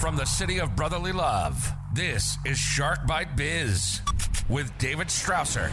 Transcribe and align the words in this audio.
From 0.00 0.16
the 0.16 0.24
city 0.24 0.58
of 0.60 0.74
brotherly 0.74 1.12
love, 1.12 1.74
this 1.92 2.38
is 2.46 2.56
Shark 2.56 3.06
Bite 3.06 3.36
Biz 3.36 4.00
with 4.48 4.72
David 4.78 5.08
Strausser. 5.08 5.70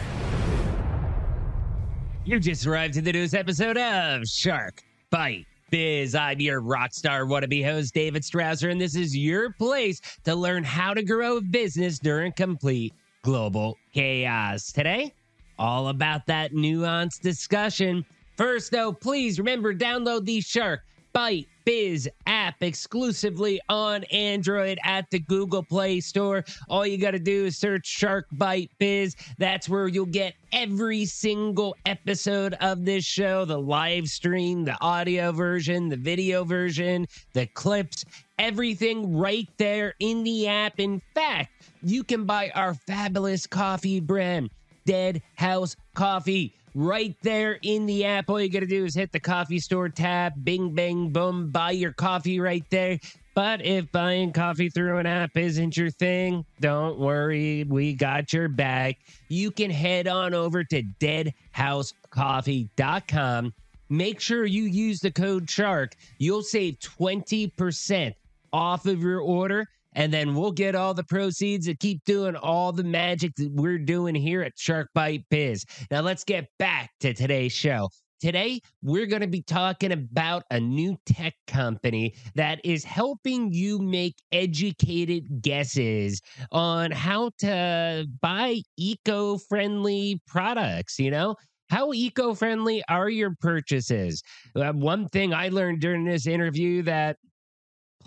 You 2.26 2.38
just 2.38 2.66
arrived 2.66 2.92
to 2.94 3.00
the 3.00 3.10
newest 3.10 3.34
episode 3.34 3.78
of 3.78 4.26
Shark 4.26 4.82
Bite 5.08 5.46
Biz. 5.70 6.14
I'm 6.14 6.40
your 6.40 6.60
rock 6.60 6.92
star 6.92 7.24
wannabe 7.24 7.64
host, 7.64 7.94
David 7.94 8.22
Strausser, 8.22 8.70
and 8.70 8.78
this 8.78 8.96
is 8.96 9.16
your 9.16 9.54
place 9.54 9.98
to 10.24 10.34
learn 10.34 10.62
how 10.62 10.92
to 10.92 11.02
grow 11.02 11.38
a 11.38 11.40
business 11.40 11.98
during 11.98 12.32
complete 12.32 12.92
global 13.22 13.78
chaos. 13.94 14.70
Today, 14.70 15.14
all 15.58 15.88
about 15.88 16.26
that 16.26 16.52
nuanced 16.52 17.22
discussion. 17.22 18.04
First, 18.36 18.72
though, 18.72 18.92
please 18.92 19.38
remember 19.38 19.74
download 19.74 20.26
the 20.26 20.42
Shark 20.42 20.82
Bite 21.14 21.48
Biz 21.68 22.08
app 22.26 22.62
exclusively 22.62 23.60
on 23.68 24.04
Android 24.04 24.78
at 24.84 25.10
the 25.10 25.18
Google 25.18 25.62
Play 25.62 26.00
Store. 26.00 26.42
All 26.70 26.86
you 26.86 26.96
got 26.96 27.10
to 27.10 27.18
do 27.18 27.44
is 27.44 27.58
search 27.58 27.86
Shark 27.86 28.26
Bite 28.32 28.70
Biz. 28.78 29.14
That's 29.36 29.68
where 29.68 29.86
you'll 29.86 30.06
get 30.06 30.32
every 30.50 31.04
single 31.04 31.76
episode 31.84 32.54
of 32.62 32.86
this 32.86 33.04
show 33.04 33.44
the 33.44 33.58
live 33.58 34.08
stream, 34.08 34.64
the 34.64 34.80
audio 34.80 35.30
version, 35.30 35.90
the 35.90 35.98
video 35.98 36.42
version, 36.42 37.06
the 37.34 37.44
clips, 37.48 38.02
everything 38.38 39.14
right 39.14 39.50
there 39.58 39.92
in 40.00 40.24
the 40.24 40.48
app. 40.48 40.80
In 40.80 41.02
fact, 41.14 41.50
you 41.82 42.02
can 42.02 42.24
buy 42.24 42.50
our 42.54 42.72
fabulous 42.72 43.46
coffee 43.46 44.00
brand, 44.00 44.48
Dead 44.86 45.20
House 45.34 45.76
Coffee 45.92 46.54
right 46.78 47.16
there 47.22 47.58
in 47.62 47.86
the 47.86 48.04
app. 48.04 48.28
All 48.30 48.40
you 48.40 48.48
got 48.48 48.60
to 48.60 48.66
do 48.66 48.84
is 48.84 48.94
hit 48.94 49.10
the 49.10 49.18
coffee 49.18 49.58
store 49.58 49.88
tab, 49.88 50.44
bing, 50.44 50.72
bang, 50.74 51.10
boom, 51.10 51.50
buy 51.50 51.72
your 51.72 51.92
coffee 51.92 52.38
right 52.38 52.62
there. 52.70 53.00
But 53.34 53.66
if 53.66 53.90
buying 53.90 54.32
coffee 54.32 54.68
through 54.68 54.98
an 54.98 55.06
app 55.06 55.36
isn't 55.36 55.76
your 55.76 55.90
thing, 55.90 56.44
don't 56.60 56.96
worry, 56.98 57.64
we 57.64 57.94
got 57.94 58.32
your 58.32 58.46
back. 58.48 58.98
You 59.28 59.50
can 59.50 59.72
head 59.72 60.06
on 60.06 60.34
over 60.34 60.62
to 60.64 60.84
deadhousecoffee.com. 61.00 63.54
Make 63.90 64.20
sure 64.20 64.44
you 64.44 64.64
use 64.64 65.00
the 65.00 65.10
code 65.10 65.48
SHARK. 65.50 65.96
You'll 66.18 66.42
save 66.42 66.78
20% 66.80 68.14
off 68.52 68.84
of 68.86 69.02
your 69.02 69.20
order 69.20 69.66
and 69.98 70.14
then 70.14 70.32
we'll 70.32 70.52
get 70.52 70.76
all 70.76 70.94
the 70.94 71.02
proceeds 71.02 71.66
and 71.66 71.78
keep 71.80 72.04
doing 72.04 72.36
all 72.36 72.72
the 72.72 72.84
magic 72.84 73.34
that 73.36 73.50
we're 73.52 73.78
doing 73.78 74.14
here 74.14 74.42
at 74.42 74.52
Shark 74.56 74.88
Bite 74.94 75.24
Biz. 75.28 75.64
Now 75.90 76.02
let's 76.02 76.22
get 76.22 76.46
back 76.60 76.90
to 77.00 77.12
today's 77.12 77.52
show. 77.52 77.88
Today, 78.20 78.60
we're 78.82 79.06
going 79.06 79.22
to 79.22 79.28
be 79.28 79.42
talking 79.42 79.92
about 79.92 80.44
a 80.50 80.58
new 80.60 80.96
tech 81.04 81.34
company 81.48 82.14
that 82.36 82.60
is 82.64 82.84
helping 82.84 83.52
you 83.52 83.80
make 83.80 84.14
educated 84.30 85.42
guesses 85.42 86.20
on 86.52 86.92
how 86.92 87.30
to 87.38 88.06
buy 88.20 88.60
eco 88.76 89.36
friendly 89.36 90.20
products. 90.28 90.98
You 90.98 91.10
know, 91.10 91.34
how 91.70 91.92
eco 91.92 92.34
friendly 92.34 92.82
are 92.88 93.08
your 93.08 93.34
purchases? 93.40 94.22
Uh, 94.54 94.72
one 94.72 95.08
thing 95.08 95.34
I 95.34 95.48
learned 95.48 95.80
during 95.80 96.04
this 96.04 96.26
interview 96.26 96.82
that 96.82 97.16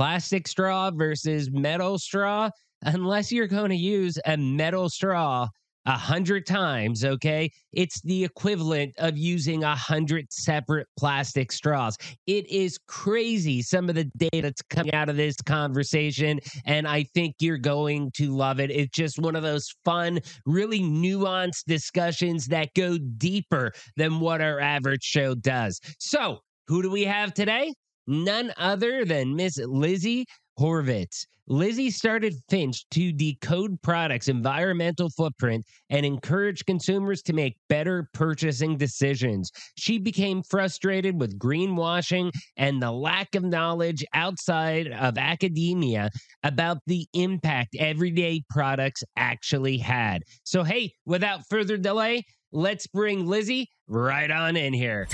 plastic 0.02 0.48
straw 0.48 0.90
versus 0.90 1.52
metal 1.52 1.96
straw, 2.00 2.50
unless 2.82 3.32
you're 3.32 3.46
going 3.46 3.70
to 3.70 3.76
use 3.76 4.18
a 4.26 4.36
metal 4.36 4.90
straw 4.90 5.48
a 5.86 5.92
hundred 5.92 6.48
times, 6.48 7.06
okay, 7.06 7.52
it's 7.72 8.02
the 8.02 8.24
equivalent 8.24 8.96
of 8.98 9.16
using 9.16 9.64
a 9.64 9.76
hundred 9.76 10.26
separate 10.34 10.88
plastic 10.98 11.52
straws. 11.52 12.00
It 12.26 12.50
is 12.50 12.80
crazy 12.88 13.62
some 13.62 13.90
of 13.90 13.94
the 13.94 14.06
data 14.18 14.42
that's 14.42 14.64
coming 14.64 14.92
out 14.96 15.08
of 15.08 15.18
this 15.18 15.36
conversation, 15.46 16.40
and 16.66 16.88
I 16.88 17.04
think 17.14 17.36
you're 17.40 17.60
going 17.60 18.10
to 18.16 18.36
love 18.36 18.60
it. 18.60 18.72
It's 18.72 18.98
just 18.98 19.20
one 19.20 19.36
of 19.36 19.44
those 19.44 19.72
fun, 19.86 20.20
really 20.48 20.80
nuanced 20.80 21.66
discussions 21.68 22.48
that 22.48 22.74
go 22.76 22.98
deeper 22.98 23.72
than 23.98 24.20
what 24.20 24.42
our 24.42 24.60
average 24.60 25.04
show 25.04 25.36
does. 25.36 25.80
So, 26.00 26.40
who 26.66 26.82
do 26.82 26.90
we 26.90 27.04
have 27.04 27.36
today? 27.36 27.76
None 28.12 28.54
other 28.58 29.06
than 29.06 29.36
Miss 29.36 29.58
Lizzie 29.58 30.26
Horvitz. 30.60 31.26
Lizzie 31.48 31.90
started 31.90 32.36
Finch 32.50 32.86
to 32.92 33.12
decode 33.12 33.82
products' 33.82 34.28
environmental 34.28 35.10
footprint 35.10 35.66
and 35.90 36.06
encourage 36.06 36.64
consumers 36.66 37.22
to 37.24 37.34
make 37.34 37.58
better 37.68 38.08
purchasing 38.14 38.78
decisions. 38.78 39.52
She 39.76 39.98
became 39.98 40.44
frustrated 40.44 41.20
with 41.20 41.40
greenwashing 41.40 42.32
and 42.58 42.82
the 42.82 42.92
lack 42.92 43.34
of 43.36 43.44
knowledge 43.44 44.06
outside 44.14 44.88
of 44.94 45.18
academia 45.18 46.10
about 46.44 46.78
the 46.88 47.08
impact 47.14 47.76
everyday 47.80 48.44
products 48.50 49.04
actually 49.18 49.78
had. 49.78 50.22
So, 50.44 50.64
hey, 50.64 50.94
without 51.06 51.42
further 51.50 51.76
delay, 51.76 52.24
let's 52.52 52.88
bring 52.88 53.26
Lizzie 53.26 53.68
right 53.88 54.32
on 54.32 54.56
in 54.56 54.74
here 54.74 55.08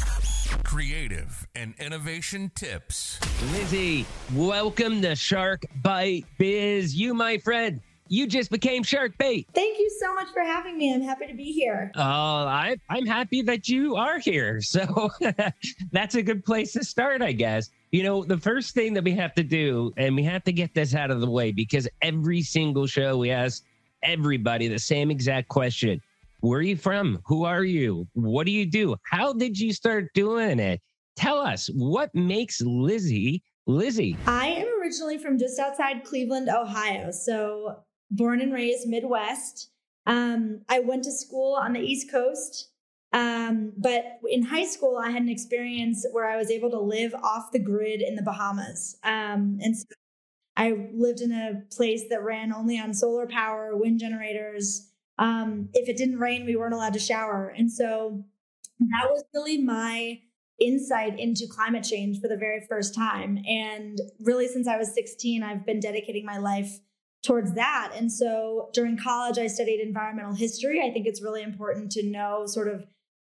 creative, 0.67 1.47
and 1.55 1.73
innovation 1.79 2.51
tips. 2.53 3.17
Lizzie, 3.53 4.05
welcome 4.35 5.01
to 5.01 5.15
Shark 5.15 5.63
Bite 5.81 6.25
Biz. 6.37 6.93
You, 6.93 7.13
my 7.13 7.37
friend, 7.37 7.79
you 8.09 8.27
just 8.27 8.51
became 8.51 8.83
shark 8.83 9.17
bait. 9.17 9.47
Thank 9.53 9.79
you 9.79 9.89
so 9.97 10.13
much 10.13 10.27
for 10.33 10.41
having 10.41 10.77
me. 10.77 10.93
I'm 10.93 11.01
happy 11.01 11.25
to 11.27 11.33
be 11.33 11.53
here. 11.53 11.89
Oh, 11.95 12.01
I, 12.01 12.75
I'm 12.89 13.05
happy 13.05 13.41
that 13.43 13.69
you 13.69 13.95
are 13.95 14.19
here. 14.19 14.59
So 14.67 15.09
that's 15.93 16.15
a 16.15 16.21
good 16.21 16.43
place 16.43 16.73
to 16.73 16.83
start, 16.83 17.21
I 17.21 17.31
guess. 17.31 17.69
You 17.91 18.03
know, 18.03 18.25
the 18.25 18.37
first 18.37 18.73
thing 18.73 18.93
that 18.95 19.05
we 19.05 19.13
have 19.13 19.33
to 19.35 19.43
do, 19.43 19.93
and 19.95 20.15
we 20.17 20.23
have 20.23 20.43
to 20.43 20.51
get 20.51 20.73
this 20.73 20.93
out 20.93 21.11
of 21.11 21.21
the 21.21 21.29
way 21.29 21.53
because 21.53 21.87
every 22.01 22.41
single 22.41 22.85
show 22.87 23.17
we 23.17 23.31
ask 23.31 23.63
everybody 24.03 24.67
the 24.67 24.79
same 24.79 25.09
exact 25.09 25.47
question 25.47 26.01
where 26.39 26.59
are 26.59 26.63
you 26.63 26.77
from? 26.77 27.19
Who 27.25 27.43
are 27.45 27.63
you? 27.63 28.07
What 28.13 28.45
do 28.45 28.51
you 28.51 28.65
do? 28.65 28.95
How 29.03 29.33
did 29.33 29.59
you 29.59 29.73
start 29.73 30.13
doing 30.13 30.59
it? 30.59 30.81
Tell 31.15 31.39
us 31.39 31.69
what 31.73 32.13
makes 32.13 32.61
Lizzie 32.61 33.43
Lizzie. 33.67 34.15
I 34.25 34.47
am 34.47 34.67
originally 34.81 35.17
from 35.17 35.37
just 35.37 35.59
outside 35.59 36.05
Cleveland, 36.05 36.47
Ohio. 36.49 37.11
So 37.11 37.79
born 38.09 38.41
and 38.41 38.53
raised 38.53 38.87
Midwest. 38.87 39.69
Um, 40.05 40.61
I 40.69 40.79
went 40.79 41.03
to 41.03 41.11
school 41.11 41.53
on 41.53 41.73
the 41.73 41.81
East 41.81 42.09
Coast. 42.09 42.71
Um, 43.13 43.73
but 43.77 44.19
in 44.29 44.43
high 44.43 44.65
school, 44.65 44.97
I 44.97 45.11
had 45.11 45.21
an 45.21 45.29
experience 45.29 46.05
where 46.11 46.29
I 46.29 46.37
was 46.37 46.49
able 46.49 46.71
to 46.71 46.79
live 46.79 47.13
off 47.15 47.51
the 47.51 47.59
grid 47.59 48.01
in 48.01 48.15
the 48.15 48.21
Bahamas. 48.21 48.97
Um, 49.03 49.59
and 49.61 49.77
so 49.77 49.85
I 50.55 50.89
lived 50.93 51.21
in 51.21 51.31
a 51.31 51.63
place 51.75 52.03
that 52.09 52.23
ran 52.23 52.53
only 52.53 52.79
on 52.79 52.93
solar 52.93 53.27
power, 53.27 53.75
wind 53.75 53.99
generators, 53.99 54.91
um, 55.17 55.69
if 55.73 55.89
it 55.89 55.97
didn't 55.97 56.19
rain, 56.19 56.45
we 56.45 56.55
weren't 56.55 56.73
allowed 56.73 56.93
to 56.93 56.99
shower. 56.99 57.53
And 57.57 57.71
so 57.71 58.23
that 58.79 59.09
was 59.09 59.23
really 59.33 59.57
my 59.57 60.19
insight 60.59 61.19
into 61.19 61.47
climate 61.47 61.83
change 61.83 62.19
for 62.19 62.27
the 62.27 62.37
very 62.37 62.65
first 62.67 62.95
time. 62.95 63.39
And 63.47 63.99
really, 64.19 64.47
since 64.47 64.67
I 64.67 64.77
was 64.77 64.93
16, 64.93 65.43
I've 65.43 65.65
been 65.65 65.79
dedicating 65.79 66.25
my 66.25 66.37
life 66.37 66.79
towards 67.23 67.53
that. 67.53 67.91
And 67.95 68.11
so 68.11 68.69
during 68.73 68.97
college, 68.97 69.37
I 69.37 69.47
studied 69.47 69.81
environmental 69.81 70.33
history. 70.33 70.81
I 70.81 70.91
think 70.91 71.05
it's 71.07 71.21
really 71.21 71.43
important 71.43 71.91
to 71.93 72.03
know 72.03 72.45
sort 72.45 72.67
of 72.67 72.85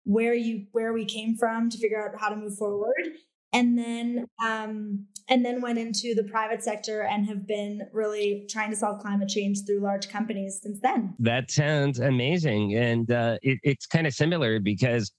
where 0.03 0.33
you 0.33 0.65
where 0.71 0.93
we 0.93 1.05
came 1.05 1.35
from 1.35 1.69
to 1.69 1.77
figure 1.77 2.03
out 2.03 2.19
how 2.19 2.29
to 2.29 2.35
move 2.35 2.57
forward 2.57 3.09
and 3.53 3.77
then 3.77 4.27
um, 4.45 5.05
and 5.29 5.45
then 5.45 5.61
went 5.61 5.77
into 5.77 6.13
the 6.15 6.23
private 6.23 6.63
sector 6.63 7.03
and 7.03 7.25
have 7.25 7.47
been 7.47 7.87
really 7.93 8.45
trying 8.49 8.69
to 8.69 8.75
solve 8.75 9.01
climate 9.01 9.29
change 9.29 9.65
through 9.65 9.79
large 9.79 10.09
companies 10.09 10.59
since 10.61 10.79
then. 10.81 11.15
That 11.19 11.51
sounds 11.51 11.99
amazing, 11.99 12.75
and 12.75 13.11
uh, 13.11 13.37
it, 13.41 13.59
it's 13.63 13.85
kind 13.85 14.07
of 14.07 14.13
similar 14.13 14.59
because 14.59 15.11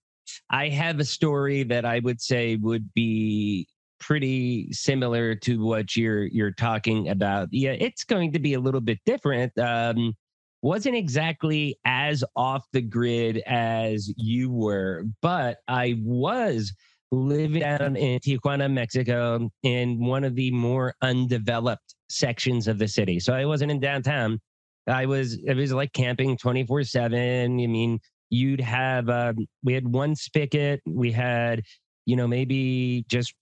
I 0.51 0.69
have 0.69 1.01
a 1.01 1.05
story 1.05 1.63
that 1.65 1.85
I 1.85 1.99
would 2.01 2.21
say 2.21 2.57
would 2.57 2.93
be 2.95 3.69
pretty 4.01 4.73
similar 4.73 5.35
to 5.37 5.65
what 5.65 5.97
you're 5.97 6.25
you're 6.27 6.53
talking 6.53 7.09
about. 7.09 7.49
Yeah, 7.53 7.73
it's 7.73 8.05
going 8.05 8.33
to 8.33 8.39
be 8.39 8.55
a 8.55 8.61
little 8.61 8.81
bit 8.81 8.99
different. 9.07 9.57
Um, 9.59 10.15
wasn't 10.63 10.95
exactly 10.95 11.79
as 11.85 12.23
off 12.37 12.65
the 12.73 12.83
grid 12.83 13.39
as 13.47 14.13
you 14.17 14.51
were, 14.51 15.05
but 15.21 15.59
I 15.67 16.01
was 16.03 16.73
living 17.13 17.61
down 17.61 17.95
in 17.95 18.19
Tijuana, 18.21 18.73
Mexico, 18.73 19.51
in 19.63 20.05
one 20.05 20.25
of 20.25 20.35
the 20.35 20.51
more 20.51 20.95
undeveloped 21.03 21.95
sections 22.09 22.67
of 22.67 22.79
the 22.79 22.89
city. 22.89 23.21
So 23.21 23.35
I 23.35 23.45
wasn't 23.45 23.71
in 23.71 23.81
downtown. 23.81 24.41
I 24.89 25.07
was 25.07 25.35
it 25.45 25.55
was 25.55 25.73
like 25.73 25.93
camping 25.93 26.37
24 26.37 26.85
7. 26.85 27.61
I 27.61 27.67
mean, 27.67 28.01
you'd 28.31 28.61
have 28.61 29.09
uh, 29.09 29.35
we 29.63 29.75
had 29.75 29.87
one 29.87 30.17
spigot, 30.17 30.81
we 30.87 31.13
had, 31.13 31.63
you 32.07 32.17
know, 32.17 32.27
maybe 32.27 33.05
just 33.09 33.35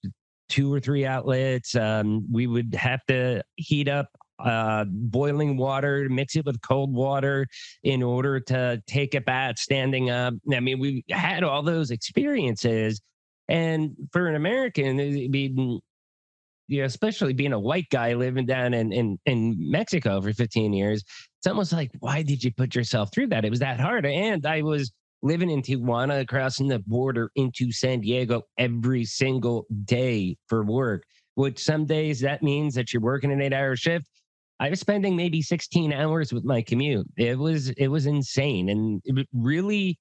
two 0.48 0.72
or 0.72 0.80
three 0.80 1.06
outlets. 1.06 1.74
Um, 1.76 2.26
we 2.30 2.46
would 2.46 2.74
have 2.74 3.00
to 3.06 3.42
heat 3.54 3.88
up 3.88 4.08
uh, 4.44 4.84
boiling 4.88 5.56
water, 5.56 6.08
mix 6.10 6.34
it 6.34 6.44
with 6.44 6.60
cold 6.60 6.92
water 6.92 7.46
in 7.84 8.02
order 8.02 8.40
to 8.40 8.82
take 8.86 9.14
a 9.14 9.20
bath 9.20 9.58
standing 9.58 10.10
up. 10.10 10.34
I 10.52 10.60
mean, 10.60 10.80
we 10.80 11.04
had 11.08 11.44
all 11.44 11.62
those 11.62 11.90
experiences 11.90 13.00
and 13.50 13.96
for 14.12 14.28
an 14.28 14.36
American, 14.36 15.00
I 15.00 15.28
mean, 15.28 15.56
mm, 15.56 15.80
you 16.68 16.78
know, 16.78 16.84
especially 16.84 17.32
being 17.32 17.52
a 17.52 17.58
white 17.58 17.88
guy 17.90 18.14
living 18.14 18.46
down 18.46 18.74
in, 18.74 18.92
in, 18.92 19.18
in 19.26 19.56
Mexico 19.58 20.20
for 20.22 20.32
15 20.32 20.72
years, 20.72 21.02
it's 21.38 21.48
almost 21.48 21.72
like, 21.72 21.90
why 21.98 22.22
did 22.22 22.44
you 22.44 22.52
put 22.52 22.76
yourself 22.76 23.10
through 23.12 23.26
that? 23.28 23.44
It 23.44 23.50
was 23.50 23.58
that 23.58 23.80
hard. 23.80 24.06
And 24.06 24.46
I 24.46 24.62
was 24.62 24.92
living 25.22 25.50
in 25.50 25.62
Tijuana, 25.62 26.28
crossing 26.28 26.68
the 26.68 26.78
border 26.78 27.32
into 27.34 27.72
San 27.72 28.00
Diego 28.02 28.42
every 28.56 29.04
single 29.04 29.66
day 29.84 30.36
for 30.46 30.64
work, 30.64 31.02
which 31.34 31.58
some 31.58 31.86
days 31.86 32.20
that 32.20 32.44
means 32.44 32.74
that 32.74 32.92
you're 32.92 33.02
working 33.02 33.32
an 33.32 33.42
eight 33.42 33.52
hour 33.52 33.74
shift. 33.74 34.06
I 34.60 34.70
was 34.70 34.78
spending 34.78 35.16
maybe 35.16 35.42
16 35.42 35.92
hours 35.92 36.32
with 36.32 36.44
my 36.44 36.62
commute. 36.62 37.08
It 37.16 37.36
was 37.36 37.70
it 37.70 37.88
was 37.88 38.06
insane. 38.06 38.68
And 38.68 39.00
it 39.04 39.26
really 39.32 39.98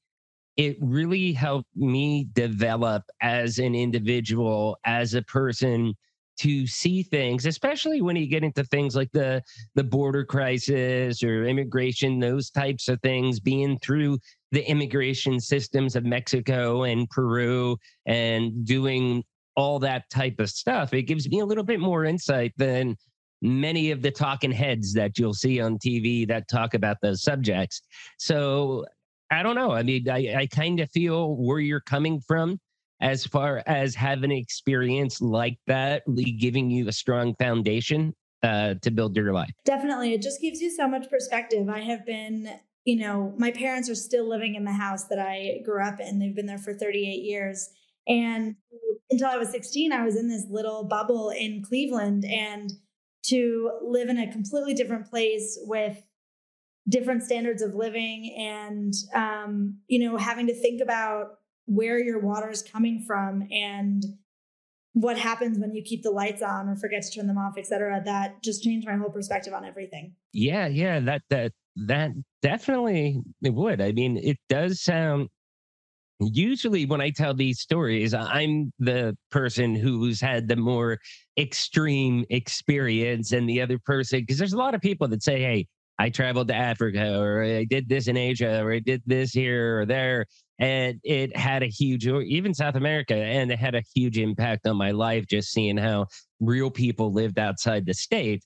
it 0.58 0.78
really 0.82 1.32
helped 1.32 1.70
me 1.76 2.28
develop 2.34 3.04
as 3.22 3.60
an 3.60 3.76
individual, 3.76 4.78
as 4.86 5.14
a 5.14 5.22
person 5.22 5.94
to 6.40 6.66
see 6.66 7.04
things, 7.04 7.46
especially 7.46 8.02
when 8.02 8.16
you 8.16 8.26
get 8.26 8.46
into 8.46 8.64
things 8.64 8.96
like 8.96 9.12
the 9.12 9.42
the 9.76 9.84
border 9.84 10.24
crisis 10.24 11.22
or 11.22 11.46
immigration, 11.46 12.20
those 12.20 12.50
types 12.50 12.88
of 12.88 13.00
things, 13.02 13.40
being 13.40 13.78
through 13.80 14.18
the 14.52 14.68
immigration 14.70 15.40
systems 15.40 15.96
of 15.96 16.06
Mexico 16.06 16.84
and 16.84 17.10
Peru 17.10 17.78
and 18.06 18.66
doing 18.66 19.24
all 19.56 19.80
that 19.80 20.10
type 20.10 20.40
of 20.40 20.50
stuff. 20.50 20.94
It 20.94 21.04
gives 21.04 21.30
me 21.30 21.42
a 21.42 21.46
little 21.46 21.64
bit 21.64 21.82
more 21.82 22.06
insight 22.06 22.54
than 22.56 22.96
many 23.42 23.92
of 23.92 24.02
the 24.02 24.12
talking 24.12 24.52
heads 24.52 24.94
that 24.94 25.18
you'll 25.18 25.34
see 25.34 25.60
on 25.60 25.78
TV 25.78 26.28
that 26.28 26.48
talk 26.48 26.74
about 26.74 26.98
those 27.02 27.24
subjects. 27.24 27.82
So 28.18 28.86
I 29.32 29.44
don't 29.44 29.56
know. 29.56 29.72
I 29.72 29.84
mean, 29.84 30.10
I, 30.10 30.36
I 30.36 30.48
kind 30.48 30.80
of 30.80 30.90
feel 30.92 31.36
where 31.36 31.60
you're 31.60 31.82
coming 31.82 32.20
from 32.22 32.60
as 33.02 33.26
far 33.26 33.64
as 33.66 33.96
having 33.96 34.32
an 34.32 34.38
experience 34.38 35.22
like 35.22 35.58
that, 35.68 36.04
giving 36.40 36.70
you 36.70 36.88
a 36.88 36.92
strong 36.92 37.36
foundation 37.36 38.14
uh, 38.44 38.76
to 38.82 38.92
build 38.92 39.16
your 39.16 39.34
life. 39.34 39.52
Definitely. 39.66 40.14
It 40.14 40.22
just 40.22 40.42
gives 40.42 40.62
you 40.62 40.70
so 40.70 40.88
much 40.88 41.10
perspective. 41.10 41.70
I 41.70 41.82
have 41.82 42.06
been, 42.06 42.50
you 42.86 42.98
know, 42.98 43.34
my 43.38 43.52
parents 43.52 43.90
are 43.90 43.96
still 43.96 44.28
living 44.28 44.56
in 44.56 44.66
the 44.66 44.74
house 44.74 45.06
that 45.06 45.20
I 45.20 45.62
grew 45.64 45.84
up 45.84 46.00
in. 46.00 46.20
They've 46.20 46.36
been 46.36 46.46
there 46.46 46.58
for 46.58 46.74
38 46.74 47.24
years. 47.24 47.70
And 48.08 48.56
until 49.12 49.28
I 49.28 49.38
was 49.38 49.50
16, 49.50 49.92
I 49.92 50.04
was 50.04 50.18
in 50.18 50.28
this 50.28 50.46
little 50.50 50.84
bubble 50.84 51.30
in 51.30 51.64
Cleveland. 51.64 52.26
And 52.26 52.72
to 53.26 53.72
live 53.84 54.10
in 54.10 54.18
a 54.18 54.32
completely 54.32 54.74
different 54.74 55.10
place 55.10 55.58
with 55.64 56.02
different 56.90 57.24
standards 57.24 57.62
of 57.62 57.76
living 57.76 58.36
and 58.38 58.94
um, 59.14 59.78
you 59.88 60.00
know 60.00 60.18
having 60.18 60.48
to 60.48 60.54
think 60.54 60.82
about 60.82 61.38
where 61.66 62.04
your 62.04 62.20
water 62.20 62.50
is 62.50 62.64
coming 62.64 63.04
from 63.06 63.48
and 63.52 64.04
what 64.94 65.18
happens 65.18 65.60
when 65.60 65.74
you 65.74 65.84
keep 65.84 66.02
the 66.02 66.10
lights 66.10 66.42
on 66.42 66.68
or 66.68 66.76
forget 66.76 67.04
to 67.04 67.12
turn 67.12 67.28
them 67.28 67.38
off 67.38 67.58
etc 67.58 68.02
that 68.04 68.42
just 68.44 68.64
changed 68.64 68.88
my 68.88 68.96
whole 68.96 69.12
perspective 69.12 69.54
on 69.54 69.64
everything. 69.64 70.14
Yeah 70.34 70.68
yeah 70.68 71.00
that 71.02 71.22
that 71.30 71.54
that 71.76 72.12
definitely 72.42 73.22
it 73.44 73.54
would. 73.54 73.82
I 73.82 73.92
mean 73.92 74.18
it 74.18 74.38
does 74.50 74.82
sound 74.82 75.30
usually 76.20 76.86
when 76.86 77.00
i 77.00 77.10
tell 77.10 77.34
these 77.34 77.62
stories 77.62 78.14
i'm 78.14 78.74
the 78.78 79.16
person 79.32 79.74
who's 79.74 80.20
had 80.20 80.50
the 80.50 80.56
more 80.58 80.98
extreme 81.38 82.26
experience 82.30 83.32
and 83.32 83.48
the 83.48 83.62
other 83.62 83.80
person 83.80 84.20
because 84.20 84.38
there's 84.38 84.52
a 84.52 84.58
lot 84.58 84.76
of 84.76 84.82
people 84.82 85.08
that 85.08 85.24
say 85.24 85.40
hey 85.40 85.66
I 86.00 86.10
traveled 86.10 86.48
to 86.48 86.56
Africa 86.56 87.20
or 87.20 87.44
I 87.44 87.66
did 87.66 87.90
this 87.90 88.08
in 88.08 88.16
Asia 88.16 88.64
or 88.64 88.72
I 88.72 88.80
did 88.80 89.04
this 89.06 89.32
here 89.32 89.82
or 89.82 89.86
there. 89.86 90.26
And 90.58 91.00
it 91.04 91.36
had 91.38 91.62
a 91.62 91.68
huge, 91.68 92.08
or 92.08 92.22
even 92.22 92.54
South 92.54 92.76
America, 92.76 93.16
and 93.16 93.50
it 93.50 93.60
had 93.60 93.76
a 93.76 93.84
huge 93.96 94.18
impact 94.18 94.68
on 94.68 94.76
my 94.76 94.92
life 94.92 95.26
just 95.26 95.52
seeing 95.54 95.78
how 95.78 96.08
real 96.42 96.70
people 96.70 97.14
lived 97.14 97.40
outside 97.40 97.86
the 97.86 97.94
state. 97.94 98.44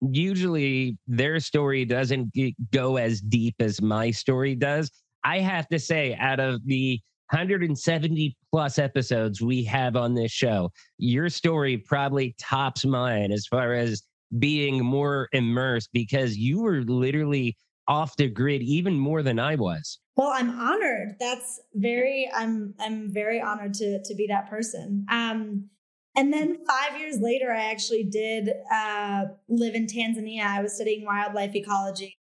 Usually 0.00 0.96
their 1.08 1.40
story 1.40 1.84
doesn't 1.84 2.32
go 2.72 2.96
as 2.96 3.20
deep 3.20 3.56
as 3.58 3.82
my 3.82 4.12
story 4.12 4.54
does. 4.54 4.90
I 5.24 5.40
have 5.40 5.66
to 5.68 5.80
say, 5.80 6.14
out 6.14 6.38
of 6.38 6.60
the 6.64 7.00
170 7.30 8.36
plus 8.52 8.78
episodes 8.78 9.42
we 9.42 9.64
have 9.64 9.96
on 9.96 10.14
this 10.14 10.30
show, 10.30 10.70
your 10.98 11.28
story 11.28 11.76
probably 11.76 12.36
tops 12.38 12.84
mine 12.84 13.32
as 13.32 13.46
far 13.46 13.74
as 13.74 14.04
being 14.38 14.84
more 14.84 15.28
immersed 15.32 15.90
because 15.92 16.36
you 16.36 16.62
were 16.62 16.82
literally 16.82 17.56
off 17.88 18.16
the 18.16 18.28
grid 18.28 18.62
even 18.62 18.98
more 18.98 19.22
than 19.22 19.38
I 19.38 19.54
was. 19.54 20.00
Well, 20.16 20.30
I'm 20.32 20.50
honored. 20.50 21.16
That's 21.20 21.60
very 21.74 22.30
I'm 22.34 22.74
I'm 22.80 23.12
very 23.12 23.40
honored 23.40 23.74
to 23.74 24.02
to 24.02 24.14
be 24.14 24.26
that 24.28 24.48
person. 24.48 25.06
Um 25.10 25.68
and 26.16 26.32
then 26.32 26.64
5 26.66 26.98
years 26.98 27.18
later 27.20 27.52
I 27.52 27.70
actually 27.70 28.04
did 28.04 28.50
uh 28.72 29.26
live 29.48 29.74
in 29.74 29.86
Tanzania. 29.86 30.46
I 30.46 30.62
was 30.62 30.74
studying 30.74 31.04
wildlife 31.04 31.54
ecology 31.54 32.18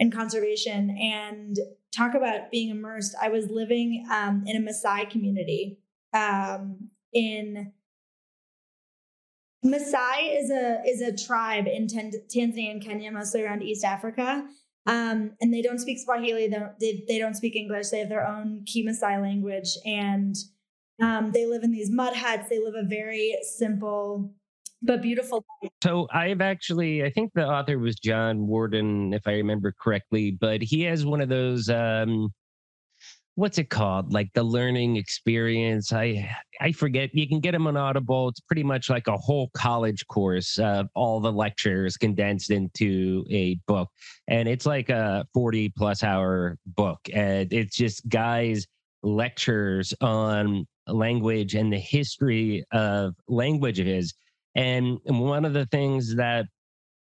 and 0.00 0.12
conservation 0.12 0.96
and 1.00 1.56
talk 1.94 2.14
about 2.14 2.50
being 2.50 2.70
immersed. 2.70 3.14
I 3.20 3.28
was 3.28 3.48
living 3.50 4.06
um 4.10 4.44
in 4.46 4.56
a 4.56 4.60
Maasai 4.60 5.08
community 5.08 5.78
um 6.12 6.90
in 7.12 7.72
Maasai 9.64 10.38
is 10.38 10.50
a 10.50 10.82
is 10.86 11.00
a 11.00 11.16
tribe 11.16 11.66
in 11.66 11.86
Tanzania 11.86 12.70
and 12.70 12.84
Kenya, 12.84 13.10
mostly 13.10 13.42
around 13.42 13.62
East 13.62 13.84
Africa. 13.84 14.46
Um, 14.86 15.32
and 15.40 15.52
they 15.52 15.62
don't 15.62 15.78
speak 15.78 15.98
Swahili. 15.98 16.48
They 16.48 16.58
don't, 16.58 17.06
they, 17.08 17.18
don't 17.18 17.34
speak 17.34 17.56
English. 17.56 17.88
They 17.88 18.00
have 18.00 18.10
their 18.10 18.26
own 18.26 18.66
Kimasai 18.66 19.20
language, 19.22 19.70
and 19.86 20.36
um, 21.02 21.32
they 21.32 21.46
live 21.46 21.62
in 21.62 21.72
these 21.72 21.90
mud 21.90 22.14
huts. 22.14 22.50
They 22.50 22.58
live 22.58 22.74
a 22.74 22.86
very 22.86 23.34
simple 23.56 24.34
but 24.84 25.00
beautiful. 25.00 25.44
So 25.82 26.06
I've 26.12 26.42
actually, 26.42 27.02
I 27.02 27.10
think 27.10 27.32
the 27.34 27.46
author 27.46 27.78
was 27.78 27.96
John 27.96 28.46
Warden, 28.46 29.14
if 29.14 29.26
I 29.26 29.32
remember 29.32 29.72
correctly, 29.80 30.36
but 30.38 30.62
he 30.62 30.82
has 30.82 31.06
one 31.06 31.22
of 31.22 31.30
those. 31.30 31.70
Um, 31.70 32.28
what's 33.36 33.58
it 33.58 33.68
called? 33.68 34.12
Like 34.12 34.30
the 34.34 34.44
learning 34.44 34.96
experience? 34.96 35.92
I 35.92 36.30
i 36.60 36.72
forget 36.72 37.10
you 37.14 37.28
can 37.28 37.40
get 37.40 37.52
them 37.52 37.66
on 37.66 37.76
audible. 37.76 38.28
It's 38.28 38.40
pretty 38.40 38.62
much 38.62 38.88
like 38.88 39.06
a 39.08 39.16
whole 39.16 39.50
college 39.54 40.06
course 40.06 40.58
of 40.58 40.88
all 40.94 41.20
the 41.20 41.32
lectures 41.32 41.96
condensed 41.96 42.50
into 42.50 43.24
a 43.30 43.56
book. 43.66 43.88
And 44.28 44.48
it's 44.48 44.66
like 44.66 44.88
a 44.88 45.26
40 45.34 45.70
plus 45.76 46.02
hour 46.02 46.56
book 46.66 47.00
and 47.12 47.52
it's 47.52 47.76
just 47.76 48.08
guys 48.08 48.66
lectures 49.02 49.92
on 50.00 50.66
language 50.86 51.54
and 51.54 51.72
the 51.72 51.78
history 51.78 52.64
of 52.72 53.14
languages 53.28 54.14
and 54.54 54.98
one 55.04 55.44
of 55.44 55.52
the 55.52 55.66
things 55.66 56.14
that 56.16 56.46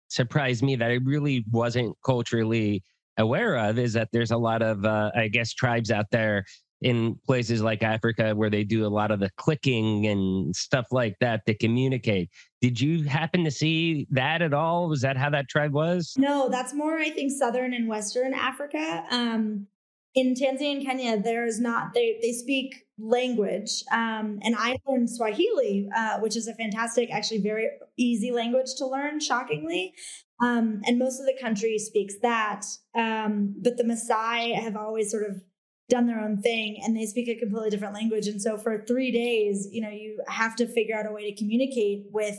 surprised 0.08 0.62
me 0.62 0.76
that 0.76 0.90
i 0.90 0.98
really 1.04 1.44
wasn't 1.50 1.94
culturally 2.04 2.82
aware 3.18 3.56
of 3.56 3.78
is 3.78 3.92
that 3.94 4.08
there's 4.12 4.30
a 4.30 4.36
lot 4.36 4.62
of, 4.62 4.84
uh, 4.84 5.10
I 5.14 5.28
guess, 5.28 5.52
tribes 5.52 5.90
out 5.90 6.06
there 6.10 6.44
in 6.82 7.18
places 7.26 7.62
like 7.62 7.82
Africa 7.82 8.34
where 8.34 8.50
they 8.50 8.62
do 8.62 8.86
a 8.86 8.88
lot 8.88 9.10
of 9.10 9.18
the 9.18 9.30
clicking 9.36 10.06
and 10.06 10.54
stuff 10.54 10.86
like 10.92 11.14
that 11.20 11.40
to 11.46 11.54
communicate. 11.54 12.30
Did 12.60 12.80
you 12.80 13.04
happen 13.04 13.44
to 13.44 13.50
see 13.50 14.06
that 14.10 14.42
at 14.42 14.52
all? 14.52 14.88
Was 14.88 15.00
that 15.00 15.16
how 15.16 15.30
that 15.30 15.48
tribe 15.48 15.72
was? 15.72 16.12
No, 16.18 16.48
that's 16.50 16.74
more, 16.74 16.98
I 16.98 17.10
think, 17.10 17.32
southern 17.32 17.72
and 17.72 17.88
western 17.88 18.34
Africa. 18.34 19.04
Um, 19.10 19.66
in 20.14 20.34
Tanzania 20.34 20.76
and 20.76 20.86
Kenya, 20.86 21.20
there's 21.20 21.60
not 21.60 21.92
they 21.92 22.18
they 22.22 22.32
speak 22.32 22.86
language, 22.98 23.84
um, 23.92 24.38
and 24.42 24.56
I 24.58 24.78
learned 24.88 25.10
Swahili, 25.10 25.90
uh, 25.94 26.20
which 26.20 26.36
is 26.36 26.48
a 26.48 26.54
fantastic, 26.54 27.10
actually 27.12 27.42
very 27.42 27.68
easy 27.98 28.32
language 28.32 28.74
to 28.78 28.86
learn. 28.86 29.20
Shockingly, 29.20 29.92
um, 30.40 30.82
and 30.86 30.98
most 30.98 31.20
of 31.20 31.26
the 31.26 31.36
country 31.40 31.78
speaks 31.78 32.14
that. 32.22 32.64
Um, 32.94 33.54
but 33.62 33.76
the 33.76 33.84
Maasai 33.84 34.54
have 34.54 34.76
always 34.76 35.10
sort 35.10 35.28
of 35.28 35.42
done 35.88 36.06
their 36.06 36.20
own 36.20 36.42
thing 36.42 36.80
and 36.82 36.96
they 36.96 37.06
speak 37.06 37.28
a 37.28 37.38
completely 37.38 37.70
different 37.70 37.94
language. 37.94 38.26
And 38.26 38.42
so 38.42 38.58
for 38.58 38.84
three 38.86 39.12
days, 39.12 39.68
you 39.70 39.80
know, 39.80 39.88
you 39.88 40.20
have 40.28 40.56
to 40.56 40.66
figure 40.66 40.96
out 40.96 41.06
a 41.06 41.12
way 41.12 41.30
to 41.30 41.36
communicate 41.36 42.06
with 42.10 42.38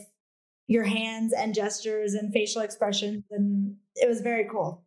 your 0.68 0.84
hands 0.84 1.34
and 1.34 1.56
gestures 1.56 2.14
and 2.14 2.34
facial 2.34 2.62
expressions. 2.62 3.24
And 3.32 3.76
it 3.96 4.08
was 4.08 4.22
very 4.22 4.48
cool. 4.52 4.84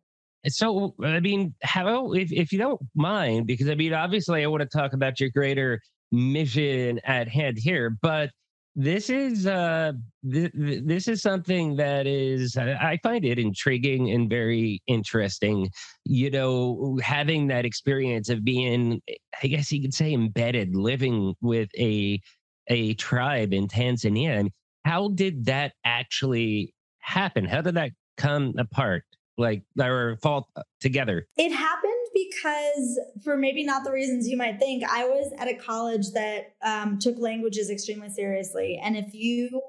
So, 0.47 0.95
I 1.03 1.19
mean, 1.19 1.53
how, 1.63 2.13
if, 2.13 2.31
if 2.31 2.51
you 2.51 2.59
don't 2.59 2.81
mind, 2.95 3.47
because 3.47 3.69
I 3.69 3.75
mean, 3.75 3.93
obviously, 3.93 4.43
I 4.43 4.47
want 4.47 4.61
to 4.61 4.77
talk 4.77 4.93
about 4.93 5.19
your 5.19 5.29
greater 5.29 5.79
mission 6.11 6.99
at 7.03 7.27
hand 7.27 7.57
here, 7.59 7.95
but 8.01 8.31
this 8.75 9.09
is 9.09 9.47
uh 9.47 9.91
th- 10.31 10.51
this 10.53 11.07
is 11.07 11.21
something 11.21 11.75
that 11.75 12.07
is 12.07 12.55
i 12.57 12.97
find 13.03 13.25
it 13.25 13.37
intriguing 13.37 14.11
and 14.11 14.29
very 14.29 14.81
interesting 14.87 15.69
you 16.05 16.29
know 16.29 16.97
having 17.03 17.47
that 17.47 17.65
experience 17.65 18.29
of 18.29 18.45
being 18.45 19.01
i 19.43 19.47
guess 19.47 19.71
you 19.73 19.81
could 19.81 19.93
say 19.93 20.13
embedded 20.13 20.73
living 20.73 21.33
with 21.41 21.69
a 21.77 22.19
a 22.67 22.93
tribe 22.93 23.53
in 23.53 23.67
tanzania 23.67 24.43
mean, 24.43 24.51
how 24.85 25.09
did 25.09 25.45
that 25.45 25.73
actually 25.85 26.73
happen? 26.99 27.45
How 27.45 27.61
did 27.61 27.75
that 27.75 27.91
come 28.17 28.53
apart 28.57 29.03
like 29.37 29.63
or 29.79 30.17
fall 30.21 30.49
together? 30.79 31.27
It 31.37 31.51
happened 31.51 31.90
because 32.13 32.99
for 33.23 33.37
maybe 33.37 33.63
not 33.63 33.83
the 33.83 33.91
reasons 33.91 34.27
you 34.27 34.37
might 34.37 34.59
think 34.59 34.83
i 34.89 35.05
was 35.05 35.33
at 35.37 35.47
a 35.47 35.55
college 35.55 36.11
that 36.11 36.55
um, 36.63 36.99
took 36.99 37.17
languages 37.17 37.69
extremely 37.69 38.09
seriously. 38.09 38.79
And 38.83 38.97
if 38.97 39.13
you 39.13 39.61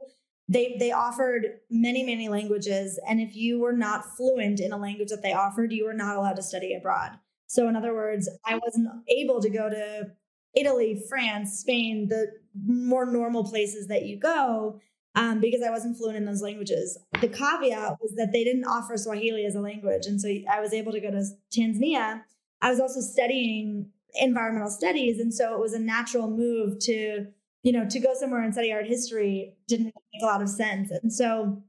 they 0.49 0.77
they 0.79 0.93
offered 0.93 1.61
many 1.71 2.03
many 2.03 2.29
languages. 2.29 2.99
And 3.09 3.21
if 3.21 3.35
you 3.35 3.61
were 3.61 3.73
not 3.73 4.05
fluent 4.17 4.61
in 4.61 4.73
a 4.73 4.77
language 4.77 5.09
that 5.11 5.23
they 5.23 5.33
offered 5.33 5.73
you 5.73 5.85
were 5.85 5.95
not 5.95 6.17
allowed 6.17 6.37
to 6.37 6.43
study 6.43 6.75
abroad. 6.75 7.13
So 7.47 7.69
in 7.69 7.77
other 7.77 7.95
words 7.95 8.29
i 8.45 8.59
wasn't 8.63 8.89
able 9.09 9.41
to 9.41 9.51
go 9.51 9.69
to 9.69 10.11
italy 10.55 11.03
france 11.09 11.61
spain 11.61 12.09
the 12.09 12.27
more 12.67 13.07
normal 13.07 13.43
places 13.43 13.87
that 13.87 14.05
you 14.05 14.19
go 14.19 14.79
um, 15.15 15.41
because 15.41 15.63
i 15.63 15.71
wasn't 15.71 15.97
fluent 15.97 16.17
in 16.17 16.25
those 16.25 16.43
languages. 16.43 16.99
The 17.21 17.29
caveat 17.29 17.99
was 18.01 18.15
that 18.17 18.33
they 18.33 18.45
didn't 18.45 18.65
offer 18.65 18.97
swahili 18.97 19.45
as 19.47 19.55
a 19.55 19.61
language. 19.61 20.07
And 20.07 20.21
so 20.21 20.29
i 20.51 20.61
was 20.61 20.73
able 20.73 20.93
to 20.93 21.01
go 21.01 21.11
to 21.11 21.25
tanzania 21.55 22.23
i 22.63 22.71
was 22.71 22.81
also 22.81 23.01
studying 23.01 23.91
environmental 24.15 24.71
studies 24.71 25.21
and 25.21 25.33
so 25.35 25.55
it 25.55 25.61
was 25.61 25.75
a 25.75 25.79
natural 25.79 26.31
move 26.31 26.79
to 26.79 27.27
you 27.63 27.73
know, 27.73 27.89
to 27.89 28.01
go 28.01 28.13
somewhere 28.15 28.43
and 28.43 28.53
study 28.53 28.73
art 28.73 28.87
history 28.87 29.55
didn't 29.69 29.87
make 29.87 30.23
a 30.23 30.27
lot 30.27 30.43
of 30.43 30.49
sense. 30.49 30.91
And 30.91 31.13
so 31.13 31.63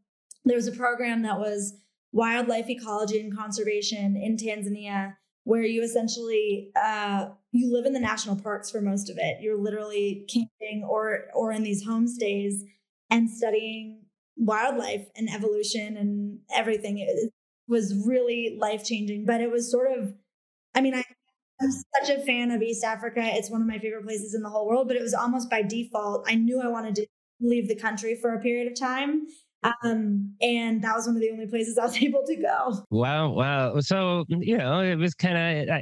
there 0.43 0.55
was 0.55 0.67
a 0.67 0.71
program 0.71 1.21
that 1.23 1.39
was 1.39 1.75
wildlife 2.11 2.69
ecology 2.69 3.19
and 3.19 3.35
conservation 3.35 4.15
in 4.17 4.37
Tanzania, 4.37 5.15
where 5.43 5.63
you 5.63 5.83
essentially 5.83 6.71
uh, 6.75 7.27
you 7.51 7.71
live 7.71 7.85
in 7.85 7.93
the 7.93 7.99
national 7.99 8.35
parks 8.35 8.71
for 8.71 8.81
most 8.81 9.09
of 9.09 9.17
it. 9.19 9.41
You're 9.41 9.57
literally 9.57 10.25
camping 10.27 10.83
or 10.83 11.25
or 11.33 11.51
in 11.51 11.63
these 11.63 11.85
homestays 11.85 12.61
and 13.09 13.29
studying 13.29 14.01
wildlife 14.35 15.07
and 15.15 15.29
evolution 15.29 15.95
and 15.97 16.39
everything. 16.53 16.97
It 16.97 17.31
was 17.67 17.93
really 18.05 18.57
life 18.59 18.83
changing, 18.83 19.25
but 19.25 19.41
it 19.41 19.51
was 19.51 19.69
sort 19.69 19.91
of, 19.91 20.13
I 20.75 20.81
mean, 20.81 20.95
I 20.95 21.03
I'm 21.61 21.71
such 21.71 22.09
a 22.09 22.21
fan 22.25 22.51
of 22.51 22.61
East 22.61 22.83
Africa. 22.83 23.21
It's 23.23 23.49
one 23.49 23.61
of 23.61 23.67
my 23.67 23.79
favorite 23.79 24.03
places 24.03 24.33
in 24.33 24.41
the 24.41 24.49
whole 24.49 24.67
world, 24.67 24.87
but 24.87 24.97
it 24.97 25.01
was 25.01 25.13
almost 25.13 25.49
by 25.49 25.61
default. 25.61 26.25
I 26.27 26.35
knew 26.35 26.61
I 26.61 26.67
wanted 26.67 26.95
to 26.95 27.07
leave 27.39 27.67
the 27.67 27.75
country 27.75 28.15
for 28.15 28.33
a 28.33 28.41
period 28.41 28.71
of 28.71 28.79
time. 28.79 29.27
Um, 29.63 30.35
and 30.41 30.83
that 30.83 30.93
was 30.93 31.07
one 31.07 31.15
of 31.15 31.21
the 31.21 31.31
only 31.31 31.47
places 31.47 31.77
I 31.81 31.85
was 31.85 32.01
able 32.01 32.23
to 32.25 32.35
go. 32.35 32.85
Wow. 32.89 33.29
Wow. 33.29 33.79
So, 33.79 34.25
you 34.27 34.57
know, 34.57 34.81
it 34.81 34.95
was 34.95 35.13
kind 35.13 35.69
of, 35.69 35.81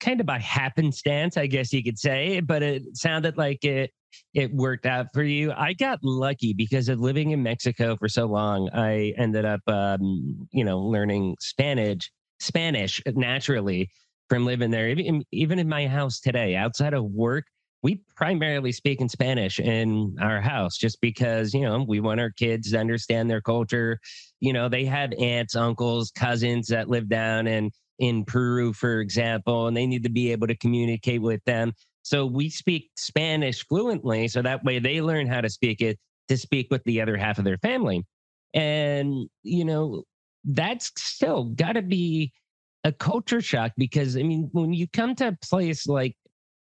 kind 0.00 0.20
of 0.20 0.26
by 0.26 0.38
happenstance, 0.38 1.36
I 1.36 1.46
guess 1.46 1.72
you 1.72 1.82
could 1.82 1.98
say, 1.98 2.40
but 2.40 2.62
it 2.62 2.82
sounded 2.94 3.38
like 3.38 3.64
it, 3.64 3.90
it 4.34 4.52
worked 4.52 4.86
out 4.86 5.06
for 5.14 5.22
you. 5.22 5.52
I 5.52 5.72
got 5.72 5.98
lucky 6.02 6.52
because 6.52 6.88
of 6.88 7.00
living 7.00 7.30
in 7.30 7.42
Mexico 7.42 7.96
for 7.96 8.08
so 8.08 8.26
long. 8.26 8.68
I 8.72 9.14
ended 9.16 9.44
up, 9.44 9.60
um, 9.66 10.48
you 10.52 10.64
know, 10.64 10.78
learning 10.78 11.36
Spanish, 11.40 12.10
Spanish 12.38 13.02
naturally 13.14 13.90
from 14.28 14.44
living 14.44 14.70
there. 14.70 14.88
Even, 14.88 15.24
even 15.32 15.58
in 15.58 15.68
my 15.68 15.86
house 15.86 16.20
today, 16.20 16.56
outside 16.56 16.94
of 16.94 17.04
work, 17.04 17.44
we 17.82 18.02
primarily 18.16 18.72
speak 18.72 19.00
in 19.00 19.08
Spanish 19.08 19.60
in 19.60 20.16
our 20.20 20.40
house 20.40 20.76
just 20.76 21.00
because, 21.00 21.54
you 21.54 21.60
know, 21.60 21.84
we 21.86 22.00
want 22.00 22.20
our 22.20 22.30
kids 22.30 22.72
to 22.72 22.78
understand 22.78 23.30
their 23.30 23.40
culture. 23.40 24.00
You 24.40 24.52
know, 24.52 24.68
they 24.68 24.84
have 24.86 25.12
aunts, 25.12 25.54
uncles, 25.54 26.10
cousins 26.10 26.66
that 26.68 26.88
live 26.88 27.08
down 27.08 27.46
in, 27.46 27.70
in 27.98 28.24
Peru, 28.24 28.72
for 28.72 29.00
example, 29.00 29.68
and 29.68 29.76
they 29.76 29.86
need 29.86 30.02
to 30.02 30.10
be 30.10 30.32
able 30.32 30.48
to 30.48 30.56
communicate 30.56 31.22
with 31.22 31.44
them. 31.44 31.72
So 32.02 32.26
we 32.26 32.50
speak 32.50 32.90
Spanish 32.96 33.66
fluently. 33.66 34.28
So 34.28 34.42
that 34.42 34.64
way 34.64 34.78
they 34.78 35.00
learn 35.00 35.26
how 35.26 35.40
to 35.40 35.50
speak 35.50 35.80
it 35.80 35.98
to 36.28 36.36
speak 36.36 36.68
with 36.70 36.82
the 36.84 37.00
other 37.00 37.16
half 37.16 37.38
of 37.38 37.44
their 37.44 37.58
family. 37.58 38.04
And, 38.54 39.28
you 39.42 39.64
know, 39.64 40.02
that's 40.44 40.90
still 40.96 41.44
got 41.44 41.72
to 41.72 41.82
be 41.82 42.32
a 42.86 42.92
culture 42.92 43.40
shock 43.40 43.72
because 43.76 44.16
I 44.16 44.22
mean, 44.22 44.48
when 44.52 44.72
you 44.72 44.86
come 44.88 45.16
to 45.16 45.28
a 45.28 45.38
place 45.42 45.88
like 45.88 46.16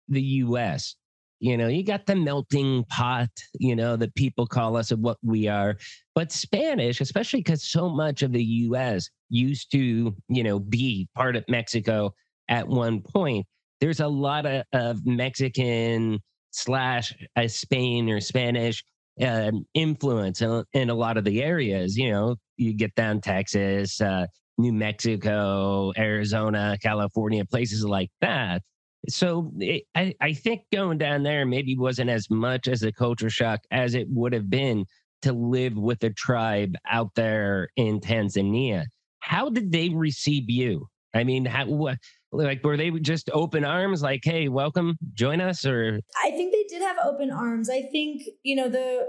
the 0.09 0.21
US, 0.21 0.95
you 1.39 1.55
know, 1.55 1.67
you 1.67 1.83
got 1.83 2.07
the 2.07 2.15
melting 2.15 2.83
pot, 2.85 3.29
you 3.59 3.75
know, 3.75 3.95
that 3.95 4.15
people 4.15 4.47
call 4.47 4.75
us 4.75 4.89
of 4.89 4.99
what 4.99 5.17
we 5.21 5.47
are. 5.47 5.77
But 6.15 6.31
Spanish, 6.31 6.99
especially 6.99 7.41
because 7.41 7.69
so 7.69 7.89
much 7.89 8.23
of 8.23 8.31
the 8.31 8.43
US 8.43 9.07
used 9.29 9.71
to, 9.73 10.15
you 10.27 10.43
know, 10.43 10.57
be 10.57 11.07
part 11.15 11.35
of 11.35 11.45
Mexico 11.47 12.11
at 12.49 12.67
one 12.67 13.01
point, 13.01 13.45
there's 13.79 13.99
a 13.99 14.07
lot 14.07 14.47
of, 14.47 14.63
of 14.73 15.05
Mexican 15.05 16.19
slash 16.49 17.13
uh, 17.35 17.47
Spain 17.47 18.09
or 18.09 18.19
Spanish 18.19 18.83
uh, 19.21 19.51
influence 19.75 20.41
in, 20.41 20.63
in, 20.73 20.89
a 20.89 20.95
lot 20.95 21.17
of 21.17 21.23
the 21.23 21.43
areas. 21.43 21.95
You 21.95 22.11
know, 22.11 22.35
you 22.57 22.73
get 22.73 22.95
down 22.95 23.21
Texas, 23.21 24.01
uh, 24.01 24.25
New 24.57 24.73
Mexico, 24.73 25.91
Arizona, 25.97 26.77
California, 26.81 27.45
places 27.45 27.83
like 27.83 28.09
that. 28.21 28.61
So 29.07 29.51
it, 29.59 29.83
I, 29.93 30.15
I 30.19 30.33
think 30.33 30.61
going 30.73 30.97
down 30.97 31.23
there 31.23 31.45
maybe 31.45 31.77
wasn't 31.77 32.09
as 32.09 32.29
much 32.29 32.67
as 32.67 32.81
a 32.83 32.91
culture 32.91 33.29
shock 33.29 33.61
as 33.69 33.93
it 33.93 34.07
would 34.09 34.33
have 34.33 34.49
been 34.49 34.85
to 35.21 35.33
live 35.33 35.77
with 35.77 36.03
a 36.03 36.09
tribe 36.09 36.75
out 36.89 37.11
there 37.15 37.69
in 37.75 37.99
Tanzania. 37.99 38.85
How 39.19 39.49
did 39.49 39.71
they 39.71 39.89
receive 39.89 40.49
you? 40.49 40.87
I 41.13 41.23
mean, 41.23 41.45
how, 41.45 41.65
what, 41.67 41.97
like, 42.31 42.63
were 42.63 42.77
they 42.77 42.91
just 42.91 43.29
open 43.31 43.63
arms, 43.63 44.01
like, 44.01 44.21
hey, 44.23 44.49
welcome, 44.49 44.97
join 45.13 45.39
us? 45.39 45.65
Or 45.65 45.99
I 46.23 46.31
think 46.31 46.51
they 46.51 46.65
did 46.67 46.81
have 46.81 46.97
open 47.05 47.31
arms. 47.31 47.69
I 47.69 47.83
think, 47.83 48.23
you 48.43 48.55
know, 48.55 48.69
the, 48.69 49.07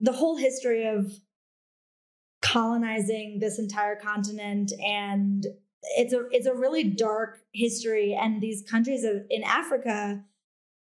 the 0.00 0.12
whole 0.12 0.36
history 0.36 0.86
of 0.86 1.12
colonizing 2.50 3.38
this 3.38 3.58
entire 3.58 3.94
continent 3.94 4.72
and 4.84 5.46
it's 5.96 6.12
a 6.12 6.26
it's 6.30 6.46
a 6.46 6.54
really 6.54 6.82
dark 6.82 7.40
history 7.52 8.16
and 8.20 8.40
these 8.40 8.62
countries 8.68 9.04
of, 9.04 9.22
in 9.30 9.42
Africa 9.44 10.22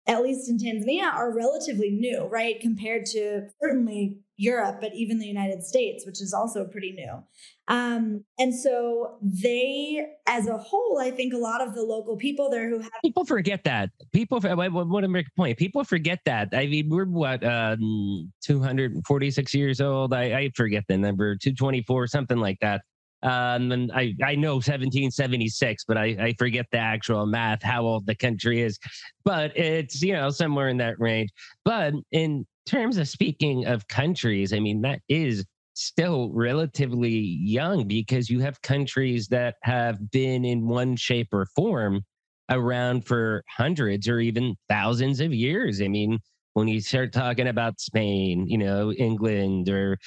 at 0.08 0.24
least 0.24 0.50
in 0.50 0.58
Tanzania 0.58 1.14
are 1.14 1.36
relatively 1.36 1.90
new 1.90 2.26
right 2.28 2.60
compared 2.62 3.06
to 3.08 3.50
certainly 3.62 4.18
Europe 4.38 4.78
but 4.80 4.94
even 4.94 5.20
the 5.20 5.28
United 5.28 5.64
States 5.64 6.06
which 6.06 6.22
is 6.22 6.34
also 6.34 6.66
pretty 6.66 6.92
new 6.94 7.24
um, 7.70 8.24
and 8.40 8.56
so 8.56 9.18
they, 9.22 10.06
as 10.26 10.48
a 10.48 10.58
whole, 10.58 11.00
I 11.02 11.12
think 11.12 11.34
a 11.34 11.38
lot 11.38 11.62
of 11.62 11.76
the 11.76 11.82
local 11.82 12.16
people 12.16 12.50
there 12.50 12.70
who 12.70 12.80
have 12.80 12.92
people 13.04 13.26
forget 13.26 13.64
that 13.66 13.90
people. 14.14 14.40
I 14.46 14.68
want 14.70 15.04
to 15.04 15.10
make 15.10 15.28
a 15.28 15.36
point. 15.36 15.58
People 15.58 15.84
forget 15.84 16.20
that. 16.26 16.50
I 16.54 16.68
mean, 16.68 16.90
we're 16.90 17.06
what 17.06 17.44
um, 17.44 18.32
246 18.42 19.54
years 19.54 19.82
old. 19.82 20.14
I, 20.14 20.24
I 20.24 20.52
forget 20.56 20.86
the 20.88 20.98
number, 20.98 21.36
224, 21.36 22.08
something 22.08 22.38
like 22.38 22.58
that. 22.62 22.82
Um, 23.24 23.72
and 23.72 23.92
I, 23.92 24.14
I 24.24 24.36
know 24.36 24.56
1776, 24.56 25.84
but 25.86 25.98
I, 25.98 26.06
I 26.20 26.36
forget 26.38 26.68
the 26.72 26.78
actual 26.78 27.26
math, 27.26 27.64
how 27.64 27.84
old 27.84 28.06
the 28.06 28.16
country 28.16 28.62
is. 28.62 28.80
But 29.26 29.58
it's, 29.58 30.02
you 30.02 30.14
know, 30.14 30.30
somewhere 30.30 30.70
in 30.70 30.78
that 30.78 31.00
range. 31.00 31.32
But 31.66 31.96
in 32.12 32.46
terms 32.68 32.98
of 32.98 33.08
speaking 33.08 33.66
of 33.66 33.88
countries, 33.88 34.54
I 34.54 34.60
mean, 34.60 34.82
that 34.82 35.00
is 35.10 35.46
still 35.74 36.32
relatively 36.34 37.12
young 37.12 37.88
because 37.88 38.30
you 38.30 38.40
have 38.40 38.62
countries 38.62 39.28
that 39.28 39.56
have 39.64 40.12
been 40.12 40.44
in 40.44 40.68
one 40.68 40.96
shape 40.96 41.30
or 41.32 41.46
form 41.56 42.02
around 42.50 43.06
for 43.06 43.44
hundreds 43.48 44.08
or 44.08 44.20
even 44.20 44.56
thousands 44.70 45.20
of 45.20 45.34
years. 45.34 45.82
I 45.82 45.88
mean, 45.88 46.20
when 46.54 46.68
you 46.68 46.82
start 46.82 47.14
talking 47.14 47.48
about 47.48 47.80
Spain, 47.80 48.48
you 48.48 48.58
know, 48.58 48.92
England 48.92 49.70
or 49.70 49.98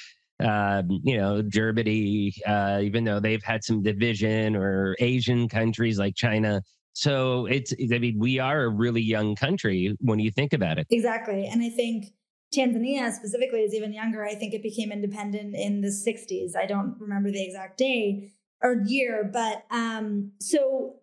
um, 0.43 0.99
you 1.03 1.17
know, 1.17 1.41
Germany, 1.41 2.33
uh, 2.47 2.79
even 2.81 3.03
though 3.03 3.19
they've 3.19 3.43
had 3.43 3.63
some 3.63 3.83
division 3.83 4.55
or 4.55 4.95
Asian 4.99 5.47
countries 5.47 5.99
like 5.99 6.15
China. 6.15 6.61
So 6.93 7.45
it's, 7.45 7.73
I 7.93 7.99
mean, 7.99 8.17
we 8.17 8.39
are 8.39 8.63
a 8.63 8.69
really 8.69 9.01
young 9.01 9.35
country 9.35 9.95
when 10.01 10.19
you 10.19 10.31
think 10.31 10.53
about 10.53 10.77
it. 10.77 10.87
Exactly. 10.89 11.45
And 11.45 11.61
I 11.61 11.69
think 11.69 12.07
Tanzania 12.53 13.11
specifically 13.11 13.61
is 13.61 13.73
even 13.73 13.93
younger. 13.93 14.25
I 14.25 14.35
think 14.35 14.53
it 14.53 14.61
became 14.61 14.91
independent 14.91 15.55
in 15.55 15.81
the 15.81 15.87
60s. 15.87 16.55
I 16.55 16.65
don't 16.65 16.95
remember 16.99 17.31
the 17.31 17.43
exact 17.43 17.77
day 17.77 18.33
or 18.61 18.83
year, 18.85 19.29
but 19.31 19.65
um, 19.71 20.31
so 20.39 20.95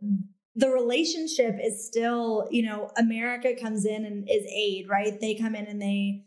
the 0.55 0.69
relationship 0.69 1.57
is 1.63 1.87
still, 1.87 2.49
you 2.51 2.63
know, 2.63 2.91
America 2.97 3.55
comes 3.61 3.87
in 3.87 4.05
and 4.05 4.29
is 4.29 4.45
aid, 4.47 4.89
right? 4.89 5.19
They 5.21 5.35
come 5.35 5.55
in 5.55 5.67
and 5.67 5.81
they 5.81 6.25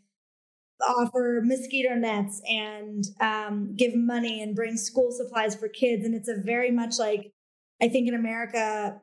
offer 0.80 1.40
mosquito 1.44 1.94
nets 1.94 2.40
and 2.48 3.04
um, 3.20 3.74
give 3.76 3.94
money 3.94 4.42
and 4.42 4.56
bring 4.56 4.76
school 4.76 5.12
supplies 5.12 5.54
for 5.54 5.68
kids. 5.68 6.04
And 6.04 6.14
it's 6.14 6.28
a 6.28 6.36
very 6.36 6.70
much 6.70 6.98
like, 6.98 7.32
I 7.80 7.88
think 7.88 8.08
in 8.08 8.14
America, 8.14 9.00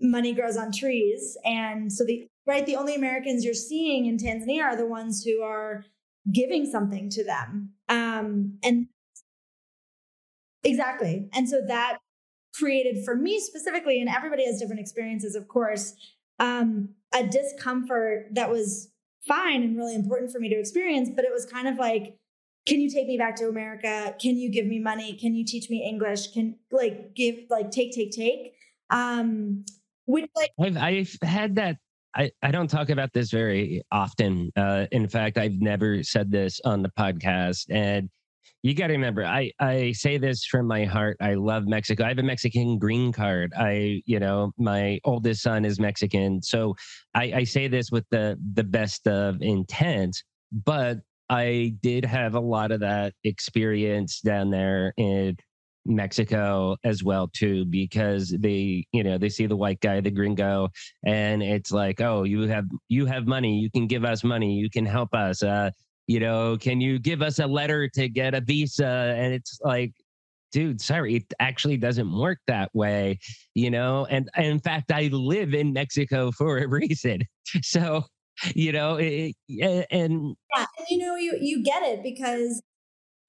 money 0.00 0.32
grows 0.32 0.56
on 0.56 0.72
trees. 0.72 1.36
And 1.44 1.92
so 1.92 2.04
the 2.04 2.26
right? 2.46 2.66
The 2.66 2.76
only 2.76 2.94
Americans 2.94 3.44
you're 3.44 3.54
seeing 3.54 4.06
in 4.06 4.16
Tanzania 4.16 4.62
are 4.62 4.76
the 4.76 4.86
ones 4.86 5.22
who 5.22 5.42
are 5.42 5.84
giving 6.32 6.66
something 6.66 7.08
to 7.10 7.24
them. 7.24 7.72
Um, 7.88 8.58
and 8.62 8.86
exactly. 10.64 11.28
And 11.32 11.48
so 11.48 11.60
that 11.68 11.98
created 12.54 13.04
for 13.04 13.14
me 13.14 13.40
specifically, 13.40 14.00
and 14.00 14.08
everybody 14.08 14.44
has 14.46 14.58
different 14.58 14.80
experiences, 14.80 15.34
of 15.34 15.48
course, 15.48 15.94
um, 16.38 16.90
a 17.14 17.24
discomfort 17.24 18.28
that 18.32 18.50
was 18.50 18.90
fine 19.26 19.62
and 19.62 19.76
really 19.76 19.94
important 19.94 20.32
for 20.32 20.40
me 20.40 20.48
to 20.48 20.58
experience. 20.58 21.08
But 21.14 21.24
it 21.24 21.32
was 21.32 21.46
kind 21.46 21.68
of 21.68 21.76
like, 21.76 22.16
can 22.66 22.80
you 22.80 22.90
take 22.90 23.06
me 23.06 23.16
back 23.16 23.36
to 23.36 23.48
America? 23.48 24.14
Can 24.20 24.36
you 24.36 24.50
give 24.50 24.66
me 24.66 24.78
money? 24.78 25.16
Can 25.16 25.34
you 25.34 25.44
teach 25.44 25.70
me 25.70 25.86
English? 25.86 26.32
Can 26.32 26.56
like 26.70 27.14
give 27.14 27.36
like 27.48 27.70
take 27.70 27.92
take 27.92 28.10
take? 28.10 28.54
Um, 28.90 29.64
which 30.06 30.26
like 30.36 30.50
I've 30.60 30.76
I've 30.76 31.16
had 31.22 31.56
that 31.56 31.76
I, 32.14 32.30
I 32.42 32.50
don't 32.50 32.68
talk 32.68 32.90
about 32.90 33.12
this 33.12 33.30
very 33.30 33.82
often. 33.92 34.50
Uh, 34.56 34.86
in 34.90 35.08
fact, 35.08 35.38
I've 35.38 35.60
never 35.60 36.02
said 36.02 36.30
this 36.30 36.60
on 36.64 36.82
the 36.82 36.90
podcast. 36.98 37.66
And 37.70 38.08
you 38.62 38.74
got 38.74 38.88
to 38.88 38.94
remember, 38.94 39.24
I, 39.24 39.52
I 39.58 39.92
say 39.92 40.18
this 40.18 40.44
from 40.44 40.66
my 40.66 40.84
heart. 40.84 41.16
I 41.20 41.34
love 41.34 41.66
Mexico. 41.66 42.04
I 42.04 42.08
have 42.08 42.18
a 42.18 42.22
Mexican 42.22 42.78
green 42.78 43.12
card. 43.12 43.52
I, 43.56 44.02
you 44.06 44.18
know, 44.18 44.52
my 44.58 45.00
oldest 45.04 45.42
son 45.42 45.64
is 45.64 45.80
Mexican. 45.80 46.42
So 46.42 46.74
I, 47.14 47.32
I 47.36 47.44
say 47.44 47.68
this 47.68 47.90
with 47.90 48.04
the, 48.10 48.38
the 48.54 48.64
best 48.64 49.06
of 49.06 49.36
intent, 49.40 50.22
but 50.52 50.98
I 51.28 51.76
did 51.80 52.04
have 52.04 52.34
a 52.34 52.40
lot 52.40 52.72
of 52.72 52.80
that 52.80 53.14
experience 53.22 54.20
down 54.20 54.50
there 54.50 54.92
in 54.96 55.36
Mexico 55.86 56.76
as 56.84 57.02
well 57.02 57.28
too 57.28 57.64
because 57.64 58.34
they 58.38 58.84
you 58.92 59.02
know 59.02 59.18
they 59.18 59.28
see 59.28 59.46
the 59.46 59.56
white 59.56 59.80
guy 59.80 60.00
the 60.00 60.10
gringo 60.10 60.68
and 61.06 61.42
it's 61.42 61.70
like 61.70 62.00
oh 62.00 62.24
you 62.24 62.42
have 62.42 62.66
you 62.88 63.06
have 63.06 63.26
money 63.26 63.58
you 63.58 63.70
can 63.70 63.86
give 63.86 64.04
us 64.04 64.22
money 64.22 64.54
you 64.54 64.68
can 64.68 64.84
help 64.84 65.14
us 65.14 65.42
uh 65.42 65.70
you 66.06 66.20
know 66.20 66.56
can 66.58 66.80
you 66.80 66.98
give 66.98 67.22
us 67.22 67.38
a 67.38 67.46
letter 67.46 67.88
to 67.88 68.08
get 68.08 68.34
a 68.34 68.40
visa? 68.40 69.14
And 69.16 69.32
it's 69.32 69.58
like 69.62 69.92
dude 70.52 70.80
sorry 70.80 71.16
it 71.16 71.24
actually 71.38 71.76
doesn't 71.76 72.12
work 72.12 72.38
that 72.48 72.68
way 72.74 73.18
you 73.54 73.70
know 73.70 74.06
and, 74.10 74.28
and 74.34 74.46
in 74.46 74.58
fact 74.58 74.90
I 74.90 75.08
live 75.12 75.54
in 75.54 75.72
Mexico 75.72 76.30
for 76.32 76.58
a 76.58 76.68
reason. 76.80 77.22
So 77.62 78.04
you 78.54 78.72
know 78.72 78.96
it, 78.96 79.34
and 79.48 80.34
yeah 80.54 80.66
and 80.78 80.86
you 80.88 80.98
know 80.98 81.16
you 81.16 81.38
you 81.40 81.62
get 81.62 81.82
it 81.82 82.02
because 82.02 82.60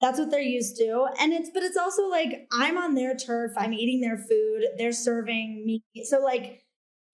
that's 0.02 0.18
what 0.20 0.30
they're 0.30 0.40
used 0.40 0.76
to 0.76 1.06
and 1.20 1.32
it's 1.32 1.50
but 1.54 1.62
it's 1.64 1.78
also 1.78 2.08
like 2.08 2.46
i'm 2.52 2.78
on 2.78 2.94
their 2.94 3.16
turf 3.16 3.52
i'm 3.58 3.72
eating 3.74 4.00
their 4.02 4.18
food 4.18 4.64
they're 4.78 4.92
serving 4.92 5.64
me 5.66 5.82
so 6.04 6.20
like 6.20 6.64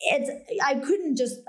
it's 0.01 0.31
i 0.65 0.75
couldn't 0.77 1.17
just 1.17 1.41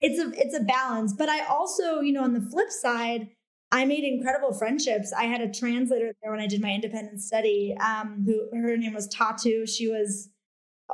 it's 0.00 0.18
a 0.18 0.30
it's 0.40 0.54
a 0.56 0.60
balance 0.64 1.12
but 1.12 1.28
i 1.28 1.44
also 1.46 2.00
you 2.00 2.12
know 2.12 2.22
on 2.22 2.32
the 2.34 2.40
flip 2.40 2.70
side 2.70 3.28
i 3.72 3.84
made 3.84 4.04
incredible 4.04 4.52
friendships 4.52 5.12
i 5.12 5.24
had 5.24 5.40
a 5.40 5.50
translator 5.52 6.12
there 6.22 6.30
when 6.30 6.40
i 6.40 6.46
did 6.46 6.60
my 6.60 6.70
independent 6.70 7.20
study 7.20 7.76
um 7.84 8.22
who 8.24 8.48
her 8.56 8.76
name 8.76 8.94
was 8.94 9.08
tatu 9.08 9.66
she 9.66 9.88
was 9.88 10.28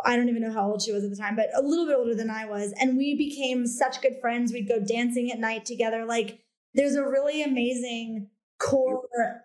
I 0.04 0.16
don't 0.16 0.28
even 0.28 0.42
know 0.42 0.52
how 0.52 0.70
old 0.70 0.82
she 0.82 0.92
was 0.92 1.04
at 1.04 1.10
the 1.10 1.16
time, 1.16 1.36
but 1.36 1.50
a 1.54 1.62
little 1.62 1.86
bit 1.86 1.96
older 1.96 2.14
than 2.14 2.30
I 2.30 2.46
was. 2.46 2.74
And 2.80 2.96
we 2.96 3.16
became 3.16 3.66
such 3.66 4.02
good 4.02 4.16
friends. 4.20 4.52
We'd 4.52 4.68
go 4.68 4.80
dancing 4.80 5.30
at 5.30 5.38
night 5.38 5.64
together. 5.64 6.04
Like, 6.04 6.40
there's 6.74 6.96
a 6.96 7.04
really 7.04 7.42
amazing 7.42 8.28
core 8.58 9.43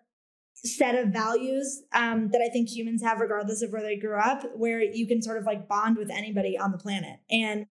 set 0.66 0.96
of 0.96 1.10
values 1.10 1.84
um, 1.94 2.30
that 2.30 2.42
I 2.42 2.50
think 2.50 2.70
humans 2.70 3.02
have, 3.02 3.20
regardless 3.20 3.62
of 3.62 3.72
where 3.72 3.82
they 3.82 3.96
grew 3.96 4.18
up, 4.18 4.44
where 4.56 4.82
you 4.82 5.08
can 5.08 5.22
sort 5.22 5.38
of 5.38 5.46
like 5.46 5.68
bond 5.68 5.98
with 5.98 6.12
anybody 6.12 6.58
on 6.58 6.72
the 6.72 6.78
planet. 6.78 7.20
And 7.30 7.66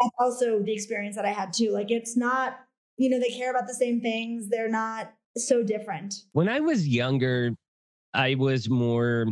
that's 0.00 0.14
also 0.18 0.60
the 0.60 0.72
experience 0.72 1.16
that 1.16 1.24
I 1.24 1.32
had 1.32 1.52
too. 1.52 1.70
Like, 1.70 1.90
it's 1.90 2.16
not, 2.16 2.58
you 2.96 3.08
know, 3.08 3.20
they 3.20 3.30
care 3.30 3.50
about 3.50 3.66
the 3.66 3.74
same 3.74 4.00
things, 4.00 4.48
they're 4.48 4.68
not 4.68 5.12
so 5.36 5.62
different. 5.62 6.14
When 6.32 6.48
I 6.48 6.60
was 6.60 6.88
younger, 6.88 7.54
I 8.12 8.34
was 8.34 8.68
more 8.68 9.26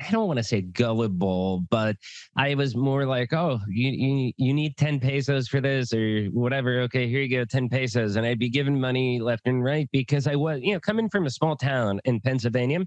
I 0.00 0.10
don't 0.10 0.26
want 0.26 0.38
to 0.38 0.42
say 0.42 0.62
gullible, 0.62 1.64
but 1.70 1.96
I 2.36 2.54
was 2.54 2.74
more 2.74 3.04
like, 3.04 3.32
oh, 3.32 3.60
you, 3.68 3.90
you 3.90 4.32
you 4.36 4.54
need 4.54 4.76
10 4.76 5.00
pesos 5.00 5.48
for 5.48 5.60
this 5.60 5.92
or 5.92 6.26
whatever. 6.26 6.80
Okay, 6.82 7.08
here 7.08 7.20
you 7.22 7.28
go, 7.38 7.44
10 7.44 7.68
pesos. 7.68 8.16
And 8.16 8.24
I'd 8.24 8.38
be 8.38 8.48
giving 8.48 8.80
money 8.80 9.20
left 9.20 9.46
and 9.46 9.62
right 9.62 9.88
because 9.92 10.26
I 10.26 10.36
was, 10.36 10.60
you 10.62 10.72
know, 10.72 10.80
coming 10.80 11.08
from 11.10 11.26
a 11.26 11.30
small 11.30 11.56
town 11.56 12.00
in 12.04 12.20
Pennsylvania 12.20 12.80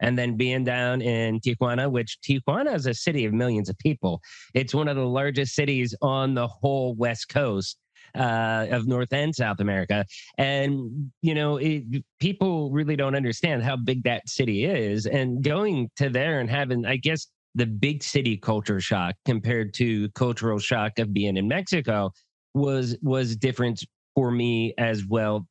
and 0.00 0.18
then 0.18 0.36
being 0.36 0.64
down 0.64 1.02
in 1.02 1.40
Tijuana, 1.40 1.90
which 1.90 2.18
Tijuana 2.22 2.74
is 2.74 2.86
a 2.86 2.94
city 2.94 3.24
of 3.24 3.32
millions 3.32 3.68
of 3.68 3.78
people. 3.78 4.20
It's 4.52 4.74
one 4.74 4.88
of 4.88 4.96
the 4.96 5.06
largest 5.06 5.54
cities 5.54 5.94
on 6.02 6.34
the 6.34 6.46
whole 6.46 6.94
West 6.94 7.28
Coast 7.28 7.78
uh, 8.14 8.66
of 8.70 8.86
North 8.86 9.12
and 9.12 9.34
South 9.34 9.60
America. 9.60 10.04
And, 10.38 11.10
you 11.22 11.34
know, 11.34 11.56
it, 11.56 11.84
people 12.20 12.70
really 12.70 12.96
don't 12.96 13.14
understand 13.14 13.62
how 13.62 13.76
big 13.76 14.04
that 14.04 14.28
city 14.28 14.64
is. 14.64 15.06
And 15.06 15.42
going 15.42 15.90
to 15.96 16.08
there 16.08 16.40
and 16.40 16.50
having, 16.50 16.86
I 16.86 16.96
guess, 16.96 17.26
the 17.54 17.66
big 17.66 18.02
city 18.02 18.36
culture 18.36 18.80
shock 18.80 19.14
compared 19.24 19.74
to 19.74 20.08
cultural 20.10 20.58
shock 20.58 20.98
of 20.98 21.12
being 21.12 21.36
in 21.36 21.46
Mexico 21.46 22.10
was 22.54 22.96
was 23.02 23.36
different 23.36 23.84
for 24.14 24.30
me 24.30 24.74
as 24.78 25.04
well 25.06 25.46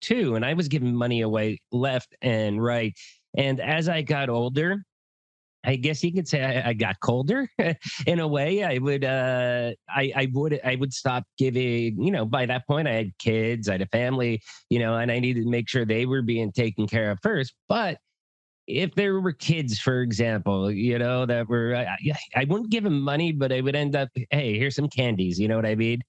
too 0.00 0.34
and 0.34 0.44
i 0.44 0.52
was 0.52 0.68
giving 0.68 0.94
money 0.94 1.22
away 1.22 1.58
left 1.72 2.14
and 2.22 2.62
right 2.62 2.96
and 3.36 3.60
as 3.60 3.88
i 3.88 4.02
got 4.02 4.28
older 4.28 4.82
I 5.64 5.76
guess 5.76 6.02
you 6.04 6.12
could 6.12 6.28
say 6.28 6.42
I, 6.42 6.70
I 6.70 6.72
got 6.72 7.00
colder 7.00 7.48
in 8.06 8.20
a 8.20 8.28
way. 8.28 8.62
I 8.62 8.78
would, 8.78 9.04
uh, 9.04 9.72
I, 9.88 10.12
I 10.14 10.28
would, 10.32 10.60
I 10.64 10.76
would 10.76 10.92
stop 10.92 11.24
giving. 11.36 12.00
You 12.02 12.10
know, 12.10 12.24
by 12.24 12.46
that 12.46 12.66
point, 12.66 12.88
I 12.88 12.92
had 12.92 13.18
kids, 13.18 13.68
I 13.68 13.72
had 13.72 13.82
a 13.82 13.86
family, 13.86 14.40
you 14.70 14.78
know, 14.78 14.96
and 14.96 15.10
I 15.10 15.18
needed 15.18 15.44
to 15.44 15.50
make 15.50 15.68
sure 15.68 15.84
they 15.84 16.06
were 16.06 16.22
being 16.22 16.52
taken 16.52 16.86
care 16.86 17.10
of 17.10 17.18
first. 17.22 17.54
But 17.68 17.98
if 18.66 18.94
there 18.94 19.20
were 19.20 19.32
kids, 19.32 19.78
for 19.78 20.02
example, 20.02 20.70
you 20.70 20.98
know, 20.98 21.26
that 21.26 21.48
were, 21.48 21.74
I, 21.74 21.96
I 22.36 22.44
wouldn't 22.44 22.70
give 22.70 22.84
them 22.84 23.00
money, 23.00 23.32
but 23.32 23.52
I 23.52 23.60
would 23.60 23.74
end 23.74 23.96
up, 23.96 24.10
hey, 24.30 24.58
here's 24.58 24.76
some 24.76 24.88
candies. 24.88 25.40
You 25.40 25.48
know 25.48 25.56
what 25.56 25.66
I 25.66 25.74
mean? 25.74 26.02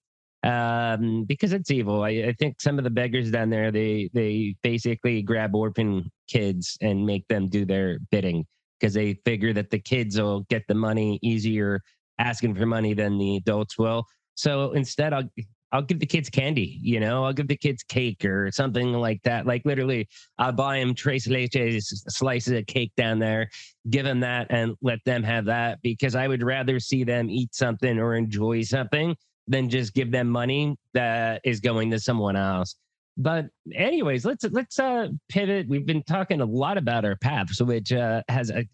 Um, 0.43 1.25
because 1.25 1.53
it's 1.53 1.71
evil. 1.71 2.03
I, 2.03 2.09
I 2.09 2.35
think 2.37 2.61
some 2.61 2.77
of 2.77 2.83
the 2.83 2.89
beggars 2.89 3.29
down 3.31 3.49
there, 3.49 3.71
they 3.71 4.09
they 4.13 4.55
basically 4.61 5.21
grab 5.21 5.53
orphan 5.53 6.09
kids 6.29 6.77
and 6.81 7.05
make 7.05 7.27
them 7.27 7.49
do 7.49 7.65
their 7.65 7.99
bidding 8.09 8.45
because 8.79 8.93
they 8.93 9.15
figure 9.25 9.53
that 9.53 9.69
the 9.69 9.79
kids 9.79 10.19
will 10.19 10.41
get 10.49 10.63
the 10.67 10.75
money 10.75 11.19
easier 11.21 11.81
asking 12.19 12.55
for 12.55 12.65
money 12.65 12.93
than 12.93 13.17
the 13.17 13.37
adults 13.37 13.77
will. 13.77 14.05
So 14.35 14.71
instead, 14.71 15.13
I'll 15.13 15.29
I'll 15.71 15.83
give 15.83 15.99
the 15.99 16.05
kids 16.05 16.29
candy, 16.29 16.79
you 16.81 16.99
know, 16.99 17.23
I'll 17.23 17.33
give 17.33 17.47
the 17.47 17.57
kids 17.57 17.83
cake 17.83 18.25
or 18.25 18.51
something 18.51 18.93
like 18.93 19.21
that. 19.23 19.45
Like 19.45 19.61
literally, 19.65 20.07
I'll 20.39 20.51
buy 20.51 20.79
them 20.79 20.95
tres 20.95 21.27
leches 21.27 21.83
slices 22.07 22.53
of 22.53 22.65
cake 22.65 22.91
down 22.97 23.19
there, 23.19 23.49
give 23.89 24.03
them 24.03 24.19
that 24.21 24.47
and 24.49 24.75
let 24.81 24.99
them 25.05 25.21
have 25.23 25.45
that 25.45 25.79
because 25.83 26.15
I 26.15 26.27
would 26.27 26.41
rather 26.41 26.79
see 26.79 27.03
them 27.03 27.29
eat 27.29 27.53
something 27.53 27.99
or 27.99 28.15
enjoy 28.15 28.63
something 28.63 29.15
than 29.47 29.69
just 29.69 29.93
give 29.93 30.11
them 30.11 30.27
money 30.27 30.75
that 30.93 31.41
is 31.43 31.59
going 31.59 31.91
to 31.91 31.99
someone 31.99 32.35
else. 32.35 32.75
But 33.19 33.47
anyways, 33.75 34.25
let's 34.25 34.45
let's 34.45 34.79
uh 34.79 35.09
pivot. 35.27 35.67
We've 35.67 35.85
been 35.85 36.03
talking 36.03 36.39
a 36.39 36.45
lot 36.45 36.77
about 36.77 37.03
our 37.03 37.17
paths, 37.17 37.61
which 37.61 37.91
uh 37.91 38.23
has 38.29 38.49
a 38.49 38.65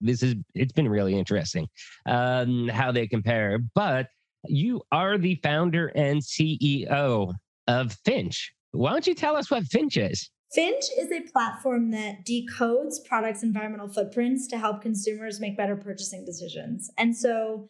this 0.00 0.24
is 0.24 0.34
it's 0.54 0.72
been 0.72 0.88
really 0.88 1.16
interesting 1.16 1.68
um 2.06 2.68
how 2.68 2.90
they 2.90 3.06
compare. 3.06 3.60
But 3.76 4.08
you 4.48 4.82
are 4.90 5.18
the 5.18 5.36
founder 5.36 5.92
and 5.94 6.20
CEO 6.20 7.32
of 7.68 7.96
Finch. 8.04 8.52
Why 8.72 8.90
don't 8.90 9.06
you 9.06 9.14
tell 9.14 9.36
us 9.36 9.52
what 9.52 9.64
Finch 9.66 9.96
is? 9.96 10.30
Finch 10.52 10.84
is 10.98 11.12
a 11.12 11.20
platform 11.32 11.92
that 11.92 12.26
decodes 12.26 12.96
products' 13.06 13.44
environmental 13.44 13.88
footprints 13.88 14.48
to 14.48 14.58
help 14.58 14.82
consumers 14.82 15.38
make 15.38 15.56
better 15.56 15.76
purchasing 15.76 16.24
decisions. 16.24 16.90
And 16.98 17.16
so 17.16 17.68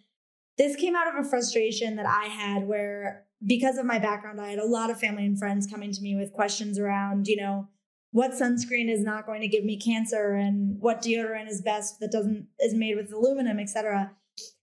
this 0.57 0.77
came 0.77 0.97
out 0.97 1.14
of 1.14 1.25
a 1.25 1.29
frustration 1.29 1.97
that 1.97 2.07
I 2.07 2.25
had 2.25 2.66
where 2.66 3.27
because 3.47 3.79
of 3.79 3.87
my 3.87 3.99
background, 3.99 4.41
I 4.41 4.51
had 4.51 4.59
a 4.59 4.67
lot 4.67 4.91
of 4.91 5.01
family 5.01 5.27
and 5.27 5.39
friends 5.39 5.67
coming 5.67 5.93
to 5.93 6.03
me 6.03 6.17
with 6.17 6.33
questions 6.33 6.79
around, 6.79 7.27
you 7.27 7.37
know, 7.37 7.69
what 8.13 8.33
sunscreen 8.33 8.91
is 8.91 9.03
not 9.03 9.27
going 9.27 9.41
to 9.41 9.49
give 9.49 9.65
me 9.65 9.81
cancer 9.81 10.35
and 10.35 10.77
what 10.81 11.03
deodorant 11.03 11.49
is 11.49 11.63
best 11.63 11.99
that 12.01 12.13
doesn't 12.13 12.47
is 12.61 12.75
made 12.75 12.97
with 12.97 13.13
aluminum, 13.13 13.59
etc. 13.59 14.13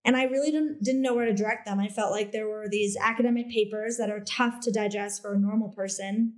And 0.05 0.15
I 0.15 0.23
really 0.23 0.51
didn't 0.51 0.83
didn't 0.83 1.01
know 1.01 1.15
where 1.15 1.25
to 1.25 1.33
direct 1.33 1.65
them. 1.65 1.79
I 1.79 1.87
felt 1.87 2.11
like 2.11 2.31
there 2.31 2.47
were 2.47 2.67
these 2.69 2.95
academic 3.01 3.49
papers 3.49 3.97
that 3.97 4.11
are 4.11 4.23
tough 4.23 4.59
to 4.61 4.71
digest 4.71 5.21
for 5.21 5.33
a 5.33 5.39
normal 5.39 5.69
person. 5.69 6.35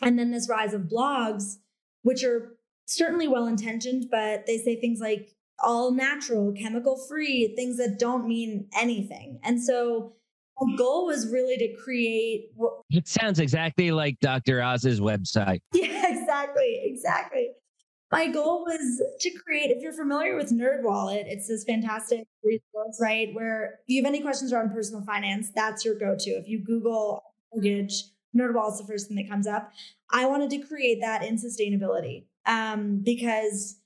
And 0.00 0.18
then 0.18 0.30
this 0.30 0.48
rise 0.48 0.74
of 0.74 0.82
blogs, 0.82 1.56
which 2.02 2.24
are 2.24 2.56
certainly 2.86 3.28
well 3.28 3.46
intentioned, 3.46 4.06
but 4.10 4.46
they 4.46 4.58
say 4.58 4.80
things 4.80 5.00
like 5.00 5.34
all 5.62 5.92
natural, 5.92 6.52
chemical 6.52 6.96
free, 6.96 7.52
things 7.56 7.76
that 7.76 7.98
don't 7.98 8.26
mean 8.26 8.68
anything. 8.78 9.40
And 9.42 9.62
so 9.62 10.14
goal 10.76 11.06
was 11.06 11.30
really 11.30 11.56
to 11.58 11.74
create. 11.74 12.50
It 12.90 13.06
sounds 13.06 13.38
exactly 13.38 13.90
like 13.90 14.18
Dr. 14.20 14.62
Oz's 14.62 15.00
website. 15.00 15.60
Yeah, 15.72 16.06
exactly, 16.08 16.80
exactly. 16.84 17.50
My 18.10 18.28
goal 18.28 18.60
was 18.60 19.02
to 19.20 19.30
create. 19.30 19.70
If 19.70 19.82
you're 19.82 19.92
familiar 19.92 20.36
with 20.36 20.50
NerdWallet, 20.50 21.24
it's 21.26 21.46
this 21.48 21.64
fantastic 21.64 22.26
resource, 22.42 22.98
right? 23.00 23.34
Where 23.34 23.80
if 23.86 23.88
you 23.88 24.02
have 24.02 24.08
any 24.08 24.22
questions 24.22 24.52
around 24.52 24.70
personal 24.70 25.02
finance, 25.02 25.50
that's 25.54 25.84
your 25.84 25.94
go-to. 25.94 26.30
If 26.30 26.48
you 26.48 26.64
Google 26.64 27.22
mortgage, 27.52 28.04
NerdWallet 28.36 28.72
is 28.72 28.78
the 28.78 28.86
first 28.86 29.08
thing 29.08 29.16
that 29.16 29.28
comes 29.28 29.46
up. 29.46 29.72
I 30.10 30.26
wanted 30.26 30.50
to 30.50 30.58
create 30.58 31.00
that 31.00 31.22
in 31.22 31.36
sustainability 31.36 32.24
um, 32.46 33.00
because 33.04 33.78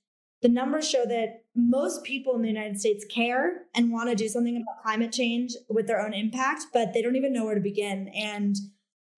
the 0.42 0.48
numbers 0.48 0.88
show 0.88 1.04
that 1.06 1.44
most 1.54 2.02
people 2.02 2.34
in 2.34 2.42
the 2.42 2.48
United 2.48 2.78
States 2.78 3.04
care 3.04 3.62
and 3.74 3.92
want 3.92 4.10
to 4.10 4.16
do 4.16 4.28
something 4.28 4.56
about 4.56 4.82
climate 4.82 5.12
change 5.12 5.54
with 5.68 5.86
their 5.86 6.00
own 6.04 6.12
impact, 6.12 6.64
but 6.72 6.92
they 6.92 7.00
don't 7.00 7.16
even 7.16 7.32
know 7.32 7.44
where 7.44 7.54
to 7.54 7.60
begin. 7.60 8.08
And 8.08 8.56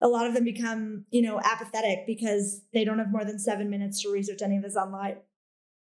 a 0.01 0.07
lot 0.07 0.27
of 0.27 0.33
them 0.33 0.43
become, 0.43 1.05
you 1.09 1.21
know, 1.21 1.39
apathetic 1.43 2.05
because 2.05 2.61
they 2.73 2.83
don't 2.83 2.99
have 2.99 3.11
more 3.11 3.25
than 3.25 3.39
seven 3.39 3.69
minutes 3.69 4.01
to 4.03 4.11
research 4.11 4.41
any 4.41 4.57
of 4.57 4.63
this 4.63 4.75
online. 4.75 5.17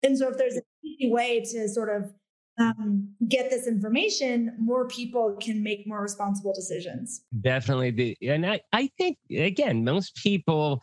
And 0.03 0.18
so 0.18 0.29
if 0.29 0.38
there's 0.38 0.55
an 0.55 0.62
easy 0.83 1.11
way 1.11 1.40
to 1.53 1.68
sort 1.68 1.88
of 1.94 2.12
um, 2.59 3.14
get 3.29 3.51
this 3.51 3.68
information, 3.68 4.57
more 4.59 4.88
people 4.88 5.37
can 5.40 5.62
make 5.62 5.87
more 5.87 6.03
responsible 6.03 6.53
decisions. 6.53 7.22
Definitely. 7.40 7.90
The, 7.92 8.16
and 8.22 8.44
I, 8.44 8.61
I 8.72 8.90
think, 8.98 9.18
again, 9.31 9.85
most 9.85 10.16
people 10.16 10.83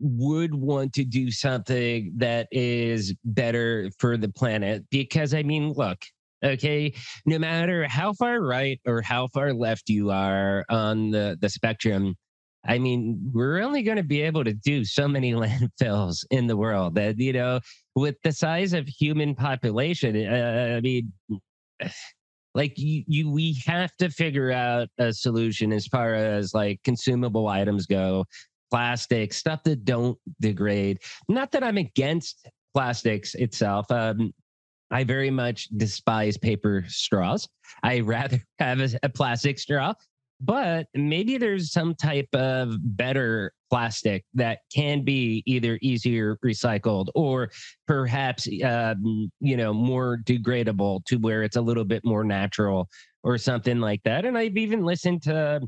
would 0.00 0.54
want 0.54 0.92
to 0.94 1.04
do 1.04 1.30
something 1.30 2.12
that 2.16 2.48
is 2.50 3.14
better 3.24 3.90
for 3.98 4.16
the 4.16 4.28
planet 4.28 4.84
because, 4.90 5.34
I 5.34 5.42
mean, 5.42 5.72
look, 5.72 5.98
okay 6.42 6.90
no 7.26 7.38
matter 7.38 7.86
how 7.86 8.14
far 8.14 8.40
right 8.40 8.80
or 8.86 9.02
how 9.02 9.26
far 9.26 9.52
left 9.52 9.90
you 9.90 10.10
are 10.10 10.64
on 10.70 11.10
the 11.10 11.36
the 11.38 11.50
spectrum 11.50 12.16
I 12.66 12.78
mean, 12.78 13.30
we're 13.32 13.62
only 13.62 13.82
going 13.82 13.96
to 13.96 14.02
be 14.02 14.20
able 14.22 14.44
to 14.44 14.52
do 14.52 14.84
so 14.84 15.08
many 15.08 15.32
landfills 15.34 16.24
in 16.30 16.46
the 16.46 16.56
world 16.56 16.94
that, 16.96 17.18
you 17.18 17.32
know, 17.32 17.60
with 17.94 18.16
the 18.22 18.32
size 18.32 18.72
of 18.72 18.86
human 18.86 19.34
population, 19.34 20.16
uh, 20.26 20.74
I 20.76 20.80
mean, 20.80 21.12
like 22.54 22.74
you, 22.76 23.04
you, 23.06 23.30
we 23.30 23.56
have 23.66 23.94
to 23.98 24.10
figure 24.10 24.50
out 24.50 24.88
a 24.98 25.12
solution 25.12 25.72
as 25.72 25.86
far 25.86 26.14
as 26.14 26.52
like 26.52 26.80
consumable 26.82 27.48
items 27.48 27.86
go, 27.86 28.24
plastic, 28.70 29.32
stuff 29.32 29.62
that 29.64 29.84
don't 29.84 30.18
degrade. 30.40 30.98
Not 31.28 31.50
that 31.52 31.64
I'm 31.64 31.78
against 31.78 32.48
plastics 32.74 33.34
itself. 33.34 33.90
Um, 33.90 34.32
I 34.90 35.04
very 35.04 35.30
much 35.30 35.68
despise 35.76 36.36
paper 36.36 36.84
straws. 36.88 37.48
I 37.82 38.00
rather 38.00 38.42
have 38.58 38.80
a, 38.80 38.90
a 39.02 39.08
plastic 39.08 39.58
straw 39.58 39.94
but 40.40 40.86
maybe 40.94 41.36
there's 41.36 41.70
some 41.70 41.94
type 41.94 42.28
of 42.32 42.74
better 42.96 43.52
plastic 43.68 44.24
that 44.34 44.60
can 44.74 45.04
be 45.04 45.42
either 45.46 45.78
easier 45.82 46.36
recycled 46.44 47.08
or 47.14 47.50
perhaps 47.86 48.48
um, 48.64 49.30
you 49.40 49.56
know 49.56 49.72
more 49.72 50.18
degradable 50.24 51.04
to 51.04 51.16
where 51.16 51.42
it's 51.42 51.56
a 51.56 51.60
little 51.60 51.84
bit 51.84 52.04
more 52.04 52.24
natural 52.24 52.88
or 53.22 53.36
something 53.36 53.80
like 53.80 54.02
that 54.02 54.24
and 54.24 54.36
i've 54.36 54.56
even 54.56 54.84
listened 54.84 55.22
to 55.22 55.60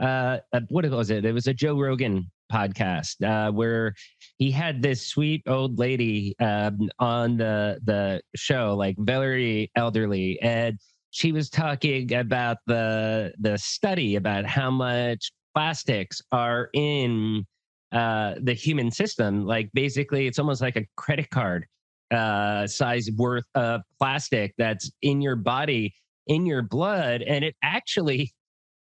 uh, 0.00 0.38
what 0.68 0.88
was 0.90 1.10
it 1.10 1.24
it 1.24 1.32
was 1.32 1.46
a 1.46 1.54
joe 1.54 1.78
rogan 1.78 2.28
podcast 2.52 3.22
uh, 3.24 3.50
where 3.52 3.94
he 4.38 4.50
had 4.50 4.82
this 4.82 5.06
sweet 5.06 5.42
old 5.46 5.78
lady 5.78 6.34
um, 6.40 6.88
on 6.98 7.36
the 7.36 7.78
the 7.84 8.20
show 8.34 8.74
like 8.76 8.96
very 8.98 9.70
elderly 9.76 10.40
and 10.40 10.78
she 11.10 11.32
was 11.32 11.48
talking 11.48 12.12
about 12.12 12.58
the 12.66 13.32
the 13.38 13.56
study 13.56 14.16
about 14.16 14.44
how 14.44 14.70
much 14.70 15.32
plastics 15.54 16.20
are 16.30 16.68
in 16.74 17.46
uh, 17.92 18.34
the 18.42 18.52
human 18.52 18.90
system. 18.90 19.46
Like 19.46 19.70
basically, 19.72 20.26
it's 20.26 20.38
almost 20.38 20.60
like 20.60 20.76
a 20.76 20.84
credit 20.96 21.30
card 21.30 21.64
uh, 22.10 22.66
size 22.66 23.08
worth 23.16 23.46
of 23.54 23.80
plastic 23.98 24.52
that's 24.58 24.90
in 25.00 25.22
your 25.22 25.36
body, 25.36 25.94
in 26.26 26.44
your 26.44 26.60
blood, 26.60 27.22
and 27.22 27.42
it 27.42 27.56
actually 27.62 28.34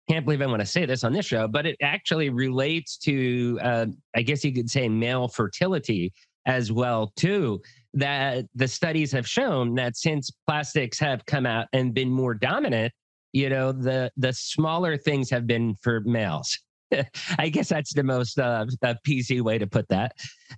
can't 0.09 0.25
believe 0.25 0.42
I 0.42 0.47
want 0.47 0.61
to 0.61 0.66
say 0.66 0.87
this 0.87 1.05
on 1.05 1.12
this 1.12 1.27
show, 1.27 1.47
but 1.49 1.66
it 1.66 1.77
actually 1.83 2.31
relates 2.31 2.97
to, 2.99 3.59
uh, 3.62 3.87
I 4.16 4.23
guess 4.23 4.44
you 4.44 4.53
could 4.53 4.71
say, 4.71 4.88
male 4.88 5.29
fertility 5.29 6.12
as 6.47 6.73
well 6.73 7.12
too 7.16 7.61
that 7.94 8.47
the 8.55 8.68
studies 8.68 9.12
have 9.12 9.29
shown 9.29 9.75
that 9.75 9.97
since 9.97 10.31
plastics 10.47 10.99
have 10.99 11.25
come 11.27 11.47
out 11.47 11.66
and 11.73 11.94
been 11.94 12.11
more 12.11 12.35
dominant, 12.35 12.92
you 13.33 13.49
know, 13.49 13.73
the 13.73 14.11
the 14.16 14.33
smaller 14.33 14.97
things 14.97 15.31
have 15.31 15.47
been 15.47 15.75
for 15.83 16.01
males. 16.01 16.59
I 17.38 17.51
guess 17.51 17.68
that's 17.68 17.92
the 17.92 18.03
most 18.03 18.38
uh, 18.38 18.66
PC 19.07 19.42
way 19.42 19.59
to 19.59 19.66
put 19.66 19.88
that. 19.88 20.12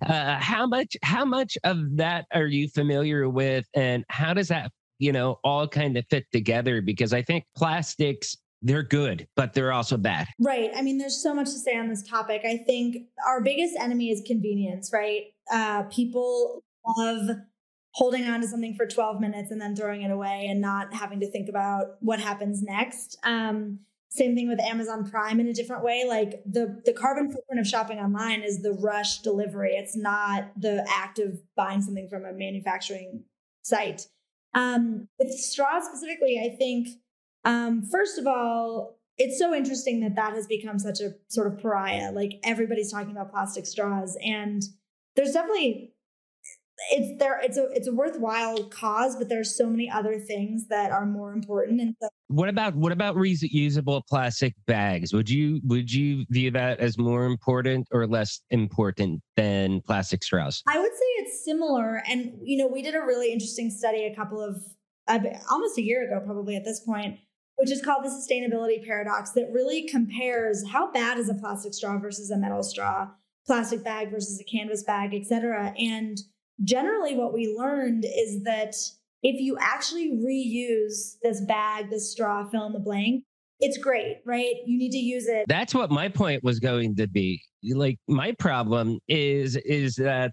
Uh, 0.05 0.37
how 0.39 0.65
much 0.65 0.95
how 1.03 1.25
much 1.25 1.57
of 1.63 1.97
that 1.97 2.25
are 2.33 2.47
you 2.47 2.69
familiar 2.69 3.27
with, 3.29 3.65
and 3.73 4.05
how 4.09 4.33
does 4.33 4.47
that 4.47 4.71
you 4.99 5.11
know 5.11 5.39
all 5.43 5.67
kind 5.67 5.97
of 5.97 6.05
fit 6.09 6.25
together? 6.31 6.81
Because 6.81 7.13
I 7.13 7.21
think 7.21 7.45
plastics 7.55 8.37
they're 8.61 8.83
good, 8.83 9.27
but 9.35 9.53
they're 9.53 9.71
also 9.71 9.97
bad. 9.97 10.27
Right. 10.39 10.69
I 10.75 10.81
mean, 10.81 10.97
there's 10.97 11.21
so 11.21 11.33
much 11.33 11.47
to 11.47 11.57
say 11.57 11.75
on 11.75 11.89
this 11.89 12.03
topic. 12.03 12.41
I 12.45 12.57
think 12.57 13.07
our 13.27 13.41
biggest 13.41 13.75
enemy 13.79 14.09
is 14.09 14.21
convenience, 14.25 14.91
right? 14.93 15.23
Uh, 15.51 15.83
people 15.83 16.63
love 16.97 17.37
holding 17.93 18.25
on 18.25 18.41
to 18.41 18.47
something 18.47 18.75
for 18.75 18.85
12 18.85 19.19
minutes 19.19 19.51
and 19.51 19.59
then 19.59 19.75
throwing 19.75 20.03
it 20.03 20.11
away 20.11 20.47
and 20.49 20.61
not 20.61 20.93
having 20.93 21.19
to 21.19 21.29
think 21.29 21.49
about 21.49 21.97
what 21.99 22.19
happens 22.19 22.61
next. 22.61 23.17
Um, 23.23 23.79
same 24.09 24.35
thing 24.35 24.49
with 24.49 24.59
Amazon 24.59 25.09
Prime 25.09 25.39
in 25.39 25.47
a 25.47 25.53
different 25.53 25.83
way. 25.83 26.03
Like 26.07 26.41
the 26.45 26.81
the 26.85 26.91
carbon 26.91 27.31
footprint 27.31 27.61
of 27.61 27.67
shopping 27.67 27.97
online 27.97 28.41
is 28.41 28.61
the 28.61 28.73
rush 28.73 29.19
delivery. 29.19 29.71
It's 29.71 29.95
not 29.95 30.51
the 30.57 30.85
act 30.89 31.17
of 31.17 31.39
buying 31.55 31.81
something 31.81 32.09
from 32.09 32.25
a 32.25 32.33
manufacturing 32.33 33.23
site. 33.61 34.07
Um, 34.53 35.07
with 35.17 35.31
straws 35.31 35.85
specifically, 35.85 36.41
I 36.43 36.57
think 36.57 36.89
um, 37.43 37.83
first 37.91 38.17
of 38.17 38.27
all, 38.27 38.97
it's 39.17 39.37
so 39.37 39.53
interesting 39.53 39.99
that 40.01 40.15
that 40.15 40.33
has 40.33 40.47
become 40.47 40.79
such 40.79 40.99
a 40.99 41.11
sort 41.27 41.47
of 41.47 41.59
pariah. 41.61 42.11
Like 42.11 42.39
everybody's 42.43 42.91
talking 42.91 43.11
about 43.11 43.31
plastic 43.31 43.65
straws, 43.65 44.17
and 44.23 44.63
there's 45.15 45.33
definitely 45.33 45.93
it's 46.89 47.19
there 47.19 47.39
it's 47.41 47.57
a 47.57 47.69
it's 47.71 47.87
a 47.87 47.93
worthwhile 47.93 48.63
cause 48.65 49.15
but 49.15 49.29
there's 49.29 49.55
so 49.55 49.67
many 49.67 49.89
other 49.89 50.17
things 50.17 50.67
that 50.67 50.91
are 50.91 51.05
more 51.05 51.31
important 51.31 51.79
and 51.79 51.95
so 52.01 52.09
what 52.27 52.49
about 52.49 52.75
what 52.75 52.91
about 52.91 53.15
reusable 53.15 54.01
plastic 54.09 54.55
bags 54.65 55.13
would 55.13 55.29
you 55.29 55.61
would 55.63 55.91
you 55.91 56.25
view 56.29 56.49
that 56.49 56.79
as 56.79 56.97
more 56.97 57.25
important 57.25 57.87
or 57.91 58.07
less 58.07 58.41
important 58.49 59.21
than 59.35 59.81
plastic 59.81 60.23
straws 60.23 60.63
i 60.67 60.79
would 60.79 60.91
say 60.91 61.05
it's 61.17 61.45
similar 61.45 62.01
and 62.09 62.33
you 62.41 62.57
know 62.57 62.67
we 62.67 62.81
did 62.81 62.95
a 62.95 63.01
really 63.01 63.31
interesting 63.31 63.69
study 63.69 64.05
a 64.05 64.15
couple 64.15 64.41
of 64.41 64.63
uh, 65.07 65.19
almost 65.49 65.77
a 65.77 65.83
year 65.83 66.07
ago 66.07 66.23
probably 66.25 66.55
at 66.55 66.63
this 66.63 66.79
point 66.79 67.19
which 67.57 67.71
is 67.71 67.81
called 67.81 68.03
the 68.03 68.09
sustainability 68.09 68.83
paradox 68.85 69.31
that 69.31 69.51
really 69.51 69.87
compares 69.87 70.67
how 70.69 70.91
bad 70.91 71.17
is 71.17 71.29
a 71.29 71.33
plastic 71.35 71.73
straw 71.73 71.97
versus 71.99 72.31
a 72.31 72.37
metal 72.37 72.63
straw 72.63 73.07
plastic 73.45 73.83
bag 73.83 74.11
versus 74.11 74.39
a 74.39 74.43
canvas 74.43 74.83
bag 74.83 75.13
et 75.13 75.25
cetera 75.25 75.73
and 75.77 76.19
generally 76.63 77.15
what 77.15 77.33
we 77.33 77.55
learned 77.57 78.05
is 78.05 78.43
that 78.43 78.75
if 79.23 79.39
you 79.39 79.57
actually 79.59 80.11
reuse 80.11 81.17
this 81.21 81.41
bag, 81.41 81.89
this 81.89 82.11
straw, 82.11 82.47
fill 82.49 82.65
in 82.65 82.73
the 82.73 82.79
blank, 82.79 83.23
it's 83.59 83.77
great, 83.77 84.21
right? 84.25 84.55
You 84.65 84.77
need 84.77 84.91
to 84.91 84.97
use 84.97 85.27
it. 85.27 85.45
That's 85.47 85.75
what 85.75 85.91
my 85.91 86.09
point 86.09 86.43
was 86.43 86.59
going 86.59 86.95
to 86.95 87.07
be. 87.07 87.41
Like 87.63 87.99
my 88.07 88.31
problem 88.33 88.97
is 89.07 89.55
is 89.57 89.95
that 89.97 90.31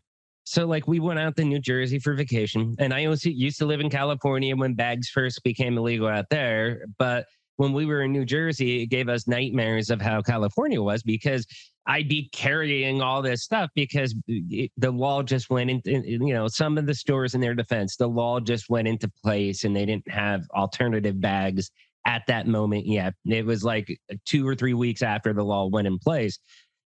so 0.48 0.66
like 0.66 0.88
we 0.88 0.98
went 1.00 1.18
out 1.18 1.36
to 1.36 1.44
New 1.44 1.58
Jersey 1.58 1.98
for 1.98 2.14
vacation 2.14 2.74
and 2.78 2.94
I 2.94 3.04
also 3.04 3.28
used 3.28 3.58
to 3.58 3.66
live 3.66 3.80
in 3.80 3.90
California 3.90 4.56
when 4.56 4.74
bags 4.74 5.08
first 5.08 5.42
became 5.44 5.76
illegal 5.76 6.08
out 6.08 6.26
there, 6.30 6.86
but 6.98 7.26
when 7.56 7.72
we 7.72 7.86
were 7.86 8.02
in 8.02 8.12
New 8.12 8.24
Jersey, 8.24 8.82
it 8.82 8.86
gave 8.86 9.08
us 9.08 9.26
nightmares 9.26 9.90
of 9.90 10.00
how 10.00 10.22
California 10.22 10.80
was 10.80 11.02
because 11.02 11.44
I'd 11.86 12.08
be 12.08 12.28
carrying 12.32 13.02
all 13.02 13.20
this 13.20 13.42
stuff 13.42 13.68
because 13.74 14.14
it, 14.26 14.70
the 14.76 14.92
law 14.92 15.22
just 15.22 15.50
went 15.50 15.68
into, 15.70 16.02
you 16.06 16.32
know, 16.32 16.46
some 16.46 16.78
of 16.78 16.86
the 16.86 16.94
stores 16.94 17.34
in 17.34 17.40
their 17.40 17.54
defense, 17.54 17.96
the 17.96 18.06
law 18.06 18.38
just 18.38 18.70
went 18.70 18.86
into 18.86 19.10
place 19.24 19.64
and 19.64 19.74
they 19.74 19.84
didn't 19.84 20.08
have 20.08 20.46
alternative 20.54 21.20
bags 21.20 21.70
at 22.06 22.22
that 22.28 22.46
moment 22.46 22.86
yet. 22.86 23.12
It 23.26 23.44
was 23.44 23.64
like 23.64 23.98
two 24.24 24.46
or 24.46 24.54
three 24.54 24.74
weeks 24.74 25.02
after 25.02 25.32
the 25.32 25.44
law 25.44 25.66
went 25.66 25.88
in 25.88 25.98
place. 25.98 26.38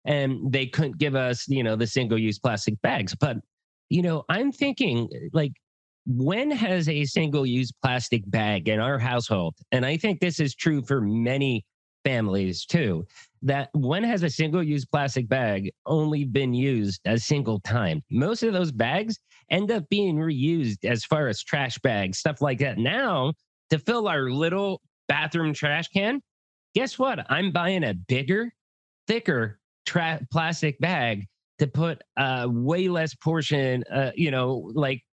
And 0.06 0.52
they 0.52 0.66
couldn't 0.68 0.98
give 0.98 1.16
us, 1.16 1.48
you 1.48 1.64
know, 1.64 1.76
the 1.76 1.86
single 1.86 2.18
use 2.18 2.40
plastic 2.40 2.82
bags. 2.82 3.14
But, 3.14 3.38
you 3.92 4.02
know, 4.02 4.24
I'm 4.30 4.52
thinking 4.52 5.10
eh, 5.14 5.28
like, 5.34 5.52
when 6.08 6.50
has 6.50 6.90
a 6.90 7.06
single 7.06 7.46
use 7.46 7.72
plastic 7.72 8.24
bag 8.26 8.70
in 8.70 8.80
our 8.80 8.98
household, 8.98 9.56
and 9.72 9.86
I 9.86 9.98
think 9.98 10.20
this 10.20 10.40
is 10.40 10.56
true 10.56 10.82
for 10.82 11.02
many 11.02 11.64
families 12.04 12.66
too, 12.66 13.06
that 13.44 13.70
when 13.74 14.04
has 14.04 14.24
a 14.24 14.30
single 14.30 14.64
use 14.64 14.86
plastic 14.86 15.28
bag 15.28 15.70
only 15.86 16.24
been 16.24 16.54
used 16.54 17.02
a 17.06 17.20
single 17.20 17.60
time? 17.60 18.02
Most 18.10 18.42
of 18.44 18.54
those 18.54 18.72
bags 18.72 19.20
end 19.52 19.70
up 19.70 19.88
being 19.90 20.16
reused 20.16 20.86
as 20.86 21.04
far 21.04 21.28
as 21.28 21.44
trash 21.44 21.78
bags, 21.80 22.18
stuff 22.18 22.42
like 22.42 22.60
that. 22.60 22.78
Now, 22.78 23.34
to 23.70 23.78
fill 23.78 24.08
our 24.08 24.32
little 24.32 24.82
bathroom 25.08 25.54
trash 25.54 25.90
can, 25.90 26.22
guess 26.74 26.98
what? 26.98 27.30
I'm 27.30 27.52
buying 27.52 27.84
a 27.84 27.94
bigger, 27.94 28.52
thicker 29.08 29.60
tra- 29.86 30.26
plastic 30.32 30.80
bag 30.80 31.28
to 31.62 31.68
put 31.68 32.02
a 32.18 32.50
way 32.50 32.88
less 32.88 33.14
portion, 33.14 33.84
uh, 33.94 34.10
you 34.16 34.32
know, 34.32 34.72
like 34.74 35.04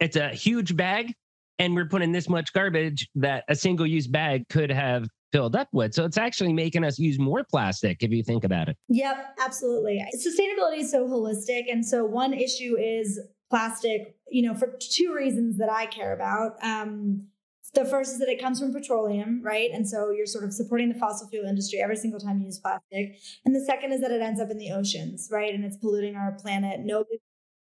it's 0.00 0.16
a 0.16 0.30
huge 0.30 0.74
bag 0.74 1.12
and 1.58 1.74
we're 1.74 1.88
putting 1.88 2.10
this 2.10 2.26
much 2.26 2.54
garbage 2.54 3.06
that 3.16 3.44
a 3.48 3.54
single 3.54 3.86
use 3.86 4.06
bag 4.06 4.48
could 4.48 4.70
have 4.70 5.06
filled 5.30 5.54
up 5.54 5.68
with. 5.74 5.92
So 5.92 6.06
it's 6.06 6.16
actually 6.16 6.54
making 6.54 6.84
us 6.84 6.98
use 6.98 7.18
more 7.18 7.44
plastic 7.44 8.02
if 8.02 8.10
you 8.12 8.22
think 8.22 8.44
about 8.44 8.70
it. 8.70 8.78
Yep, 8.88 9.36
absolutely. 9.40 10.02
Sustainability 10.16 10.78
is 10.78 10.90
so 10.90 11.06
holistic. 11.06 11.70
And 11.70 11.84
so 11.84 12.06
one 12.06 12.32
issue 12.32 12.78
is 12.78 13.20
plastic, 13.50 14.16
you 14.30 14.40
know, 14.40 14.54
for 14.54 14.74
two 14.80 15.12
reasons 15.14 15.58
that 15.58 15.70
I 15.70 15.84
care 15.84 16.14
about. 16.14 16.52
Um, 16.64 17.26
the 17.74 17.84
first 17.84 18.12
is 18.12 18.18
that 18.18 18.28
it 18.28 18.40
comes 18.40 18.58
from 18.58 18.72
petroleum, 18.72 19.40
right? 19.42 19.70
And 19.72 19.88
so 19.88 20.10
you're 20.10 20.26
sort 20.26 20.44
of 20.44 20.52
supporting 20.52 20.88
the 20.88 20.98
fossil 20.98 21.28
fuel 21.28 21.46
industry 21.46 21.80
every 21.80 21.96
single 21.96 22.18
time 22.18 22.40
you 22.40 22.46
use 22.46 22.58
plastic. 22.58 23.18
And 23.44 23.54
the 23.54 23.60
second 23.60 23.92
is 23.92 24.00
that 24.00 24.10
it 24.10 24.20
ends 24.20 24.40
up 24.40 24.50
in 24.50 24.58
the 24.58 24.72
oceans, 24.72 25.28
right? 25.30 25.54
And 25.54 25.64
it's 25.64 25.76
polluting 25.76 26.16
our 26.16 26.32
planet. 26.32 26.80
Nobody, 26.80 27.20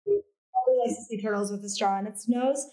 nobody 0.07 0.79
likes 0.85 0.99
to 0.99 1.05
see 1.05 1.21
turtles 1.21 1.51
with 1.51 1.65
a 1.65 1.69
straw 1.69 1.99
in 1.99 2.07
its 2.07 2.29
nose. 2.29 2.67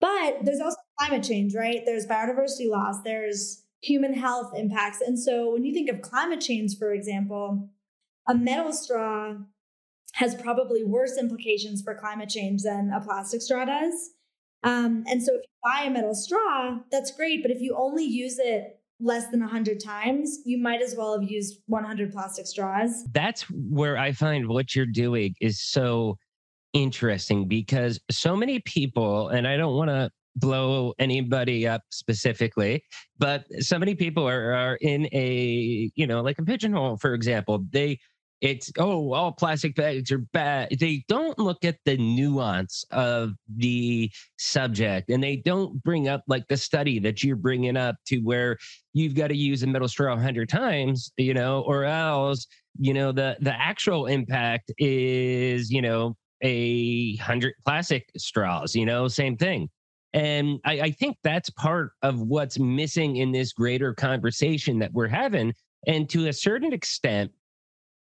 But 0.00 0.44
there's 0.44 0.60
also 0.60 0.76
climate 0.98 1.24
change, 1.24 1.54
right? 1.54 1.82
There's 1.86 2.06
biodiversity 2.06 2.68
loss, 2.68 3.02
there's 3.02 3.62
human 3.80 4.12
health 4.12 4.52
impacts. 4.54 5.00
And 5.00 5.18
so 5.18 5.52
when 5.52 5.64
you 5.64 5.72
think 5.72 5.88
of 5.88 6.02
climate 6.02 6.40
change, 6.40 6.76
for 6.78 6.92
example, 6.92 7.70
a 8.28 8.34
metal 8.34 8.72
straw 8.72 9.34
has 10.14 10.34
probably 10.34 10.84
worse 10.84 11.16
implications 11.16 11.82
for 11.82 11.94
climate 11.94 12.28
change 12.28 12.62
than 12.62 12.90
a 12.90 13.00
plastic 13.00 13.40
straw 13.40 13.64
does. 13.64 14.10
Um, 14.66 15.04
and 15.06 15.22
so 15.22 15.32
if 15.34 15.42
you 15.42 15.48
buy 15.62 15.84
a 15.86 15.90
metal 15.90 16.14
straw, 16.14 16.78
that's 16.90 17.12
great. 17.12 17.42
But 17.42 17.50
if 17.52 17.60
you 17.60 17.76
only 17.78 18.04
use 18.04 18.38
it 18.38 18.80
less 18.98 19.28
than 19.28 19.40
100 19.40 19.78
times, 19.82 20.40
you 20.44 20.58
might 20.58 20.82
as 20.82 20.96
well 20.96 21.18
have 21.18 21.30
used 21.30 21.60
100 21.66 22.12
plastic 22.12 22.46
straws. 22.46 23.04
That's 23.12 23.42
where 23.50 23.96
I 23.96 24.12
find 24.12 24.48
what 24.48 24.74
you're 24.74 24.86
doing 24.86 25.34
is 25.40 25.62
so 25.62 26.18
interesting 26.72 27.46
because 27.46 28.00
so 28.10 28.36
many 28.36 28.58
people, 28.60 29.28
and 29.28 29.46
I 29.46 29.56
don't 29.56 29.76
want 29.76 29.90
to 29.90 30.10
blow 30.34 30.92
anybody 30.98 31.66
up 31.66 31.82
specifically, 31.90 32.82
but 33.18 33.44
so 33.60 33.78
many 33.78 33.94
people 33.94 34.28
are, 34.28 34.52
are 34.52 34.74
in 34.80 35.08
a, 35.12 35.90
you 35.94 36.06
know, 36.06 36.22
like 36.22 36.38
a 36.38 36.42
pigeonhole, 36.42 36.98
for 36.98 37.14
example. 37.14 37.64
They 37.70 37.98
it's 38.40 38.70
oh 38.78 39.12
all 39.12 39.32
plastic 39.32 39.74
bags 39.74 40.12
are 40.12 40.18
bad. 40.18 40.76
They 40.78 41.04
don't 41.08 41.38
look 41.38 41.64
at 41.64 41.78
the 41.84 41.96
nuance 41.96 42.84
of 42.90 43.32
the 43.56 44.10
subject 44.38 45.10
and 45.10 45.22
they 45.22 45.36
don't 45.36 45.82
bring 45.82 46.08
up 46.08 46.22
like 46.26 46.46
the 46.48 46.56
study 46.56 46.98
that 47.00 47.24
you're 47.24 47.36
bringing 47.36 47.76
up 47.76 47.96
to 48.06 48.18
where 48.18 48.58
you've 48.92 49.14
got 49.14 49.28
to 49.28 49.36
use 49.36 49.62
a 49.62 49.66
metal 49.66 49.88
straw 49.88 50.14
100 50.14 50.48
times 50.48 51.12
you 51.16 51.34
know 51.34 51.62
or 51.62 51.84
else 51.84 52.46
you 52.78 52.92
know 52.92 53.10
the 53.10 53.36
the 53.40 53.54
actual 53.54 54.06
impact 54.06 54.70
is 54.78 55.70
you 55.70 55.80
know 55.80 56.14
a 56.42 57.16
hundred 57.16 57.54
plastic 57.64 58.10
straws 58.16 58.74
you 58.74 58.84
know 58.84 59.08
same 59.08 59.36
thing. 59.36 59.68
And 60.12 60.60
I, 60.64 60.80
I 60.80 60.90
think 60.92 61.18
that's 61.22 61.50
part 61.50 61.90
of 62.00 62.22
what's 62.22 62.58
missing 62.58 63.16
in 63.16 63.32
this 63.32 63.52
greater 63.52 63.92
conversation 63.92 64.78
that 64.78 64.92
we're 64.94 65.08
having 65.08 65.52
and 65.86 66.08
to 66.10 66.28
a 66.28 66.32
certain 66.32 66.72
extent 66.72 67.32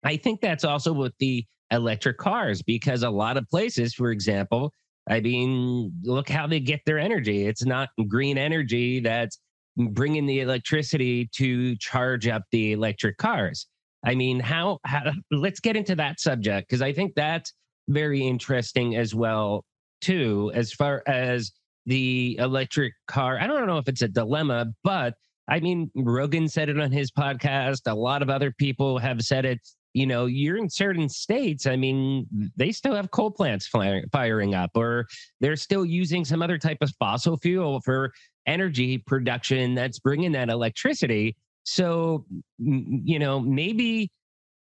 I 0.04 0.18
think 0.18 0.42
that's 0.42 0.64
also 0.64 0.94
with 0.94 1.14
the 1.20 1.46
electric 1.72 2.18
cars 2.18 2.62
because 2.62 3.04
a 3.04 3.10
lot 3.10 3.38
of 3.38 3.48
places, 3.50 3.94
for 3.94 4.12
example, 4.12 4.72
I 5.10 5.20
mean, 5.20 5.92
look 6.04 6.30
how 6.30 6.48
they 6.48 6.60
get 6.60 6.82
their 6.86 7.00
energy. 7.00 7.46
It's 7.46 7.66
not 7.66 7.90
green 8.08 8.38
energy 8.38 9.00
that's 9.00 9.40
bringing 9.76 10.26
the 10.26 10.42
electricity 10.42 11.30
to 11.36 11.76
charge 11.78 12.28
up 12.28 12.44
the 12.52 12.74
electric 12.74 13.18
cars. 13.18 13.68
I 14.06 14.16
mean, 14.16 14.40
how, 14.40 14.80
how 14.86 15.12
let's 15.32 15.60
get 15.60 15.76
into 15.76 15.96
that 15.96 16.20
subject 16.20 16.70
because 16.70 16.82
I 16.82 16.94
think 16.94 17.16
that's 17.16 17.54
very 17.90 18.26
interesting 18.26 18.96
as 18.96 19.14
well 19.14 19.66
too 20.00 20.52
as 20.54 20.72
far 20.72 21.04
as 21.08 21.52
the 21.86 22.38
electric 22.40 22.94
car. 23.08 23.38
I 23.40 23.48
don't 23.48 23.68
know 23.68 23.78
if 23.78 23.88
it's 23.90 24.02
a 24.02 24.08
dilemma, 24.08 24.68
but 24.84 25.16
I 25.50 25.60
mean, 25.60 25.92
Rogan 25.96 26.48
said 26.48 26.70
it 26.70 26.80
on 26.80 26.92
his 26.92 27.12
podcast. 27.12 27.82
A 27.88 27.94
lot 27.96 28.22
of 28.22 28.30
other 28.30 28.52
people 28.52 28.98
have 29.00 29.22
said 29.22 29.44
it 29.44 29.60
you 29.94 30.08
know, 30.08 30.26
you're 30.26 30.58
in 30.58 30.70
certain 30.70 31.08
states. 31.08 31.68
I 31.68 31.76
mean, 31.76 32.28
they 32.56 32.72
still 32.72 32.96
have 32.96 33.12
coal 33.12 33.32
plants 33.32 33.68
firing 33.68 34.56
up, 34.56 34.72
or 34.76 35.06
they're 35.40 35.56
still 35.56 35.86
using 35.86 36.26
some 36.26 36.42
other 36.42 36.58
type 36.58 36.80
of 36.82 36.92
fossil 37.00 37.38
fuel 37.38 37.80
for 37.82 38.12
energy 38.48 38.98
production 38.98 39.76
that's 39.76 40.00
bringing 40.00 40.32
that 40.34 40.50
electricity. 40.50 41.36
So, 41.64 42.26
you 42.58 43.20
know, 43.20 43.40
maybe 43.40 44.10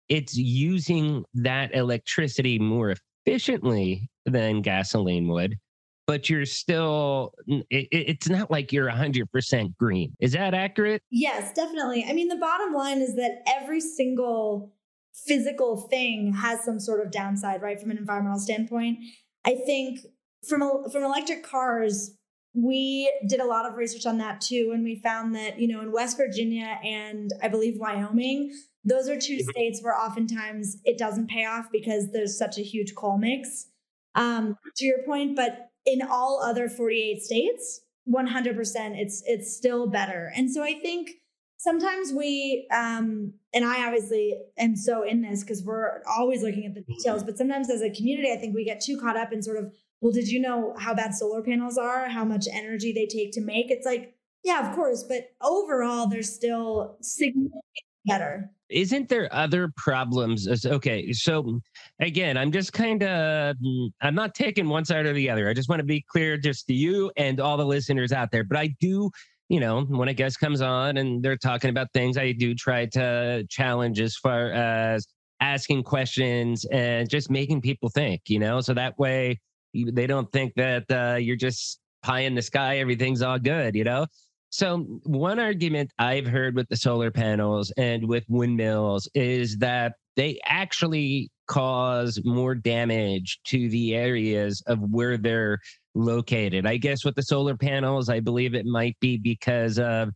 it's 0.07 0.37
using 0.37 1.25
that 1.33 1.73
electricity 1.75 2.59
more 2.59 2.93
efficiently 3.25 4.09
than 4.25 4.61
gasoline 4.61 5.27
would, 5.27 5.57
but 6.05 6.29
you're 6.29 6.45
still, 6.45 7.33
it, 7.47 7.87
it's 7.91 8.29
not 8.29 8.51
like 8.51 8.71
you're 8.71 8.89
100% 8.89 9.77
green. 9.77 10.13
Is 10.19 10.33
that 10.33 10.53
accurate? 10.53 11.01
Yes, 11.09 11.53
definitely. 11.53 12.05
I 12.07 12.13
mean, 12.13 12.27
the 12.27 12.37
bottom 12.37 12.73
line 12.73 12.99
is 12.99 13.15
that 13.15 13.41
every 13.47 13.81
single 13.81 14.73
physical 15.13 15.77
thing 15.77 16.33
has 16.33 16.63
some 16.63 16.79
sort 16.79 17.05
of 17.05 17.11
downside, 17.11 17.61
right? 17.61 17.79
From 17.79 17.91
an 17.91 17.97
environmental 17.97 18.39
standpoint. 18.39 18.99
I 19.45 19.55
think 19.55 19.99
from 20.47 20.89
from 20.91 21.03
electric 21.03 21.43
cars, 21.43 22.17
we 22.53 23.11
did 23.27 23.39
a 23.39 23.45
lot 23.45 23.65
of 23.65 23.77
research 23.77 24.05
on 24.05 24.17
that 24.19 24.41
too, 24.41 24.71
and 24.73 24.83
we 24.83 24.95
found 24.95 25.35
that 25.35 25.59
you 25.59 25.67
know 25.67 25.81
in 25.81 25.91
West 25.91 26.17
Virginia 26.17 26.79
and 26.83 27.31
I 27.41 27.47
believe 27.47 27.79
Wyoming, 27.79 28.53
those 28.83 29.07
are 29.09 29.19
2 29.19 29.33
mm-hmm. 29.33 29.49
states 29.49 29.81
where 29.81 29.97
oftentimes 29.97 30.77
it 30.83 30.97
doesn't 30.97 31.29
pay 31.29 31.45
off 31.45 31.67
because 31.71 32.11
there's 32.11 32.37
such 32.37 32.57
a 32.57 32.63
huge 32.63 32.95
coal 32.95 33.17
mix. 33.17 33.67
Um, 34.15 34.57
to 34.75 34.85
your 34.85 35.03
point, 35.07 35.35
but 35.35 35.71
in 35.85 36.01
all 36.03 36.39
other 36.43 36.69
48 36.69 37.21
states, 37.23 37.81
100% 38.07 38.99
it's 38.99 39.23
it's 39.25 39.55
still 39.55 39.87
better. 39.87 40.31
And 40.35 40.51
so 40.51 40.63
I 40.63 40.73
think 40.79 41.11
sometimes 41.57 42.11
we 42.11 42.67
um 42.73 43.33
and 43.53 43.65
i 43.65 43.85
obviously 43.85 44.35
am 44.57 44.75
so 44.75 45.03
in 45.03 45.21
this 45.21 45.43
because 45.43 45.63
we're 45.63 46.01
always 46.05 46.43
looking 46.43 46.65
at 46.65 46.73
the 46.73 46.81
mm-hmm. 46.81 46.93
details 46.93 47.23
but 47.23 47.37
sometimes 47.37 47.69
as 47.69 47.81
a 47.81 47.89
community 47.89 48.31
i 48.31 48.35
think 48.35 48.55
we 48.55 48.65
get 48.65 48.81
too 48.81 48.99
caught 48.99 49.17
up 49.17 49.31
in 49.31 49.41
sort 49.41 49.57
of 49.57 49.71
well 50.03 50.11
did 50.11 50.27
you 50.27 50.39
know 50.39 50.75
how 50.77 50.93
bad 50.93 51.15
solar 51.15 51.41
panels 51.41 51.77
are? 51.77 52.09
How 52.09 52.25
much 52.25 52.45
energy 52.51 52.91
they 52.91 53.07
take 53.07 53.31
to 53.31 53.41
make? 53.41 53.71
It's 53.71 53.85
like 53.85 54.13
yeah 54.43 54.69
of 54.69 54.75
course 54.75 55.03
but 55.03 55.29
overall 55.41 56.07
they're 56.07 56.21
still 56.21 56.97
significantly 57.01 57.61
better. 58.05 58.51
Isn't 58.69 59.07
there 59.07 59.33
other 59.33 59.71
problems 59.77 60.65
okay 60.65 61.13
so 61.13 61.61
again 62.01 62.37
i'm 62.37 62.51
just 62.51 62.73
kind 62.73 63.01
of 63.03 63.55
i'm 64.01 64.15
not 64.15 64.35
taking 64.35 64.67
one 64.67 64.83
side 64.83 65.05
or 65.05 65.13
the 65.13 65.29
other. 65.29 65.47
I 65.47 65.53
just 65.53 65.69
want 65.69 65.79
to 65.79 65.85
be 65.85 66.03
clear 66.11 66.37
just 66.37 66.67
to 66.67 66.73
you 66.73 67.09
and 67.15 67.39
all 67.39 67.55
the 67.55 67.65
listeners 67.65 68.11
out 68.11 68.31
there 68.31 68.43
but 68.43 68.57
i 68.57 68.67
do 68.81 69.09
you 69.53 69.59
know, 69.59 69.83
when 69.83 70.07
a 70.07 70.15
guest 70.15 70.39
comes 70.39 70.63
on 70.63 70.97
and 70.97 71.21
they're 71.21 71.37
talking 71.37 71.69
about 71.69 71.93
things, 71.93 72.17
I 72.17 72.31
do 72.31 72.55
try 72.55 72.87
to 72.87 73.45
challenge 73.51 74.01
as 74.01 74.15
far 74.15 74.51
as 74.51 75.07
asking 75.41 75.83
questions 75.83 76.65
and 76.65 77.07
just 77.07 77.29
making 77.29 77.61
people 77.61 77.89
think, 77.89 78.21
you 78.27 78.39
know, 78.39 78.61
so 78.61 78.73
that 78.73 78.97
way 78.97 79.39
they 79.75 80.07
don't 80.07 80.31
think 80.31 80.53
that 80.55 80.85
uh, 80.89 81.17
you're 81.17 81.35
just 81.35 81.79
pie 82.01 82.21
in 82.21 82.33
the 82.33 82.41
sky, 82.41 82.79
everything's 82.79 83.21
all 83.21 83.37
good, 83.37 83.75
you 83.75 83.83
know? 83.83 84.07
So, 84.49 84.79
one 85.03 85.37
argument 85.39 85.91
I've 85.99 86.25
heard 86.25 86.55
with 86.55 86.67
the 86.69 86.75
solar 86.75 87.11
panels 87.11 87.71
and 87.77 88.07
with 88.07 88.23
windmills 88.29 89.07
is 89.13 89.57
that 89.57 89.93
they 90.15 90.39
actually 90.47 91.29
cause 91.47 92.19
more 92.23 92.55
damage 92.55 93.39
to 93.45 93.69
the 93.69 93.93
areas 93.93 94.63
of 94.65 94.79
where 94.79 95.17
they're 95.17 95.59
located. 95.95 96.65
I 96.65 96.77
guess 96.77 97.05
with 97.05 97.15
the 97.15 97.23
solar 97.23 97.55
panels, 97.55 98.09
I 98.09 98.19
believe 98.19 98.55
it 98.55 98.65
might 98.65 98.97
be 98.99 99.17
because 99.17 99.79
of 99.79 100.09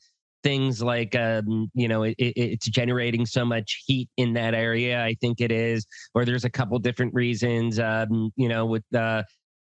things 0.44 0.82
like 0.82 1.16
um, 1.16 1.70
you 1.74 1.88
know 1.88 2.04
it, 2.04 2.16
it's 2.18 2.68
generating 2.68 3.26
so 3.26 3.44
much 3.44 3.84
heat 3.86 4.10
in 4.18 4.34
that 4.34 4.54
area. 4.54 5.04
I 5.04 5.16
think 5.20 5.42
it 5.42 5.52
is, 5.52 5.86
or 6.14 6.26
there's 6.26 6.46
a 6.46 6.50
couple 6.50 6.78
different 6.80 7.14
reasons. 7.14 7.80
Um, 7.80 8.32
you 8.36 8.48
know, 8.48 8.66
with 8.66 8.84
the 8.92 9.26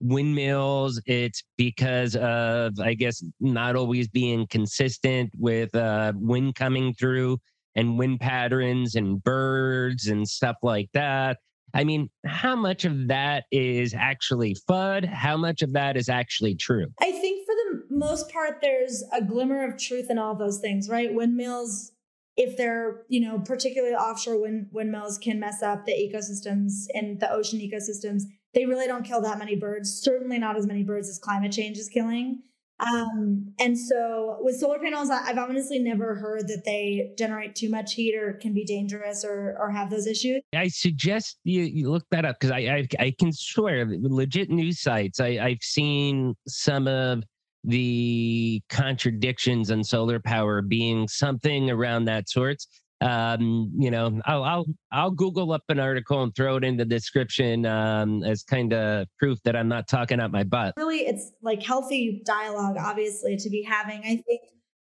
windmills, 0.01 1.01
it's 1.05 1.43
because 1.57 2.15
of 2.15 2.79
I 2.79 2.93
guess 2.93 3.23
not 3.39 3.75
always 3.75 4.07
being 4.07 4.47
consistent 4.47 5.31
with 5.37 5.73
uh, 5.75 6.13
wind 6.15 6.55
coming 6.55 6.93
through 6.93 7.37
and 7.75 7.97
wind 7.97 8.19
patterns 8.19 8.95
and 8.95 9.23
birds 9.23 10.07
and 10.07 10.27
stuff 10.27 10.57
like 10.61 10.89
that. 10.93 11.37
I 11.73 11.83
mean, 11.83 12.09
how 12.25 12.55
much 12.55 12.85
of 12.85 13.07
that 13.07 13.45
is 13.51 13.93
actually 13.93 14.55
FUD? 14.69 15.05
How 15.05 15.37
much 15.37 15.61
of 15.61 15.73
that 15.73 15.97
is 15.97 16.07
actually 16.07 16.55
true? 16.55 16.87
I 17.01 17.11
think 17.11 17.45
for 17.45 17.55
the 17.55 17.83
most 17.89 18.31
part, 18.31 18.59
there's 18.61 19.03
a 19.11 19.23
glimmer 19.23 19.63
of 19.67 19.77
truth 19.77 20.07
in 20.09 20.19
all 20.19 20.35
those 20.35 20.59
things, 20.59 20.87
right? 20.87 21.13
Windmills, 21.13 21.91
if 22.37 22.57
they're, 22.57 23.03
you 23.09 23.19
know, 23.19 23.39
particularly 23.39 23.95
offshore 23.95 24.39
wind, 24.39 24.67
windmills 24.71 25.17
can 25.17 25.39
mess 25.39 25.63
up 25.63 25.85
the 25.85 25.93
ecosystems 25.93 26.85
and 26.93 27.19
the 27.19 27.31
ocean 27.31 27.59
ecosystems. 27.59 28.23
They 28.53 28.65
really 28.65 28.85
don't 28.85 29.03
kill 29.03 29.21
that 29.21 29.39
many 29.39 29.55
birds, 29.55 29.99
certainly 29.99 30.37
not 30.37 30.55
as 30.55 30.67
many 30.67 30.83
birds 30.83 31.09
as 31.09 31.17
climate 31.17 31.51
change 31.51 31.77
is 31.77 31.89
killing. 31.89 32.43
Um, 32.79 33.53
and 33.59 33.77
so 33.77 34.37
with 34.41 34.57
solar 34.57 34.79
panels, 34.79 35.09
I've 35.09 35.37
honestly 35.37 35.79
never 35.79 36.15
heard 36.15 36.47
that 36.47 36.63
they 36.65 37.11
generate 37.17 37.55
too 37.55 37.69
much 37.69 37.93
heat 37.93 38.15
or 38.15 38.33
can 38.33 38.53
be 38.53 38.65
dangerous 38.65 39.23
or 39.23 39.55
or 39.59 39.69
have 39.71 39.89
those 39.89 40.07
issues. 40.07 40.41
I 40.53 40.67
suggest 40.67 41.37
you, 41.43 41.61
you 41.61 41.89
look 41.89 42.05
that 42.11 42.25
up 42.25 42.39
because 42.39 42.51
I, 42.51 42.59
I, 42.59 42.87
I 42.99 43.13
can 43.17 43.31
swear 43.31 43.85
legit 43.87 44.49
news 44.49 44.81
sites. 44.81 45.19
I, 45.19 45.39
I've 45.41 45.61
seen 45.61 46.35
some 46.47 46.87
of 46.87 47.23
the 47.63 48.61
contradictions 48.69 49.71
on 49.71 49.83
solar 49.83 50.19
power 50.19 50.61
being 50.61 51.07
something 51.07 51.69
around 51.69 52.05
that 52.05 52.27
sorts 52.27 52.67
um, 53.03 53.71
you 53.77 53.91
know, 53.91 54.21
I'll, 54.25 54.43
I'll 54.43 54.65
I'll 54.91 55.11
Google 55.11 55.51
up 55.51 55.63
an 55.67 55.79
article 55.79 56.23
and 56.23 56.33
throw 56.33 56.55
it 56.55 56.63
in 56.63 56.77
the 56.77 56.85
description 56.85 57.65
um, 57.65 58.23
as 58.23 58.43
kind 58.43 58.71
of 58.71 59.07
proof 59.19 59.39
that 59.43 59.55
I'm 59.55 59.67
not 59.67 59.89
talking 59.89 60.21
out 60.21 60.31
my 60.31 60.43
butt. 60.43 60.73
Really, 60.77 60.99
it's 60.99 61.31
like 61.41 61.61
healthy 61.61 62.21
dialogue, 62.25 62.77
obviously, 62.79 63.35
to 63.35 63.49
be 63.49 63.61
having. 63.61 63.99
I 63.99 64.23
think 64.25 64.41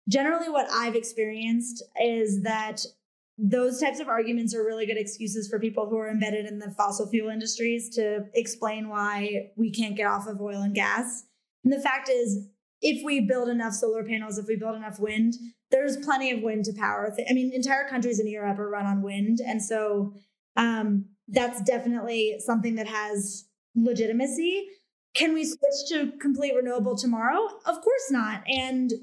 generally 0.09 0.49
what 0.49 0.67
I've 0.71 0.95
experienced 0.95 1.83
is 2.01 2.41
that 2.41 2.81
those 3.37 3.79
types 3.79 3.99
of 3.99 4.07
arguments 4.07 4.55
are 4.55 4.65
really 4.65 4.87
good 4.87 4.97
excuses 4.97 5.47
for 5.47 5.59
people 5.59 5.87
who 5.87 5.97
are 5.97 6.09
embedded 6.09 6.47
in 6.47 6.57
the 6.57 6.71
fossil 6.71 7.07
fuel 7.07 7.29
industries 7.29 7.89
to 7.95 8.25
explain 8.33 8.89
why 8.89 9.51
we 9.55 9.71
can't 9.71 9.95
get 9.95 10.07
off 10.07 10.25
of 10.25 10.41
oil 10.41 10.63
and 10.63 10.73
gas. 10.73 11.25
And 11.63 11.71
the 11.71 11.79
fact 11.79 12.09
is, 12.09 12.47
if 12.81 13.03
we 13.03 13.21
build 13.21 13.49
enough 13.49 13.73
solar 13.73 14.03
panels, 14.03 14.37
if 14.37 14.47
we 14.47 14.55
build 14.55 14.75
enough 14.75 14.99
wind, 14.99 15.33
there's 15.71 15.97
plenty 15.97 16.31
of 16.31 16.41
wind 16.41 16.65
to 16.65 16.73
power. 16.73 17.13
I 17.29 17.33
mean, 17.33 17.51
entire 17.53 17.87
countries 17.87 18.19
in 18.19 18.27
Europe 18.27 18.59
are 18.59 18.69
run 18.69 18.85
on 18.85 19.01
wind. 19.01 19.39
And 19.45 19.61
so 19.61 20.13
um, 20.55 21.05
that's 21.27 21.61
definitely 21.63 22.37
something 22.39 22.75
that 22.75 22.87
has 22.87 23.45
legitimacy. 23.75 24.67
Can 25.17 25.33
we 25.33 25.43
switch 25.45 25.89
to 25.89 26.11
complete 26.19 26.53
renewable 26.55 26.95
tomorrow? 26.95 27.47
Of 27.65 27.81
course 27.81 28.11
not. 28.11 28.43
And, 28.47 28.93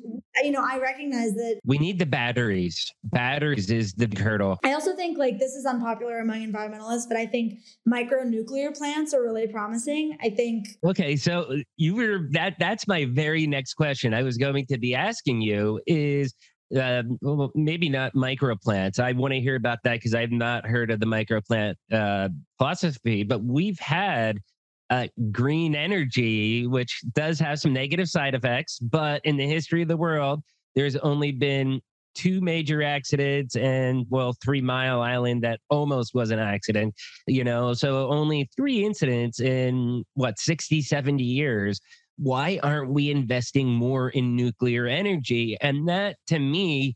you 0.43 0.53
know, 0.53 0.65
I 0.65 0.79
recognize 0.79 1.35
that 1.35 1.61
we 1.65 1.77
need 1.77 1.99
the 1.99 2.07
batteries. 2.07 2.89
Batteries 3.03 3.69
is 3.71 3.95
the 3.95 4.09
hurdle. 4.17 4.59
I 4.63 4.75
also 4.75 4.95
think 4.95 5.19
like 5.19 5.41
this 5.41 5.55
is 5.55 5.67
unpopular 5.67 6.21
among 6.21 6.41
environmentalists, 6.41 7.09
but 7.09 7.17
I 7.17 7.27
think 7.27 7.59
micro 7.85 8.23
nuclear 8.23 8.71
plants 8.71 9.13
are 9.13 9.23
really 9.23 9.49
promising. 9.49 10.17
I 10.23 10.31
think. 10.31 10.69
Okay. 10.85 11.17
So 11.17 11.57
you 11.77 11.97
were 11.97 12.29
that, 12.31 12.55
that's 12.61 12.87
my 12.87 13.07
very 13.07 13.49
next 13.49 13.75
question 13.75 14.15
I 14.15 14.23
was 14.23 14.37
going 14.37 14.67
to 14.67 14.79
be 14.79 14.95
asking 14.95 15.41
you 15.41 15.81
is 15.87 16.33
uh, 16.79 17.03
well, 17.21 17.51
maybe 17.55 17.89
not 17.89 18.15
micro 18.15 18.57
plants. 18.57 18.99
I 18.99 19.13
want 19.13 19.35
to 19.35 19.41
hear 19.41 19.57
about 19.57 19.79
that 19.85 19.95
because 19.95 20.15
I've 20.15 20.31
not 20.31 20.67
heard 20.67 20.91
of 20.91 21.01
the 21.01 21.07
micro 21.07 21.41
plant 21.41 21.77
uh, 21.93 22.29
philosophy, 22.59 23.23
but 23.23 23.43
we've 23.43 23.79
had 23.79 24.39
uh, 24.95 25.09
green 25.33 25.75
energy, 25.75 26.67
which 26.67 27.01
does 27.15 27.41
have 27.41 27.59
some 27.59 27.73
negative 27.73 28.09
side 28.09 28.35
effects. 28.35 28.79
But 28.79 29.21
in 29.25 29.37
the 29.37 29.47
history 29.47 29.83
of 29.83 29.89
the 29.89 29.97
world, 29.97 30.43
there's 30.77 30.95
only 30.97 31.33
been 31.33 31.81
two 32.15 32.41
major 32.41 32.81
accidents 32.81 33.57
and 33.57 34.07
well 34.09 34.37
three 34.45 34.61
mile 34.61 35.03
island 35.03 35.43
that 35.43 35.59
almost 35.69 36.15
was 36.15 36.31
an 36.31 36.39
accident 36.39 36.95
you 37.27 37.43
know 37.43 37.75
so 37.75 38.09
only 38.09 38.49
three 38.55 38.85
incidents 38.85 39.41
in 39.41 40.05
what 40.15 40.39
60 40.39 40.81
70 40.81 41.25
years 41.25 41.81
why 42.17 42.61
aren't 42.63 42.93
we 42.93 43.11
investing 43.11 43.67
more 43.67 44.11
in 44.11 44.37
nuclear 44.37 44.87
energy 44.87 45.57
and 45.61 45.89
that 45.89 46.15
to 46.29 46.39
me 46.39 46.95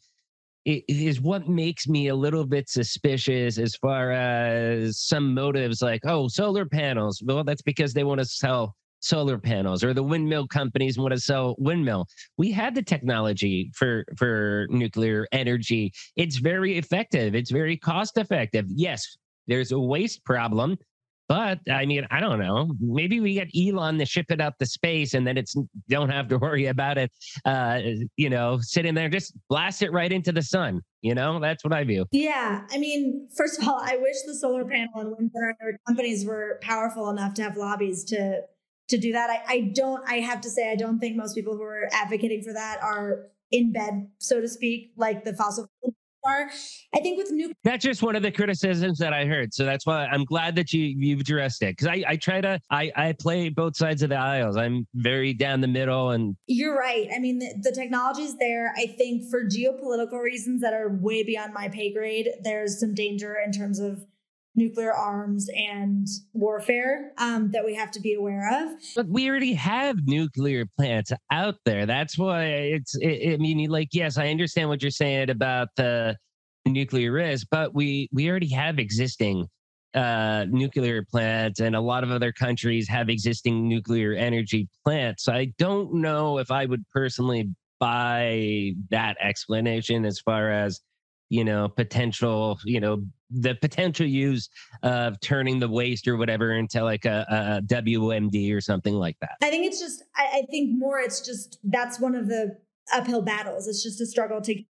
is 0.69 1.21
what 1.21 1.49
makes 1.49 1.89
me 1.89 2.09
a 2.09 2.15
little 2.15 2.45
bit 2.45 2.69
suspicious 2.69 3.59
as 3.59 3.75
far 3.77 4.13
as 4.13 4.99
some 4.99 5.33
motives 5.33 5.81
like, 5.81 6.03
oh, 6.05 6.29
solar 6.29 6.67
panels. 6.67 7.23
Well, 7.25 7.45
that's 7.45 7.63
because 7.63 7.95
they 7.95 8.05
want 8.05 8.21
to 8.21 8.27
sell 8.27 8.75
solar 9.01 9.39
panels 9.39 9.85
or 9.85 9.95
the 9.95 10.03
windmill 10.03 10.47
companies 10.47 10.99
want 10.99 11.15
to 11.15 11.21
sell 11.21 11.55
windmill. 11.59 12.07
We 12.37 12.51
have 12.53 12.75
the 12.75 12.83
technology 12.83 13.71
for 13.75 14.05
for 14.17 14.67
nuclear 14.71 15.27
energy. 15.33 15.93
It's 16.17 16.37
very 16.37 16.77
effective. 16.77 17.35
It's 17.35 17.51
very 17.51 17.77
cost 17.77 18.19
effective. 18.19 18.67
Yes, 18.69 19.17
there's 19.47 19.73
a 19.73 19.79
waste 19.79 20.25
problem. 20.25 20.77
But 21.29 21.61
I 21.71 21.85
mean, 21.85 22.07
I 22.11 22.21
don't 22.21 22.39
know. 22.39 22.75
Maybe 22.81 23.21
we 23.21 23.35
get 23.35 23.49
Elon 23.55 23.99
to 23.99 24.07
ship 24.07 24.27
it 24.31 24.41
up 24.41 24.57
to 24.59 24.67
space, 24.67 25.13
and 25.13 25.27
then 25.27 25.37
it's 25.37 25.55
don't 25.89 26.09
have 26.09 26.29
to 26.29 26.39
worry 26.39 26.67
about 26.67 26.97
it. 26.97 27.13
Uh, 27.45 27.81
you 28.17 28.31
know, 28.31 28.59
sitting 28.63 28.95
there, 28.95 29.11
just 29.11 29.35
blast 29.49 29.83
it 29.83 29.93
right 29.93 30.11
into 30.11 30.33
the 30.33 30.43
sun. 30.43 30.81
You 31.03 31.15
know, 31.15 31.39
that's 31.39 31.63
what 31.63 31.73
I 31.75 31.85
view. 31.85 32.07
Yeah, 32.13 32.63
I 32.71 32.79
mean, 32.79 33.29
first 33.37 33.61
of 33.61 33.69
all, 33.69 33.81
I 33.81 33.99
wish 33.99 34.17
the 34.27 34.35
solar 34.35 34.65
panel 34.65 34.89
and 34.97 35.11
wind 35.17 35.31
generator 35.35 35.79
companies 35.87 36.25
were 36.25 36.59
powerful 36.63 37.11
enough 37.11 37.35
to 37.35 37.43
have 37.43 37.57
lobbies 37.57 38.05
to 38.05 38.41
to 38.89 38.97
do 38.97 39.13
that. 39.13 39.29
I, 39.29 39.53
I 39.53 39.61
don't. 39.75 40.03
I 40.09 40.21
have 40.21 40.41
to 40.41 40.51
say, 40.51 40.71
I 40.71 40.77
don't 40.77 40.99
think 40.99 41.17
most 41.17 41.35
people 41.35 41.57
who 41.57 41.63
are 41.63 41.89
advocating 41.93 42.43
for 42.43 42.55
that 42.55 42.83
are 42.83 43.27
in 43.51 43.73
bed, 43.73 44.09
so 44.19 44.41
to 44.41 44.49
speak, 44.49 44.93
like 44.97 45.25
the 45.25 45.35
fossil 45.35 45.71
are. 46.25 46.51
I 46.95 47.01
think 47.01 47.19
with 47.19 47.31
new 47.31 47.53
that's 47.65 47.85
just 47.85 48.03
one 48.03 48.17
of 48.17 48.23
the 48.23 48.31
criticisms 48.31 48.99
that 48.99 49.13
I 49.13 49.25
heard. 49.25 49.53
So 49.55 49.65
that's 49.65 49.87
why 49.87 50.07
I'm 50.07 50.25
glad 50.25 50.57
that 50.57 50.73
you 50.73 50.83
you've 50.83 51.21
addressed 51.21 51.63
it 51.63 51.77
because 51.77 51.87
I 51.87 52.05
I 52.07 52.17
try 52.17 52.41
to 52.41 52.61
I 52.71 52.91
I 52.97 53.15
play 53.19 53.49
both 53.49 53.77
sides 53.77 54.03
of 54.03 54.11
the 54.11 54.17
aisles. 54.17 54.57
I'm 54.57 54.87
very 54.95 55.35
down 55.35 55.61
the 55.61 55.69
middle 55.69 56.11
and 56.11 56.37
you're 56.47 56.77
right. 56.77 57.09
I 57.15 57.19
mean 57.19 57.39
the, 57.39 57.55
the 57.63 57.73
technology's 57.73 58.37
there. 58.39 58.73
I 58.77 58.87
think 58.87 59.31
for 59.31 59.45
geopolitical 59.45 60.21
reasons 60.23 60.61
that 60.63 60.75
are 60.75 60.89
way 61.01 61.23
beyond 61.23 61.53
my 61.53 61.69
pay 61.69 61.93
grade, 61.93 62.29
there's 62.43 62.81
some 62.81 62.95
danger 62.95 63.37
in 63.45 63.53
terms 63.53 63.79
of 63.79 64.05
nuclear 64.59 64.93
arms 64.93 65.49
and 65.57 66.07
warfare 66.35 67.13
um, 67.17 67.51
that 67.53 67.65
we 67.65 67.75
have 67.75 67.91
to 67.93 68.01
be 68.01 68.15
aware 68.15 68.51
of. 68.65 68.73
But 68.95 69.07
we 69.07 69.31
already 69.31 69.55
have 69.55 70.07
nuclear 70.07 70.67
plants 70.77 71.13
out 71.31 71.55
there. 71.65 71.87
That's 71.87 72.19
why 72.19 72.45
it's. 72.45 72.95
It, 73.01 73.35
I 73.35 73.37
mean, 73.39 73.71
like, 73.71 73.89
yes, 73.93 74.19
I 74.19 74.29
understand 74.29 74.69
what 74.69 74.83
you're 74.83 74.91
saying 74.91 75.31
about 75.31 75.69
the 75.77 76.17
nuclear 76.67 77.13
risk, 77.13 77.47
but 77.51 77.75
we 77.75 78.09
we 78.13 78.29
already 78.29 78.51
have 78.51 78.79
existing 78.79 79.47
uh, 79.95 80.45
nuclear 80.51 81.03
plants, 81.03 81.61
and 81.61 81.75
a 81.75 81.81
lot 81.81 82.05
of 82.05 82.11
other 82.11 82.33
countries 82.33 82.89
have 82.89 83.09
existing 83.09 83.69
nuclear 83.69 84.13
energy 84.13 84.69
plants. 84.85 85.29
I 85.29 85.53
don't 85.59 85.95
know 85.95 86.39
if 86.39 86.51
I 86.51 86.67
would 86.67 86.85
personally 86.93 87.49
buy 87.81 88.73
that 88.91 89.17
explanation 89.21 90.05
as 90.05 90.19
far 90.19 90.51
as 90.51 90.81
you 91.31 91.45
know 91.45 91.69
potential 91.69 92.59
you 92.65 92.81
know 92.81 93.05
the 93.31 93.55
potential 93.55 94.07
use 94.07 94.49
of 94.83 95.21
turning 95.21 95.59
the 95.59 95.69
waste 95.69 96.09
or 96.09 96.17
whatever 96.17 96.53
into 96.53 96.83
like 96.83 97.05
a, 97.05 97.27
a 97.29 97.67
WMD 97.67 98.55
or 98.55 98.61
something 98.61 98.95
like 98.95 99.17
that. 99.21 99.37
I 99.43 99.51
think 99.51 99.67
it's 99.67 99.81
just, 99.81 100.03
I, 100.17 100.39
I, 100.39 100.43
think 100.51 100.79
more 100.79 100.99
it's 100.99 101.21
just 101.21 101.59
that's 101.65 102.01
one 102.01 102.15
of 102.15 102.29
the 102.29 102.57
uphill 102.93 103.23
battles. 103.23 103.69
It's 103.69 103.83
just 103.83 104.01
a 104.01 104.07
struggle 104.07 104.41
to. 104.43 104.63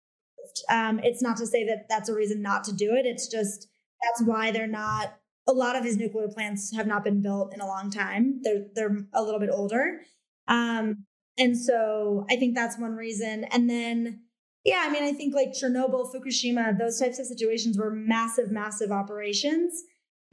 Um, 0.70 1.00
it's 1.04 1.22
not 1.22 1.38
to 1.38 1.46
say 1.46 1.65
that 1.65 1.86
that's 1.89 2.10
a 2.10 2.15
reason 2.15 2.41
not 2.41 2.63
to 2.63 2.74
do 2.74 2.96
it. 2.96 3.06
It's 3.06 3.28
just 3.28 3.67
that's 4.04 4.28
why 4.28 4.52
they're 4.52 4.67
not. 4.67 5.13
A 5.50 5.54
lot 5.54 5.76
of 5.76 5.84
these 5.84 5.98
nuclear 5.98 6.28
plants 6.28 6.76
have 6.76 6.88
not 6.88 7.04
been 7.04 7.22
built 7.22 7.54
in 7.54 7.62
a 7.62 7.67
long 7.67 7.91
time. 7.91 8.41
They're 8.43 8.65
they're 8.74 8.98
a 9.13 9.22
little 9.22 9.39
bit 9.39 9.50
older, 9.52 10.02
um, 10.48 11.06
and 11.38 11.58
so 11.58 12.26
I 12.30 12.36
think 12.36 12.56
that's 12.56 12.78
one 12.78 12.96
reason. 12.96 13.46
And 13.46 13.70
then 13.70 14.22
yeah, 14.67 14.84
I 14.84 14.91
mean, 14.91 15.03
I 15.03 15.13
think 15.13 15.34
like 15.34 15.53
Chernobyl, 15.53 16.13
Fukushima, 16.13 16.77
those 16.77 16.99
types 16.99 17.19
of 17.19 17.25
situations 17.25 17.77
were 17.77 17.89
massive, 17.89 18.51
massive 18.51 18.91
operations. 18.91 19.82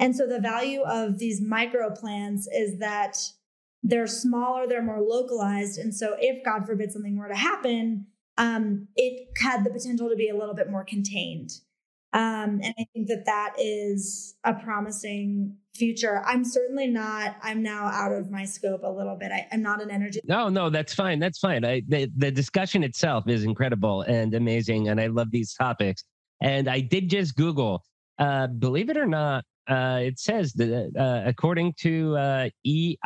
And 0.00 0.16
so 0.16 0.26
the 0.26 0.40
value 0.40 0.82
of 0.82 1.20
these 1.20 1.40
micro 1.40 1.88
plants 1.94 2.48
is 2.52 2.80
that 2.80 3.16
they're 3.84 4.08
smaller, 4.08 4.66
they're 4.66 4.82
more 4.82 5.00
localized. 5.00 5.78
And 5.78 5.94
so 5.94 6.16
if 6.18 6.44
God 6.44 6.66
forbid 6.66 6.90
something 6.90 7.16
were 7.16 7.28
to 7.28 7.36
happen, 7.36 8.06
um, 8.36 8.88
it 8.96 9.28
had 9.40 9.62
the 9.62 9.70
potential 9.70 10.08
to 10.08 10.16
be 10.16 10.30
a 10.30 10.36
little 10.36 10.54
bit 10.54 10.68
more 10.68 10.84
contained. 10.84 11.50
Um, 12.12 12.60
and 12.60 12.74
I 12.76 12.86
think 12.92 13.06
that 13.06 13.26
that 13.26 13.54
is 13.56 14.34
a 14.42 14.52
promising 14.52 15.58
future. 15.76 16.22
I'm 16.24 16.44
certainly 16.44 16.86
not, 16.86 17.36
I'm 17.42 17.62
now 17.62 17.86
out 17.86 18.12
of 18.12 18.30
my 18.30 18.44
scope 18.44 18.82
a 18.84 18.88
little 18.88 19.16
bit. 19.16 19.32
I, 19.32 19.46
am 19.50 19.62
not 19.62 19.82
an 19.82 19.90
energy. 19.90 20.20
No, 20.24 20.48
no, 20.48 20.70
that's 20.70 20.94
fine. 20.94 21.18
That's 21.18 21.38
fine. 21.38 21.64
I, 21.64 21.82
the, 21.88 22.10
the 22.16 22.30
discussion 22.30 22.84
itself 22.84 23.28
is 23.28 23.44
incredible 23.44 24.02
and 24.02 24.34
amazing. 24.34 24.88
And 24.88 25.00
I 25.00 25.08
love 25.08 25.30
these 25.30 25.54
topics. 25.54 26.04
And 26.40 26.68
I 26.68 26.80
did 26.80 27.08
just 27.08 27.36
Google, 27.36 27.82
uh, 28.18 28.46
believe 28.48 28.90
it 28.90 28.96
or 28.96 29.06
not, 29.06 29.44
uh, 29.68 30.00
it 30.02 30.18
says 30.18 30.52
that 30.54 30.92
uh, 30.96 31.22
according 31.28 31.74
to 31.80 32.16
uh, 32.16 32.48
EIA.gov, 32.64 33.00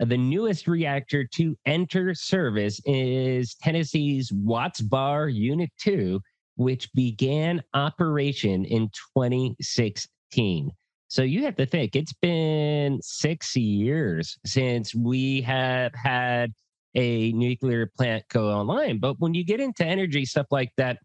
the 0.00 0.16
newest 0.16 0.68
reactor 0.68 1.24
to 1.24 1.56
enter 1.66 2.14
service 2.14 2.80
is 2.84 3.56
Tennessee's 3.56 4.30
Watts 4.32 4.80
Bar 4.80 5.28
Unit 5.28 5.70
2 5.80 6.20
which 6.58 6.92
began 6.92 7.62
operation 7.72 8.64
in 8.64 8.90
2016. 9.16 10.10
So 11.08 11.22
you 11.22 11.44
have 11.44 11.56
to 11.56 11.66
think 11.66 11.96
it's 11.96 12.12
been 12.12 13.00
six 13.02 13.56
years 13.56 14.38
since 14.44 14.94
we 14.94 15.40
have 15.42 15.92
had 15.94 16.52
a 16.94 17.32
nuclear 17.32 17.90
plant 17.96 18.24
go 18.28 18.50
online. 18.50 18.98
But 18.98 19.18
when 19.18 19.34
you 19.34 19.44
get 19.44 19.60
into 19.60 19.84
energy 19.84 20.24
stuff 20.24 20.46
like 20.50 20.70
that, 20.76 20.98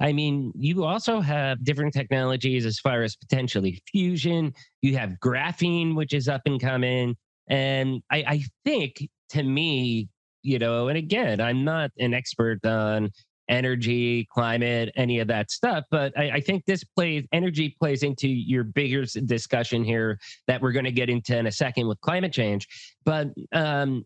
I 0.00 0.12
mean, 0.12 0.52
you 0.54 0.84
also 0.84 1.20
have 1.20 1.64
different 1.64 1.92
technologies 1.92 2.64
as 2.64 2.78
far 2.78 3.02
as 3.02 3.16
potentially 3.16 3.82
fusion. 3.90 4.52
You 4.80 4.96
have 4.96 5.16
graphene, 5.22 5.96
which 5.96 6.14
is 6.14 6.28
up 6.28 6.42
and 6.46 6.60
coming. 6.60 7.16
And 7.48 8.02
I, 8.10 8.24
I 8.26 8.42
think 8.64 9.08
to 9.30 9.42
me, 9.42 10.08
you 10.42 10.60
know, 10.60 10.86
and 10.86 10.96
again, 10.96 11.40
I'm 11.40 11.64
not 11.64 11.90
an 11.98 12.14
expert 12.14 12.64
on 12.64 13.10
energy, 13.48 14.26
climate, 14.32 14.90
any 14.96 15.20
of 15.20 15.28
that 15.28 15.50
stuff. 15.50 15.84
But 15.90 16.16
I, 16.18 16.30
I, 16.30 16.40
think 16.40 16.64
this 16.66 16.84
plays 16.84 17.24
energy 17.32 17.74
plays 17.78 18.02
into 18.02 18.28
your 18.28 18.64
bigger 18.64 19.04
discussion 19.24 19.84
here 19.84 20.18
that 20.46 20.60
we're 20.60 20.72
going 20.72 20.84
to 20.84 20.92
get 20.92 21.08
into 21.08 21.36
in 21.36 21.46
a 21.46 21.52
second 21.52 21.88
with 21.88 22.00
climate 22.00 22.32
change. 22.32 22.68
But 23.04 23.28
um, 23.52 24.04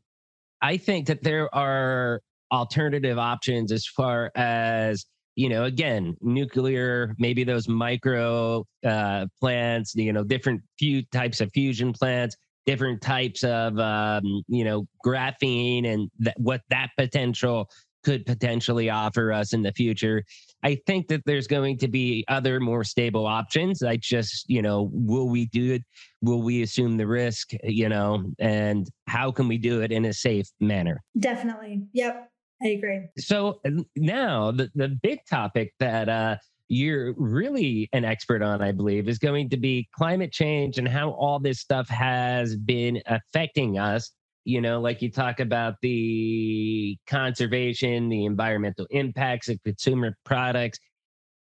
I 0.60 0.76
think 0.76 1.06
that 1.08 1.22
there 1.22 1.52
are 1.54 2.20
alternative 2.52 3.18
options 3.18 3.72
as 3.72 3.86
far 3.86 4.30
as 4.34 5.06
you 5.34 5.48
know 5.48 5.64
again 5.64 6.14
nuclear 6.20 7.14
maybe 7.18 7.44
those 7.44 7.66
micro 7.66 8.64
uh, 8.84 9.26
plants 9.40 9.94
you 9.94 10.12
know 10.12 10.22
different 10.22 10.60
few 10.78 11.02
types 11.06 11.40
of 11.40 11.50
fusion 11.54 11.92
plants 11.94 12.36
different 12.66 13.00
types 13.00 13.42
of 13.42 13.78
um, 13.78 14.42
you 14.48 14.64
know 14.64 14.86
graphene 15.04 15.86
and 15.86 16.10
that, 16.18 16.38
what 16.38 16.60
that 16.68 16.90
potential 16.98 17.68
could 18.02 18.26
potentially 18.26 18.90
offer 18.90 19.32
us 19.32 19.52
in 19.52 19.62
the 19.62 19.72
future. 19.72 20.24
I 20.62 20.78
think 20.86 21.08
that 21.08 21.22
there's 21.26 21.46
going 21.46 21.78
to 21.78 21.88
be 21.88 22.24
other 22.28 22.60
more 22.60 22.84
stable 22.84 23.26
options. 23.26 23.82
I 23.82 23.96
just, 23.96 24.48
you 24.48 24.62
know, 24.62 24.90
will 24.92 25.28
we 25.28 25.46
do 25.46 25.72
it? 25.74 25.82
Will 26.20 26.42
we 26.42 26.62
assume 26.62 26.96
the 26.96 27.06
risk, 27.06 27.50
you 27.64 27.88
know, 27.88 28.24
and 28.38 28.88
how 29.08 29.32
can 29.32 29.48
we 29.48 29.58
do 29.58 29.82
it 29.82 29.92
in 29.92 30.04
a 30.04 30.12
safe 30.12 30.46
manner? 30.60 31.02
Definitely. 31.18 31.82
Yep. 31.92 32.28
I 32.62 32.68
agree. 32.68 33.00
So 33.18 33.60
now 33.96 34.52
the, 34.52 34.70
the 34.74 34.88
big 35.02 35.20
topic 35.28 35.74
that 35.80 36.08
uh, 36.08 36.36
you're 36.68 37.12
really 37.18 37.88
an 37.92 38.04
expert 38.04 38.40
on, 38.40 38.62
I 38.62 38.70
believe, 38.70 39.08
is 39.08 39.18
going 39.18 39.50
to 39.50 39.56
be 39.56 39.88
climate 39.94 40.32
change 40.32 40.78
and 40.78 40.86
how 40.86 41.10
all 41.10 41.40
this 41.40 41.60
stuff 41.60 41.88
has 41.88 42.56
been 42.56 43.02
affecting 43.06 43.78
us 43.78 44.12
you 44.44 44.60
know 44.60 44.80
like 44.80 45.02
you 45.02 45.10
talk 45.10 45.40
about 45.40 45.74
the 45.82 46.96
conservation 47.06 48.08
the 48.08 48.24
environmental 48.24 48.86
impacts 48.90 49.48
of 49.48 49.62
consumer 49.64 50.16
products. 50.24 50.78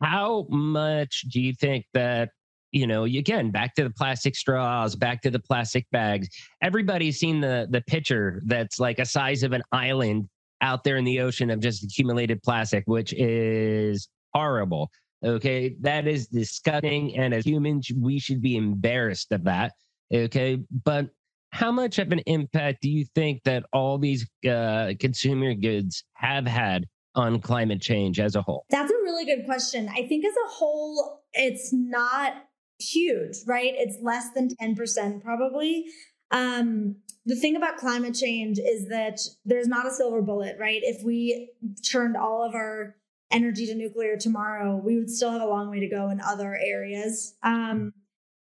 How 0.01 0.45
much 0.49 1.25
do 1.29 1.41
you 1.41 1.53
think 1.53 1.85
that 1.93 2.29
you 2.71 2.87
know 2.87 3.03
again 3.03 3.51
back 3.51 3.75
to 3.75 3.83
the 3.83 3.89
plastic 3.89 4.35
straws 4.35 4.95
back 4.95 5.21
to 5.23 5.31
the 5.31 5.39
plastic 5.39 5.87
bags 5.91 6.27
everybody's 6.61 7.19
seen 7.19 7.41
the 7.41 7.67
the 7.71 7.81
picture 7.81 8.41
that's 8.45 8.79
like 8.79 8.99
a 8.99 9.05
size 9.05 9.41
of 9.41 9.53
an 9.53 9.63
island 9.71 10.29
out 10.61 10.83
there 10.83 10.97
in 10.97 11.03
the 11.03 11.19
ocean 11.19 11.49
of 11.49 11.59
just 11.59 11.83
accumulated 11.83 12.41
plastic 12.43 12.83
which 12.85 13.11
is 13.13 14.07
horrible 14.33 14.89
okay? 15.23 15.75
That 15.81 16.07
is 16.07 16.27
disgusting 16.27 17.17
and 17.17 17.33
as 17.33 17.45
humans 17.45 17.89
we 17.95 18.19
should 18.19 18.41
be 18.41 18.55
embarrassed 18.55 19.31
of 19.31 19.43
that 19.45 19.73
okay? 20.13 20.59
But 20.83 21.09
how 21.51 21.71
much 21.71 21.99
of 21.99 22.11
an 22.11 22.19
impact 22.19 22.81
do 22.81 22.89
you 22.89 23.05
think 23.15 23.43
that 23.43 23.63
all 23.73 23.97
these 23.97 24.27
uh, 24.49 24.93
consumer 24.99 25.53
goods 25.53 26.03
have 26.13 26.45
had 26.45 26.85
on 27.15 27.41
climate 27.41 27.81
change 27.81 28.19
as 28.19 28.35
a 28.35 28.41
whole? 28.41 28.65
That's 28.69 28.91
a 28.91 28.95
really 28.95 29.25
good 29.25 29.45
question. 29.45 29.89
I 29.89 30.07
think 30.07 30.25
as 30.25 30.33
a 30.33 30.49
whole, 30.49 31.23
it's 31.33 31.73
not 31.73 32.33
huge, 32.79 33.37
right? 33.45 33.73
It's 33.75 33.97
less 34.01 34.29
than 34.33 34.49
10% 34.61 35.23
probably. 35.23 35.85
Um, 36.31 36.97
the 37.25 37.35
thing 37.35 37.55
about 37.55 37.77
climate 37.77 38.15
change 38.15 38.59
is 38.59 38.87
that 38.89 39.19
there's 39.45 39.67
not 39.67 39.87
a 39.87 39.91
silver 39.91 40.21
bullet, 40.21 40.57
right? 40.59 40.81
If 40.83 41.03
we 41.03 41.51
turned 41.89 42.15
all 42.15 42.43
of 42.47 42.55
our 42.55 42.95
energy 43.31 43.65
to 43.67 43.75
nuclear 43.75 44.17
tomorrow, 44.17 44.75
we 44.75 44.97
would 44.97 45.09
still 45.09 45.31
have 45.31 45.41
a 45.41 45.47
long 45.47 45.69
way 45.69 45.79
to 45.79 45.89
go 45.89 46.09
in 46.09 46.21
other 46.21 46.55
areas. 46.55 47.35
Um, 47.43 47.93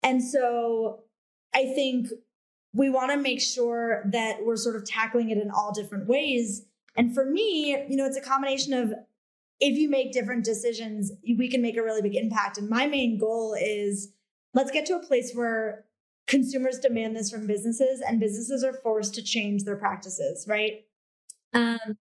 and 0.04 0.24
so 0.24 1.04
I 1.54 1.66
think 1.74 2.08
we 2.74 2.90
want 2.90 3.12
to 3.12 3.18
make 3.18 3.42
sure 3.42 4.04
that 4.12 4.46
we're 4.46 4.58
sort 4.58 4.76
of 4.76 4.86
tackling 4.86 5.30
it 5.30 5.38
in 5.38 5.50
all 5.50 5.72
different 5.74 6.08
ways. 6.08 6.66
And 6.96 7.14
for 7.14 7.26
me, 7.26 7.78
you 7.90 7.96
know, 7.96 8.06
it's 8.06 8.18
a 8.18 8.22
combination 8.22 8.74
of 8.74 8.94
if 9.60 9.78
you 9.78 9.90
make 9.90 10.12
different 10.12 10.46
decisions, 10.46 11.12
we 11.38 11.50
can 11.50 11.62
make 11.62 11.78
a 11.78 11.84
really 11.84 12.02
big 12.02 12.16
impact. 12.16 12.58
And 12.58 12.70
my 12.70 12.88
main 12.88 13.18
goal 13.18 13.56
is 13.60 14.12
let's 14.54 14.72
get 14.72 14.86
to 14.88 14.96
a 14.96 15.06
place 15.06 15.34
where 15.34 15.86
consumers 16.28 16.80
demand 16.80 17.16
this 17.16 17.32
from 17.32 17.48
businesses 17.48 18.02
and 18.08 18.20
businesses 18.20 18.64
are 18.64 18.74
forced 18.74 19.16
to 19.16 19.24
change 19.24 19.64
their 19.64 19.78
practices, 19.78 20.46
right? 20.48 20.86
Um, 21.54 21.98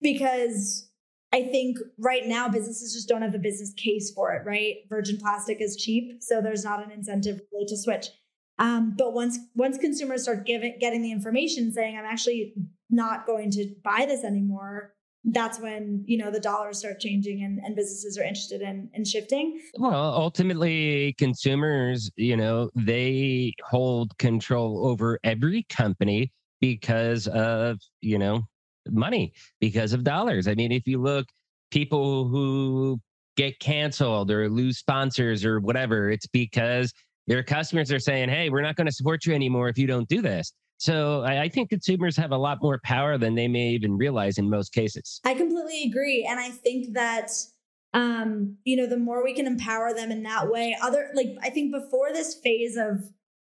because 0.00 0.88
I 1.32 1.42
think 1.42 1.78
right 1.98 2.26
now 2.26 2.48
businesses 2.48 2.94
just 2.94 3.08
don't 3.08 3.22
have 3.22 3.32
the 3.32 3.38
business 3.38 3.72
case 3.74 4.12
for 4.12 4.32
it, 4.32 4.46
right? 4.46 4.76
Virgin 4.88 5.18
plastic 5.18 5.60
is 5.60 5.76
cheap, 5.76 6.22
so 6.22 6.40
there's 6.40 6.64
not 6.64 6.84
an 6.84 6.92
incentive 6.92 7.40
really 7.52 7.66
to 7.66 7.76
switch. 7.76 8.06
Um, 8.58 8.94
but 8.96 9.12
once 9.12 9.38
once 9.54 9.78
consumers 9.78 10.22
start 10.22 10.46
giving 10.46 10.76
getting 10.80 11.02
the 11.02 11.12
information 11.12 11.72
saying 11.72 11.96
I'm 11.96 12.04
actually 12.04 12.54
not 12.90 13.26
going 13.26 13.50
to 13.52 13.74
buy 13.82 14.06
this 14.06 14.24
anymore, 14.24 14.94
that's 15.24 15.58
when 15.58 16.04
you 16.06 16.18
know 16.18 16.30
the 16.30 16.40
dollars 16.40 16.78
start 16.78 17.00
changing 17.00 17.42
and, 17.42 17.58
and 17.64 17.74
businesses 17.74 18.18
are 18.18 18.22
interested 18.22 18.60
in 18.60 18.90
in 18.94 19.04
shifting. 19.04 19.60
Well, 19.78 20.14
ultimately, 20.14 21.14
consumers, 21.18 22.10
you 22.16 22.36
know, 22.36 22.70
they 22.74 23.54
hold 23.64 24.16
control 24.18 24.86
over 24.86 25.18
every 25.24 25.64
company 25.68 26.32
because 26.60 27.26
of 27.28 27.78
you 28.00 28.18
know 28.18 28.42
money, 28.90 29.32
because 29.60 29.92
of 29.92 30.04
dollars. 30.04 30.46
I 30.46 30.54
mean, 30.54 30.72
if 30.72 30.86
you 30.86 31.00
look, 31.00 31.26
people 31.70 32.28
who 32.28 33.00
get 33.36 33.58
canceled 33.58 34.30
or 34.30 34.48
lose 34.48 34.78
sponsors 34.78 35.44
or 35.44 35.58
whatever, 35.58 36.10
it's 36.10 36.26
because 36.26 36.92
their 37.26 37.42
customers 37.42 37.90
are 37.92 37.98
saying, 37.98 38.28
hey, 38.28 38.50
we're 38.50 38.62
not 38.62 38.76
going 38.76 38.86
to 38.86 38.92
support 38.92 39.24
you 39.26 39.34
anymore 39.34 39.68
if 39.68 39.78
you 39.78 39.86
don't 39.86 40.08
do 40.08 40.20
this. 40.20 40.52
So 40.76 41.22
I, 41.22 41.48
think 41.48 41.70
consumers 41.70 42.16
have 42.16 42.32
a 42.32 42.36
lot 42.36 42.58
more 42.60 42.80
power 42.84 43.16
than 43.16 43.34
they 43.34 43.48
may 43.48 43.68
even 43.68 43.96
realize 43.96 44.38
in 44.38 44.50
most 44.50 44.72
cases. 44.72 45.20
I 45.24 45.34
completely 45.34 45.84
agree. 45.84 46.26
And 46.28 46.38
I 46.38 46.50
think 46.50 46.94
that 46.94 47.30
um, 47.94 48.56
you 48.64 48.76
know, 48.76 48.86
the 48.86 48.96
more 48.96 49.22
we 49.22 49.34
can 49.34 49.46
empower 49.46 49.94
them 49.94 50.10
in 50.10 50.24
that 50.24 50.50
way, 50.50 50.76
other 50.82 51.10
like 51.14 51.36
I 51.42 51.50
think 51.50 51.72
before 51.72 52.12
this 52.12 52.34
phase 52.42 52.76
of 52.76 53.04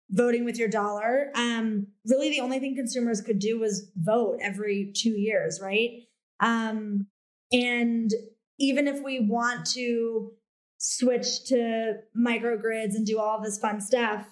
voting 0.09 0.45
with 0.45 0.57
your 0.57 0.69
dollar, 0.69 1.32
um, 1.36 1.88
really 2.05 2.30
the 2.30 2.39
only 2.39 2.59
thing 2.59 2.73
consumers 2.73 3.19
could 3.19 3.39
do 3.39 3.59
was 3.59 3.91
vote 3.97 4.39
every 4.41 4.93
two 4.95 5.11
years, 5.11 5.59
right? 5.61 6.03
Um, 6.39 7.07
and 7.51 8.09
even 8.57 8.88
if 8.88 9.03
we 9.03 9.19
want 9.19 9.65
to 9.71 10.32
switch 10.78 11.45
to 11.45 11.95
microgrids 12.17 12.95
and 12.95 13.05
do 13.05 13.19
all 13.19 13.41
this 13.41 13.57
fun 13.57 13.82
stuff, 13.82 14.25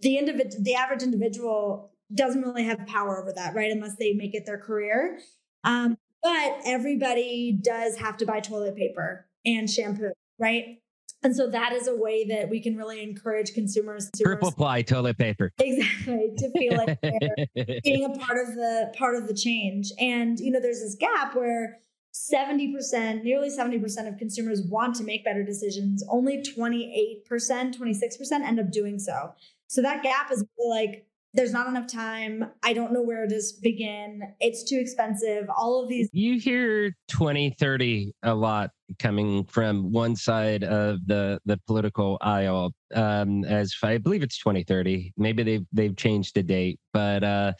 the 0.00 0.16
individ- 0.16 0.62
the 0.62 0.74
average 0.74 1.02
individual 1.02 1.92
doesn't 2.14 2.42
really 2.42 2.64
have 2.64 2.86
power 2.86 3.20
over 3.20 3.32
that, 3.32 3.54
right? 3.54 3.70
Unless 3.70 3.96
they 3.96 4.12
make 4.12 4.34
it 4.34 4.46
their 4.46 4.58
career. 4.58 5.18
Um, 5.64 5.96
but 6.22 6.60
everybody 6.64 7.58
does 7.62 7.96
have 7.96 8.16
to 8.18 8.26
buy 8.26 8.40
toilet 8.40 8.76
paper 8.76 9.26
and 9.44 9.68
shampoo, 9.68 10.12
right? 10.38 10.80
And 11.22 11.34
so 11.34 11.50
that 11.50 11.72
is 11.72 11.88
a 11.88 11.96
way 11.96 12.24
that 12.28 12.48
we 12.48 12.60
can 12.60 12.76
really 12.76 13.02
encourage 13.02 13.52
consumers 13.52 14.08
to 14.14 14.24
triple 14.24 14.52
ply 14.52 14.82
toilet 14.82 15.18
paper. 15.18 15.52
Exactly. 15.60 16.30
To 16.38 16.50
feel 16.52 16.76
like 16.76 17.00
they're 17.00 17.80
being 17.84 18.04
a 18.04 18.18
part 18.18 18.38
of 18.38 18.54
the 18.54 18.92
part 18.96 19.16
of 19.16 19.26
the 19.26 19.34
change. 19.34 19.90
And 19.98 20.38
you 20.38 20.50
know, 20.50 20.60
there's 20.60 20.80
this 20.80 20.96
gap 20.98 21.34
where 21.34 21.80
70%, 22.18 23.22
nearly 23.22 23.48
70% 23.48 24.08
of 24.08 24.18
consumers 24.18 24.62
want 24.62 24.96
to 24.96 25.04
make 25.04 25.24
better 25.24 25.44
decisions. 25.44 26.04
Only 26.08 26.42
28%, 26.42 27.22
26% 27.28 28.32
end 28.32 28.58
up 28.58 28.72
doing 28.72 28.98
so. 28.98 29.32
So 29.68 29.82
that 29.82 30.02
gap 30.02 30.32
is 30.32 30.44
like, 30.68 31.06
there's 31.34 31.52
not 31.52 31.68
enough 31.68 31.86
time. 31.86 32.50
I 32.64 32.72
don't 32.72 32.92
know 32.92 33.02
where 33.02 33.26
to 33.26 33.40
begin. 33.62 34.22
It's 34.40 34.64
too 34.68 34.78
expensive. 34.78 35.46
All 35.54 35.82
of 35.82 35.88
these. 35.88 36.08
You 36.12 36.40
hear 36.40 36.90
2030 37.08 38.12
a 38.22 38.34
lot 38.34 38.70
coming 38.98 39.44
from 39.44 39.92
one 39.92 40.16
side 40.16 40.64
of 40.64 41.06
the, 41.06 41.38
the 41.44 41.60
political 41.66 42.18
aisle. 42.22 42.72
Um, 42.94 43.44
as 43.44 43.74
I 43.82 43.98
believe 43.98 44.22
it's 44.22 44.38
2030. 44.38 45.12
Maybe 45.16 45.42
they've, 45.42 45.66
they've 45.72 45.96
changed 45.96 46.34
the 46.34 46.42
date, 46.42 46.80
but, 46.92 47.22
uh, 47.22 47.52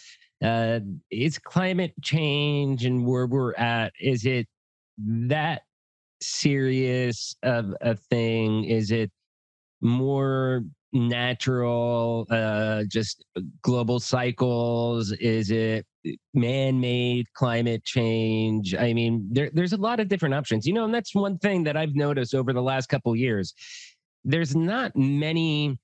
uh, 0.42 0.80
is 1.10 1.38
climate 1.38 1.92
change 2.02 2.84
and 2.84 3.04
where 3.04 3.26
we're 3.26 3.54
at, 3.54 3.92
is 4.00 4.24
it 4.24 4.46
that 4.98 5.62
serious 6.20 7.34
of 7.42 7.74
a 7.80 7.94
thing? 7.94 8.64
Is 8.64 8.90
it 8.90 9.10
more 9.80 10.64
natural, 10.92 12.26
uh, 12.30 12.84
just 12.88 13.24
global 13.62 14.00
cycles? 14.00 15.12
Is 15.12 15.50
it 15.50 15.86
man-made 16.34 17.26
climate 17.34 17.84
change? 17.84 18.74
I 18.74 18.92
mean, 18.92 19.28
there, 19.30 19.50
there's 19.52 19.72
a 19.72 19.76
lot 19.76 20.00
of 20.00 20.08
different 20.08 20.34
options, 20.34 20.66
you 20.66 20.72
know, 20.72 20.84
and 20.84 20.94
that's 20.94 21.14
one 21.14 21.38
thing 21.38 21.64
that 21.64 21.76
I've 21.76 21.94
noticed 21.94 22.34
over 22.34 22.52
the 22.52 22.62
last 22.62 22.88
couple 22.88 23.14
years. 23.14 23.54
There's 24.24 24.56
not 24.56 24.96
many 24.96 25.78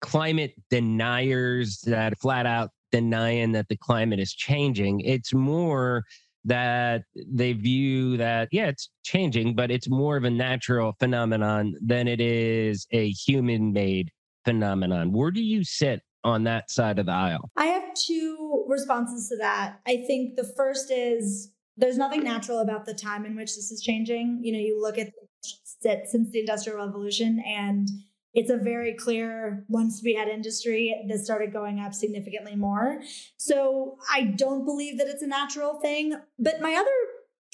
climate 0.00 0.54
deniers 0.70 1.80
that 1.86 2.18
flat 2.18 2.46
out 2.46 2.70
denying 2.92 3.52
that 3.52 3.68
the 3.68 3.76
climate 3.76 4.20
is 4.20 4.32
changing. 4.32 5.00
It's 5.00 5.34
more 5.34 6.04
that 6.44 7.02
they 7.26 7.52
view 7.52 8.16
that, 8.16 8.48
yeah, 8.52 8.66
it's 8.66 8.88
changing, 9.04 9.54
but 9.56 9.70
it's 9.70 9.88
more 9.88 10.16
of 10.16 10.24
a 10.24 10.30
natural 10.30 10.94
phenomenon 11.00 11.74
than 11.80 12.06
it 12.06 12.20
is 12.20 12.86
a 12.92 13.10
human 13.10 13.72
made 13.72 14.10
phenomenon. 14.44 15.12
Where 15.12 15.32
do 15.32 15.42
you 15.42 15.64
sit 15.64 16.02
on 16.22 16.44
that 16.44 16.70
side 16.70 16.98
of 16.98 17.06
the 17.06 17.12
aisle? 17.12 17.50
I 17.56 17.66
have 17.66 17.94
two 17.94 18.64
responses 18.68 19.28
to 19.28 19.36
that. 19.38 19.80
I 19.86 20.04
think 20.06 20.36
the 20.36 20.44
first 20.56 20.90
is 20.90 21.52
there's 21.76 21.98
nothing 21.98 22.22
natural 22.22 22.60
about 22.60 22.86
the 22.86 22.94
time 22.94 23.26
in 23.26 23.36
which 23.36 23.54
this 23.56 23.70
is 23.70 23.82
changing. 23.82 24.40
You 24.42 24.52
know, 24.52 24.58
you 24.58 24.80
look 24.80 24.98
at 24.98 25.12
since 25.42 26.30
the 26.30 26.40
Industrial 26.40 26.78
Revolution 26.78 27.42
and 27.46 27.88
it's 28.36 28.50
a 28.50 28.56
very 28.56 28.94
clear 28.94 29.64
once 29.68 30.02
we 30.04 30.14
had 30.14 30.28
industry 30.28 30.94
this 31.08 31.24
started 31.24 31.52
going 31.52 31.80
up 31.80 31.92
significantly 31.92 32.54
more 32.54 33.00
so 33.36 33.96
i 34.12 34.22
don't 34.22 34.64
believe 34.64 34.98
that 34.98 35.08
it's 35.08 35.22
a 35.22 35.26
natural 35.26 35.80
thing 35.80 36.14
but 36.38 36.60
my 36.60 36.74
other 36.74 36.90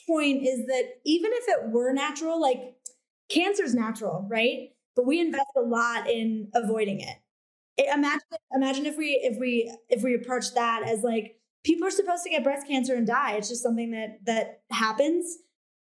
point 0.06 0.42
is 0.42 0.66
that 0.66 0.82
even 1.04 1.30
if 1.32 1.44
it 1.48 1.70
were 1.70 1.92
natural 1.92 2.40
like 2.40 2.74
cancer 3.30 3.62
is 3.62 3.74
natural 3.74 4.26
right 4.30 4.70
but 4.94 5.06
we 5.06 5.20
invest 5.20 5.46
a 5.56 5.60
lot 5.60 6.10
in 6.10 6.48
avoiding 6.54 7.00
it 7.00 7.16
imagine 7.94 8.20
imagine 8.52 8.86
if 8.86 8.98
we 8.98 9.18
if 9.22 9.38
we 9.38 9.72
if 9.88 10.02
we 10.02 10.14
approach 10.14 10.52
that 10.54 10.82
as 10.86 11.02
like 11.02 11.36
people 11.64 11.86
are 11.86 11.92
supposed 11.92 12.24
to 12.24 12.30
get 12.30 12.44
breast 12.44 12.66
cancer 12.66 12.94
and 12.94 13.06
die. 13.06 13.34
It's 13.34 13.48
just 13.48 13.62
something 13.62 13.90
that 13.92 14.18
that 14.24 14.62
happens. 14.70 15.38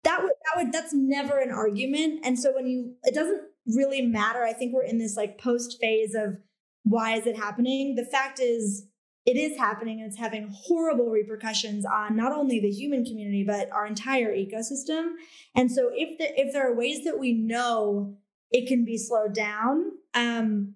That 0.04 0.22
would 0.22 0.32
that 0.44 0.62
would 0.62 0.72
that's 0.72 0.94
never 0.94 1.38
an 1.38 1.50
argument. 1.50 2.20
And 2.24 2.38
so 2.38 2.52
when 2.54 2.66
you 2.66 2.94
it 3.04 3.14
doesn't 3.14 3.42
really 3.66 4.02
matter. 4.02 4.42
I 4.42 4.52
think 4.52 4.72
we're 4.72 4.84
in 4.84 4.98
this 4.98 5.16
like 5.16 5.38
post 5.38 5.78
phase 5.80 6.14
of 6.14 6.38
why 6.84 7.14
is 7.14 7.26
it 7.26 7.36
happening? 7.36 7.94
The 7.94 8.04
fact 8.04 8.40
is 8.40 8.86
it 9.26 9.36
is 9.36 9.58
happening 9.58 10.00
and 10.00 10.08
it's 10.08 10.18
having 10.18 10.52
horrible 10.52 11.10
repercussions 11.10 11.84
on 11.84 12.16
not 12.16 12.32
only 12.32 12.58
the 12.58 12.70
human 12.70 13.04
community 13.04 13.44
but 13.44 13.70
our 13.70 13.86
entire 13.86 14.34
ecosystem. 14.34 15.10
And 15.54 15.70
so 15.70 15.90
if 15.92 16.18
the, 16.18 16.40
if 16.40 16.52
there 16.52 16.70
are 16.70 16.74
ways 16.74 17.04
that 17.04 17.18
we 17.18 17.32
know 17.34 18.16
it 18.50 18.66
can 18.66 18.84
be 18.84 18.96
slowed 18.96 19.34
down, 19.34 19.92
um, 20.14 20.74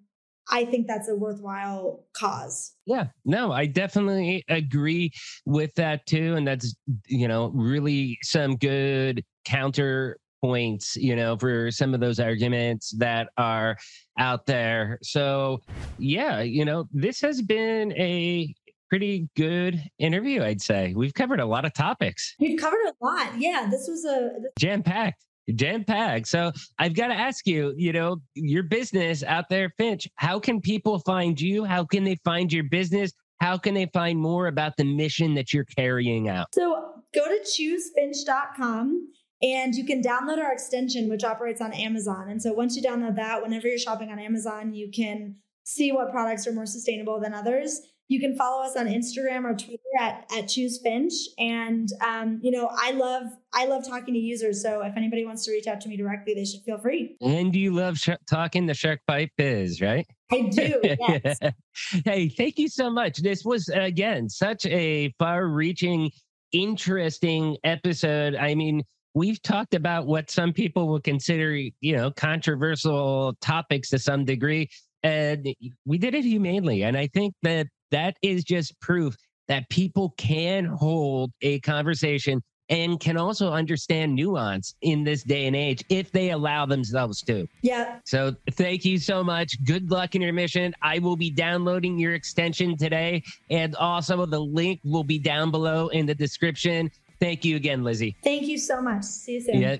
I 0.49 0.65
think 0.65 0.85
that's 0.87 1.09
a 1.09 1.15
worthwhile 1.15 2.05
cause. 2.15 2.73
Yeah, 2.85 3.07
no, 3.25 3.51
I 3.51 3.65
definitely 3.65 4.43
agree 4.47 5.11
with 5.45 5.73
that 5.75 6.05
too. 6.05 6.35
And 6.35 6.47
that's, 6.47 6.75
you 7.07 7.27
know, 7.27 7.51
really 7.55 8.19
some 8.21 8.55
good 8.55 9.23
counter 9.45 10.19
points, 10.45 10.95
you 10.95 11.15
know, 11.15 11.35
for 11.35 11.71
some 11.71 11.95
of 11.95 11.99
those 11.99 12.19
arguments 12.19 12.91
that 12.99 13.29
are 13.35 13.75
out 14.19 14.45
there. 14.45 14.99
So, 15.01 15.59
yeah, 15.97 16.41
you 16.41 16.65
know, 16.65 16.87
this 16.91 17.19
has 17.21 17.41
been 17.41 17.91
a 17.93 18.53
pretty 18.87 19.27
good 19.35 19.81
interview, 19.97 20.43
I'd 20.43 20.61
say. 20.61 20.93
We've 20.95 21.15
covered 21.15 21.39
a 21.39 21.45
lot 21.45 21.65
of 21.65 21.73
topics. 21.73 22.35
We've 22.39 22.59
covered 22.59 22.85
a 22.85 22.93
lot. 23.03 23.31
Yeah, 23.39 23.67
this 23.71 23.87
was 23.87 24.05
a 24.05 24.29
jam 24.59 24.83
packed 24.83 25.23
jam 25.53 25.83
packed. 25.83 26.27
So 26.27 26.51
I've 26.79 26.95
got 26.95 27.09
to 27.09 27.13
ask 27.13 27.45
you, 27.45 27.73
you 27.77 27.93
know, 27.93 28.17
your 28.33 28.63
business 28.63 29.23
out 29.23 29.45
there, 29.47 29.71
Finch, 29.77 30.07
how 30.15 30.39
can 30.39 30.59
people 30.59 30.97
find 30.99 31.39
you? 31.39 31.63
How 31.63 31.85
can 31.85 32.03
they 32.03 32.17
find 32.23 32.51
your 32.51 32.63
business? 32.63 33.11
How 33.41 33.55
can 33.57 33.75
they 33.75 33.85
find 33.93 34.17
more 34.19 34.47
about 34.47 34.75
the 34.75 34.85
mission 34.85 35.35
that 35.35 35.53
you're 35.53 35.65
carrying 35.65 36.29
out? 36.29 36.47
So 36.55 36.93
go 37.13 37.25
to 37.27 37.39
choosefinch.com 37.43 39.07
and 39.45 39.75
you 39.75 39.85
can 39.85 40.01
download 40.01 40.39
our 40.39 40.51
extension, 40.51 41.07
which 41.07 41.23
operates 41.23 41.61
on 41.61 41.71
Amazon. 41.71 42.29
And 42.29 42.41
so 42.41 42.51
once 42.51 42.75
you 42.75 42.81
download 42.81 43.15
that, 43.17 43.43
whenever 43.43 43.67
you're 43.67 43.77
shopping 43.77 44.09
on 44.11 44.17
Amazon, 44.17 44.73
you 44.73 44.89
can 44.89 45.35
see 45.63 45.91
what 45.91 46.11
products 46.11 46.47
are 46.47 46.51
more 46.51 46.65
sustainable 46.65 47.19
than 47.19 47.33
others. 47.33 47.81
You 48.07 48.19
can 48.19 48.35
follow 48.35 48.63
us 48.63 48.75
on 48.75 48.87
Instagram 48.87 49.45
or 49.45 49.55
Twitter 49.55 49.79
at, 49.99 50.27
at 50.35 50.47
Choose 50.47 50.79
Finch. 50.79 51.13
And 51.37 51.89
um, 52.03 52.39
you 52.41 52.49
know, 52.49 52.69
I 52.71 52.91
love 52.91 53.23
I 53.53 53.65
love 53.65 53.87
talking 53.87 54.15
to 54.15 54.19
users. 54.19 54.61
So 54.63 54.81
if 54.81 54.97
anybody 54.97 55.25
wants 55.25 55.45
to 55.45 55.51
reach 55.51 55.67
out 55.67 55.79
to 55.81 55.89
me 55.89 55.97
directly, 55.97 56.33
they 56.33 56.45
should 56.45 56.61
feel 56.61 56.79
free. 56.79 57.15
And 57.21 57.55
you 57.55 57.71
love 57.71 57.97
sh- 57.97 58.09
talking 58.27 58.65
the 58.65 58.73
Shark 58.73 58.99
Bite 59.07 59.31
biz, 59.37 59.79
right? 59.79 60.07
I 60.31 60.41
do. 60.41 60.79
Yes. 60.83 61.39
hey, 62.05 62.29
thank 62.29 62.57
you 62.57 62.67
so 62.67 62.89
much. 62.89 63.21
This 63.21 63.43
was 63.43 63.69
again 63.69 64.27
such 64.29 64.65
a 64.65 65.13
far-reaching, 65.19 66.11
interesting 66.51 67.57
episode. 67.63 68.35
I 68.35 68.55
mean, 68.55 68.83
we've 69.15 69.41
talked 69.41 69.73
about 69.73 70.05
what 70.05 70.29
some 70.29 70.53
people 70.53 70.89
would 70.89 71.03
consider, 71.03 71.55
you 71.55 71.95
know, 71.95 72.11
controversial 72.11 73.33
topics 73.41 73.89
to 73.89 73.97
some 73.97 74.25
degree, 74.25 74.69
and 75.01 75.47
we 75.85 75.97
did 75.97 76.13
it 76.13 76.23
humanely. 76.23 76.83
And 76.83 76.95
I 76.95 77.07
think 77.07 77.33
that 77.41 77.67
that 77.91 78.17
is 78.21 78.43
just 78.43 78.79
proof 78.81 79.15
that 79.47 79.67
people 79.69 80.13
can 80.17 80.65
hold 80.65 81.31
a 81.41 81.59
conversation 81.61 82.41
and 82.69 82.99
can 82.99 83.15
also 83.15 83.51
understand 83.51 84.15
nuance 84.15 84.73
in 84.81 85.03
this 85.03 85.21
day 85.21 85.45
and 85.45 85.55
age 85.55 85.83
if 85.89 86.11
they 86.11 86.31
allow 86.31 86.65
themselves 86.65 87.21
to. 87.21 87.47
Yeah. 87.61 87.99
So 88.05 88.35
thank 88.51 88.83
you 88.83 88.97
so 88.97 89.23
much. 89.23 89.63
Good 89.65 89.91
luck 89.91 90.15
in 90.15 90.21
your 90.23 90.33
mission. 90.33 90.73
I 90.81 90.97
will 90.97 91.15
be 91.15 91.29
downloading 91.29 91.99
your 91.99 92.15
extension 92.15 92.75
today, 92.75 93.21
and 93.51 93.75
also 93.75 94.25
the 94.25 94.39
link 94.39 94.79
will 94.83 95.03
be 95.03 95.19
down 95.19 95.51
below 95.51 95.89
in 95.89 96.07
the 96.07 96.15
description. 96.15 96.89
Thank 97.19 97.45
you 97.45 97.55
again, 97.55 97.83
Lizzie. 97.83 98.15
Thank 98.23 98.43
you 98.43 98.57
so 98.57 98.81
much. 98.81 99.03
See 99.03 99.33
you 99.33 99.41
soon. 99.41 99.61
Yeah. 99.61 99.77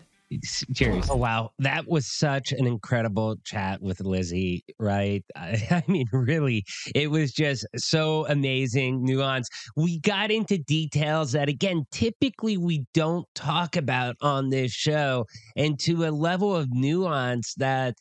Cheers. 0.74 1.08
Oh, 1.10 1.16
wow. 1.16 1.52
That 1.60 1.88
was 1.88 2.08
such 2.08 2.52
an 2.52 2.66
incredible 2.66 3.36
chat 3.44 3.82
with 3.82 4.00
Lizzie, 4.02 4.64
right? 4.80 5.24
I, 5.36 5.62
I, 5.70 5.84
mean, 5.88 6.08
really, 6.12 6.66
it 6.96 7.12
was 7.12 7.32
just 7.32 7.66
so 7.78 8.26
amazing, 8.28 9.06
nuance. 9.06 9.48
We 9.76 10.00
got 10.00 10.32
into 10.32 10.58
details 10.58 11.32
that, 11.34 11.48
again, 11.48 11.86
typically 11.92 12.58
we 12.58 12.86
don't 12.94 13.28
talk 13.36 13.76
about 13.76 14.16
on 14.22 14.50
this 14.50 14.72
show, 14.72 15.26
and 15.56 15.80
to 15.82 16.06
a 16.06 16.12
level 16.12 16.56
of 16.56 16.70
nuance 16.72 17.54
that 17.56 17.96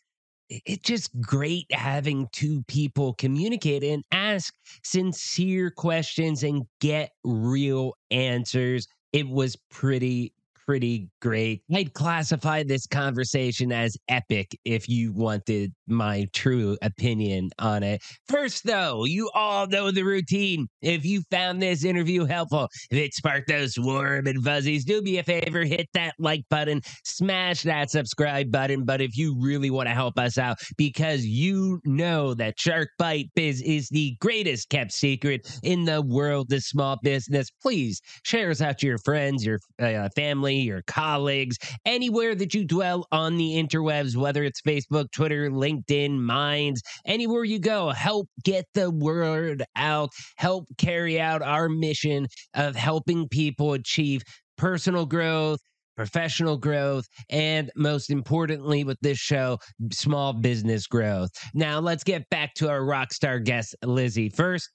it's 0.49 0.83
just 0.83 1.11
great 1.21 1.67
having 1.73 2.29
two 2.33 2.63
people 2.69 3.15
communicate 3.15 3.83
and 3.83 4.05
ask 4.13 4.53
sincere 4.83 5.71
questions 5.71 6.43
and 6.43 6.65
get 6.81 7.11
real 7.25 7.95
answers. 8.11 8.87
It 9.15 9.29
was 9.29 9.57
pretty 9.57 10.35
pretty 10.67 11.09
great. 11.21 11.63
I'd 11.73 11.93
classify 11.95 12.63
this 12.63 12.87
conversation 12.87 13.73
as 13.73 13.97
epic 14.09 14.57
if 14.65 14.89
you 14.89 15.13
wanted 15.13 15.73
my 15.87 16.27
true 16.33 16.77
opinion 16.83 17.51
on 17.59 17.83
it. 17.83 18.03
First, 18.29 18.65
though, 18.65 19.05
you 19.05 19.31
all 19.35 19.67
know 19.67 19.91
the 19.91 20.03
routine. 20.03 20.67
If 20.83 21.05
you 21.05 21.23
found 21.31 21.61
this 21.61 21.85
interview 21.85 22.25
helpful, 22.25 22.69
if 22.91 22.99
it 22.99 23.15
sparked 23.15 23.49
those 23.49 23.75
warm 23.79 24.27
and 24.27 24.43
fuzzies, 24.45 24.85
do 24.85 25.03
me 25.03 25.19
a 25.19 25.23
favor, 25.23 25.65
hit 25.65 25.89
that 25.95 26.15
like 26.19 26.43
button, 26.49 26.81
smash 27.05 27.63
that 27.63 27.91
subscribe 27.91 28.51
button. 28.51 28.85
But 28.85 29.01
if 29.01 29.17
you 29.17 29.37
really 29.41 29.71
want 29.71 29.89
to 29.89 29.95
help 29.95 30.19
us 30.19 30.39
out, 30.39 30.59
because 30.77 31.25
you 31.25 31.81
know 31.85 32.35
that 32.35 32.59
Shark 32.59 32.89
Bite 32.99 33.31
Biz 33.35 33.63
is 33.63 33.89
the 33.89 34.17
greatest 34.21 34.69
kept 34.71 34.93
secret 34.93 35.59
in 35.63 35.85
the 35.85 36.03
world 36.03 36.53
of 36.53 36.63
small 36.63 36.99
business, 37.03 37.51
please 37.63 38.01
share 38.25 38.51
us 38.51 38.61
out 38.61 38.79
to 38.79 38.87
your 38.87 38.99
friends, 38.99 39.45
your 39.45 39.59
uh, 39.81 40.09
family, 40.15 40.54
your 40.61 40.83
colleagues, 40.87 41.57
anywhere 41.85 42.35
that 42.35 42.55
you 42.55 42.65
dwell 42.65 43.07
on 43.13 43.37
the 43.37 43.55
interwebs, 43.55 44.17
whether 44.17 44.45
it's 44.45 44.61
Facebook, 44.63 45.11
Twitter, 45.13 45.51
LinkedIn, 45.51 46.19
Minds, 46.19 46.83
anywhere 47.07 47.45
you 47.45 47.59
go, 47.59 47.91
help 47.91 48.29
get 48.45 48.65
the 48.75 48.91
word 48.91 49.65
out, 49.77 50.11
help 50.37 50.67
carry 50.79 51.21
out 51.21 51.43
our 51.43 51.69
mission 51.69 52.27
of 52.55 52.77
helping 52.77 53.29
people 53.29 53.73
achieve 53.73 54.23
personal 54.57 55.07
growth 55.07 55.61
professional 55.97 56.57
growth, 56.57 57.07
and 57.31 57.71
most 57.77 58.11
importantly, 58.11 58.85
with 58.85 58.99
this 59.01 59.19
show, 59.19 59.59
small 59.93 60.33
business 60.33 60.87
growth. 60.87 61.31
Now, 61.55 61.81
let's 61.81 62.05
get 62.05 62.29
back 62.31 62.55
to 62.55 62.69
our 62.69 62.85
rock 62.85 63.13
star 63.13 63.39
guest, 63.39 63.75
Lizzie. 63.85 64.29
First, 64.29 64.71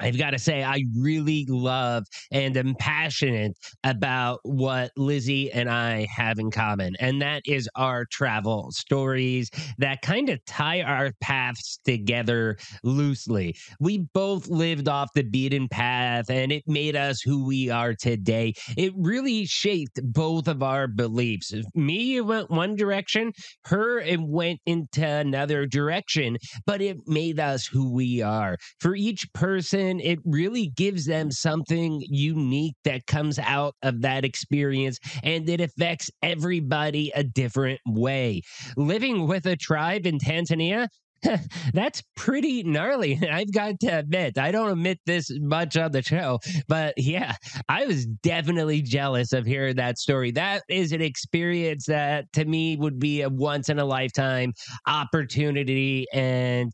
I've 0.00 0.18
got 0.18 0.30
to 0.30 0.38
say, 0.38 0.62
I 0.62 0.84
really 0.96 1.46
love 1.48 2.04
and 2.32 2.56
am 2.56 2.74
passionate 2.78 3.52
about 3.84 4.40
what 4.42 4.90
Lizzie 4.96 5.52
and 5.52 5.68
I 5.68 6.06
have 6.14 6.38
in 6.38 6.50
common. 6.50 6.94
And 7.00 7.20
that 7.22 7.42
is 7.46 7.68
our 7.76 8.06
travel 8.10 8.70
stories 8.72 9.50
that 9.78 10.02
kind 10.02 10.28
of 10.28 10.44
tie 10.46 10.82
our 10.82 11.12
paths 11.20 11.78
together 11.84 12.56
loosely. 12.82 13.56
We 13.78 14.06
both 14.14 14.48
lived 14.48 14.88
off 14.88 15.10
the 15.14 15.22
beaten 15.22 15.68
path 15.68 16.30
and 16.30 16.52
it 16.52 16.64
made 16.66 16.96
us 16.96 17.20
who 17.20 17.46
we 17.46 17.70
are 17.70 17.94
today. 17.94 18.54
It 18.76 18.92
really 18.96 19.44
shaped 19.44 20.00
both 20.02 20.48
of 20.48 20.62
our 20.62 20.86
beliefs. 20.88 21.52
Me, 21.74 22.16
it 22.16 22.26
went 22.26 22.50
one 22.50 22.76
direction, 22.76 23.32
her, 23.66 23.98
it 24.00 24.20
went 24.20 24.60
into 24.66 25.06
another 25.06 25.66
direction, 25.66 26.36
but 26.66 26.80
it 26.80 26.96
made 27.06 27.38
us 27.38 27.66
who 27.66 27.92
we 27.92 28.22
are. 28.22 28.56
For 28.80 28.94
each 28.94 29.30
person, 29.32 29.89
it 29.98 30.18
really 30.24 30.68
gives 30.76 31.06
them 31.06 31.30
something 31.30 32.02
unique 32.08 32.76
that 32.84 33.06
comes 33.06 33.38
out 33.38 33.74
of 33.82 34.02
that 34.02 34.24
experience 34.24 34.98
and 35.22 35.48
it 35.48 35.60
affects 35.60 36.10
everybody 36.22 37.10
a 37.14 37.24
different 37.24 37.80
way. 37.86 38.42
Living 38.76 39.26
with 39.26 39.46
a 39.46 39.56
tribe 39.56 40.06
in 40.06 40.18
Tanzania, 40.18 40.88
that's 41.74 42.02
pretty 42.16 42.62
gnarly. 42.62 43.18
I've 43.30 43.52
got 43.52 43.80
to 43.80 43.98
admit, 43.98 44.38
I 44.38 44.50
don't 44.50 44.70
admit 44.70 44.98
this 45.06 45.30
much 45.40 45.76
on 45.76 45.92
the 45.92 46.02
show, 46.02 46.38
but 46.68 46.94
yeah, 46.96 47.34
I 47.68 47.86
was 47.86 48.06
definitely 48.06 48.82
jealous 48.82 49.32
of 49.32 49.46
hearing 49.46 49.76
that 49.76 49.98
story. 49.98 50.30
That 50.32 50.62
is 50.68 50.92
an 50.92 51.02
experience 51.02 51.86
that 51.86 52.26
to 52.34 52.44
me 52.44 52.76
would 52.76 52.98
be 52.98 53.22
a 53.22 53.28
once 53.28 53.68
in 53.68 53.78
a 53.78 53.84
lifetime 53.84 54.52
opportunity. 54.86 56.06
And 56.12 56.72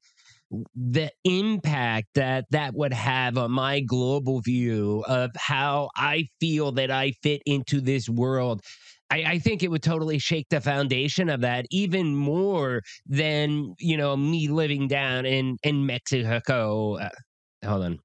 the 0.75 1.11
impact 1.25 2.09
that 2.15 2.45
that 2.51 2.75
would 2.75 2.93
have 2.93 3.37
on 3.37 3.51
my 3.51 3.81
global 3.81 4.41
view 4.41 5.05
of 5.09 5.31
how 5.37 5.91
I 5.97 6.29
feel 6.41 6.73
that 6.73 6.91
I 6.91 7.13
fit 7.23 7.43
into 7.47 7.81
this 7.81 8.09
world. 8.09 8.63
I, 9.11 9.25
I, 9.25 9.39
think 9.39 9.63
it 9.63 9.71
would 9.71 9.83
totally 9.83 10.19
shake 10.19 10.49
the 10.51 10.61
foundation 10.61 11.29
of 11.29 11.41
that 11.43 11.67
even 11.71 12.15
more 12.17 12.83
than 13.07 13.75
you 13.79 13.97
know 13.97 14.17
me 14.17 14.49
living 14.49 14.89
down 14.89 15.27
in 15.27 15.57
in 15.63 15.87
Mexico. 15.87 16.97
Uh, 16.97 17.09
hold 17.65 17.85
on 17.85 17.99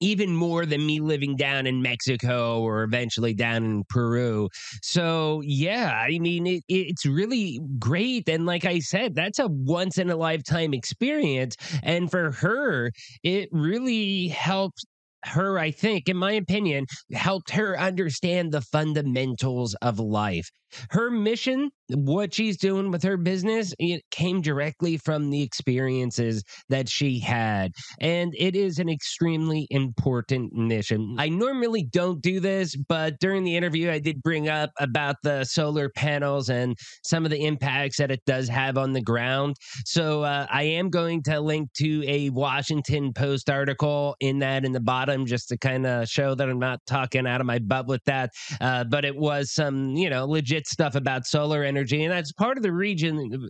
even 0.00 0.34
more 0.34 0.66
than 0.66 0.84
me 0.84 1.00
living 1.00 1.36
down 1.36 1.66
in 1.66 1.82
Mexico 1.82 2.60
or 2.60 2.82
eventually 2.82 3.34
down 3.34 3.64
in 3.64 3.84
Peru. 3.88 4.48
So, 4.82 5.40
yeah, 5.44 5.92
I 6.06 6.18
mean, 6.18 6.46
it, 6.46 6.62
it's 6.68 7.06
really 7.06 7.60
great. 7.78 8.28
And 8.28 8.46
like 8.46 8.64
I 8.64 8.80
said, 8.80 9.14
that's 9.14 9.38
a 9.38 9.48
once 9.48 9.98
in 9.98 10.10
a 10.10 10.16
lifetime 10.16 10.74
experience. 10.74 11.56
And 11.82 12.10
for 12.10 12.32
her, 12.32 12.90
it 13.22 13.48
really 13.52 14.28
helped 14.28 14.84
her, 15.24 15.58
I 15.58 15.70
think, 15.70 16.08
in 16.08 16.16
my 16.16 16.32
opinion, 16.32 16.86
helped 17.12 17.50
her 17.50 17.78
understand 17.78 18.52
the 18.52 18.60
fundamentals 18.60 19.74
of 19.82 19.98
life. 19.98 20.48
Her 20.90 21.10
mission, 21.10 21.70
what 21.88 22.34
she's 22.34 22.56
doing 22.56 22.90
with 22.90 23.02
her 23.02 23.16
business, 23.16 23.74
it 23.78 24.02
came 24.10 24.40
directly 24.40 24.96
from 24.98 25.30
the 25.30 25.42
experiences 25.42 26.42
that 26.68 26.88
she 26.88 27.20
had. 27.20 27.72
And 28.00 28.34
it 28.36 28.56
is 28.56 28.78
an 28.78 28.88
extremely 28.88 29.66
important 29.70 30.52
mission. 30.52 31.16
I 31.18 31.28
normally 31.28 31.84
don't 31.84 32.20
do 32.20 32.40
this, 32.40 32.76
but 32.76 33.18
during 33.20 33.44
the 33.44 33.56
interview, 33.56 33.90
I 33.90 33.98
did 33.98 34.22
bring 34.22 34.48
up 34.48 34.70
about 34.80 35.16
the 35.22 35.44
solar 35.44 35.88
panels 35.88 36.48
and 36.48 36.76
some 37.04 37.24
of 37.24 37.30
the 37.30 37.44
impacts 37.44 37.98
that 37.98 38.10
it 38.10 38.20
does 38.26 38.48
have 38.48 38.76
on 38.76 38.92
the 38.92 39.02
ground. 39.02 39.56
So 39.84 40.22
uh, 40.22 40.46
I 40.50 40.64
am 40.64 40.90
going 40.90 41.22
to 41.24 41.40
link 41.40 41.72
to 41.74 42.04
a 42.06 42.30
Washington 42.30 43.12
Post 43.12 43.48
article 43.48 44.16
in 44.20 44.40
that 44.40 44.64
in 44.64 44.72
the 44.72 44.80
bottom 44.80 45.26
just 45.26 45.48
to 45.48 45.58
kind 45.58 45.86
of 45.86 46.08
show 46.08 46.34
that 46.34 46.48
I'm 46.48 46.58
not 46.58 46.80
talking 46.86 47.26
out 47.26 47.40
of 47.40 47.46
my 47.46 47.58
butt 47.58 47.86
with 47.86 48.02
that. 48.06 48.30
Uh, 48.60 48.84
but 48.84 49.04
it 49.04 49.16
was 49.16 49.52
some, 49.52 49.96
you 49.96 50.10
know, 50.10 50.26
legit 50.26 50.66
stuff 50.66 50.94
about 50.94 51.26
solar 51.26 51.62
energy. 51.62 51.75
And 51.78 52.10
that's 52.10 52.32
part 52.32 52.56
of 52.56 52.62
the 52.62 52.72
region 52.72 53.48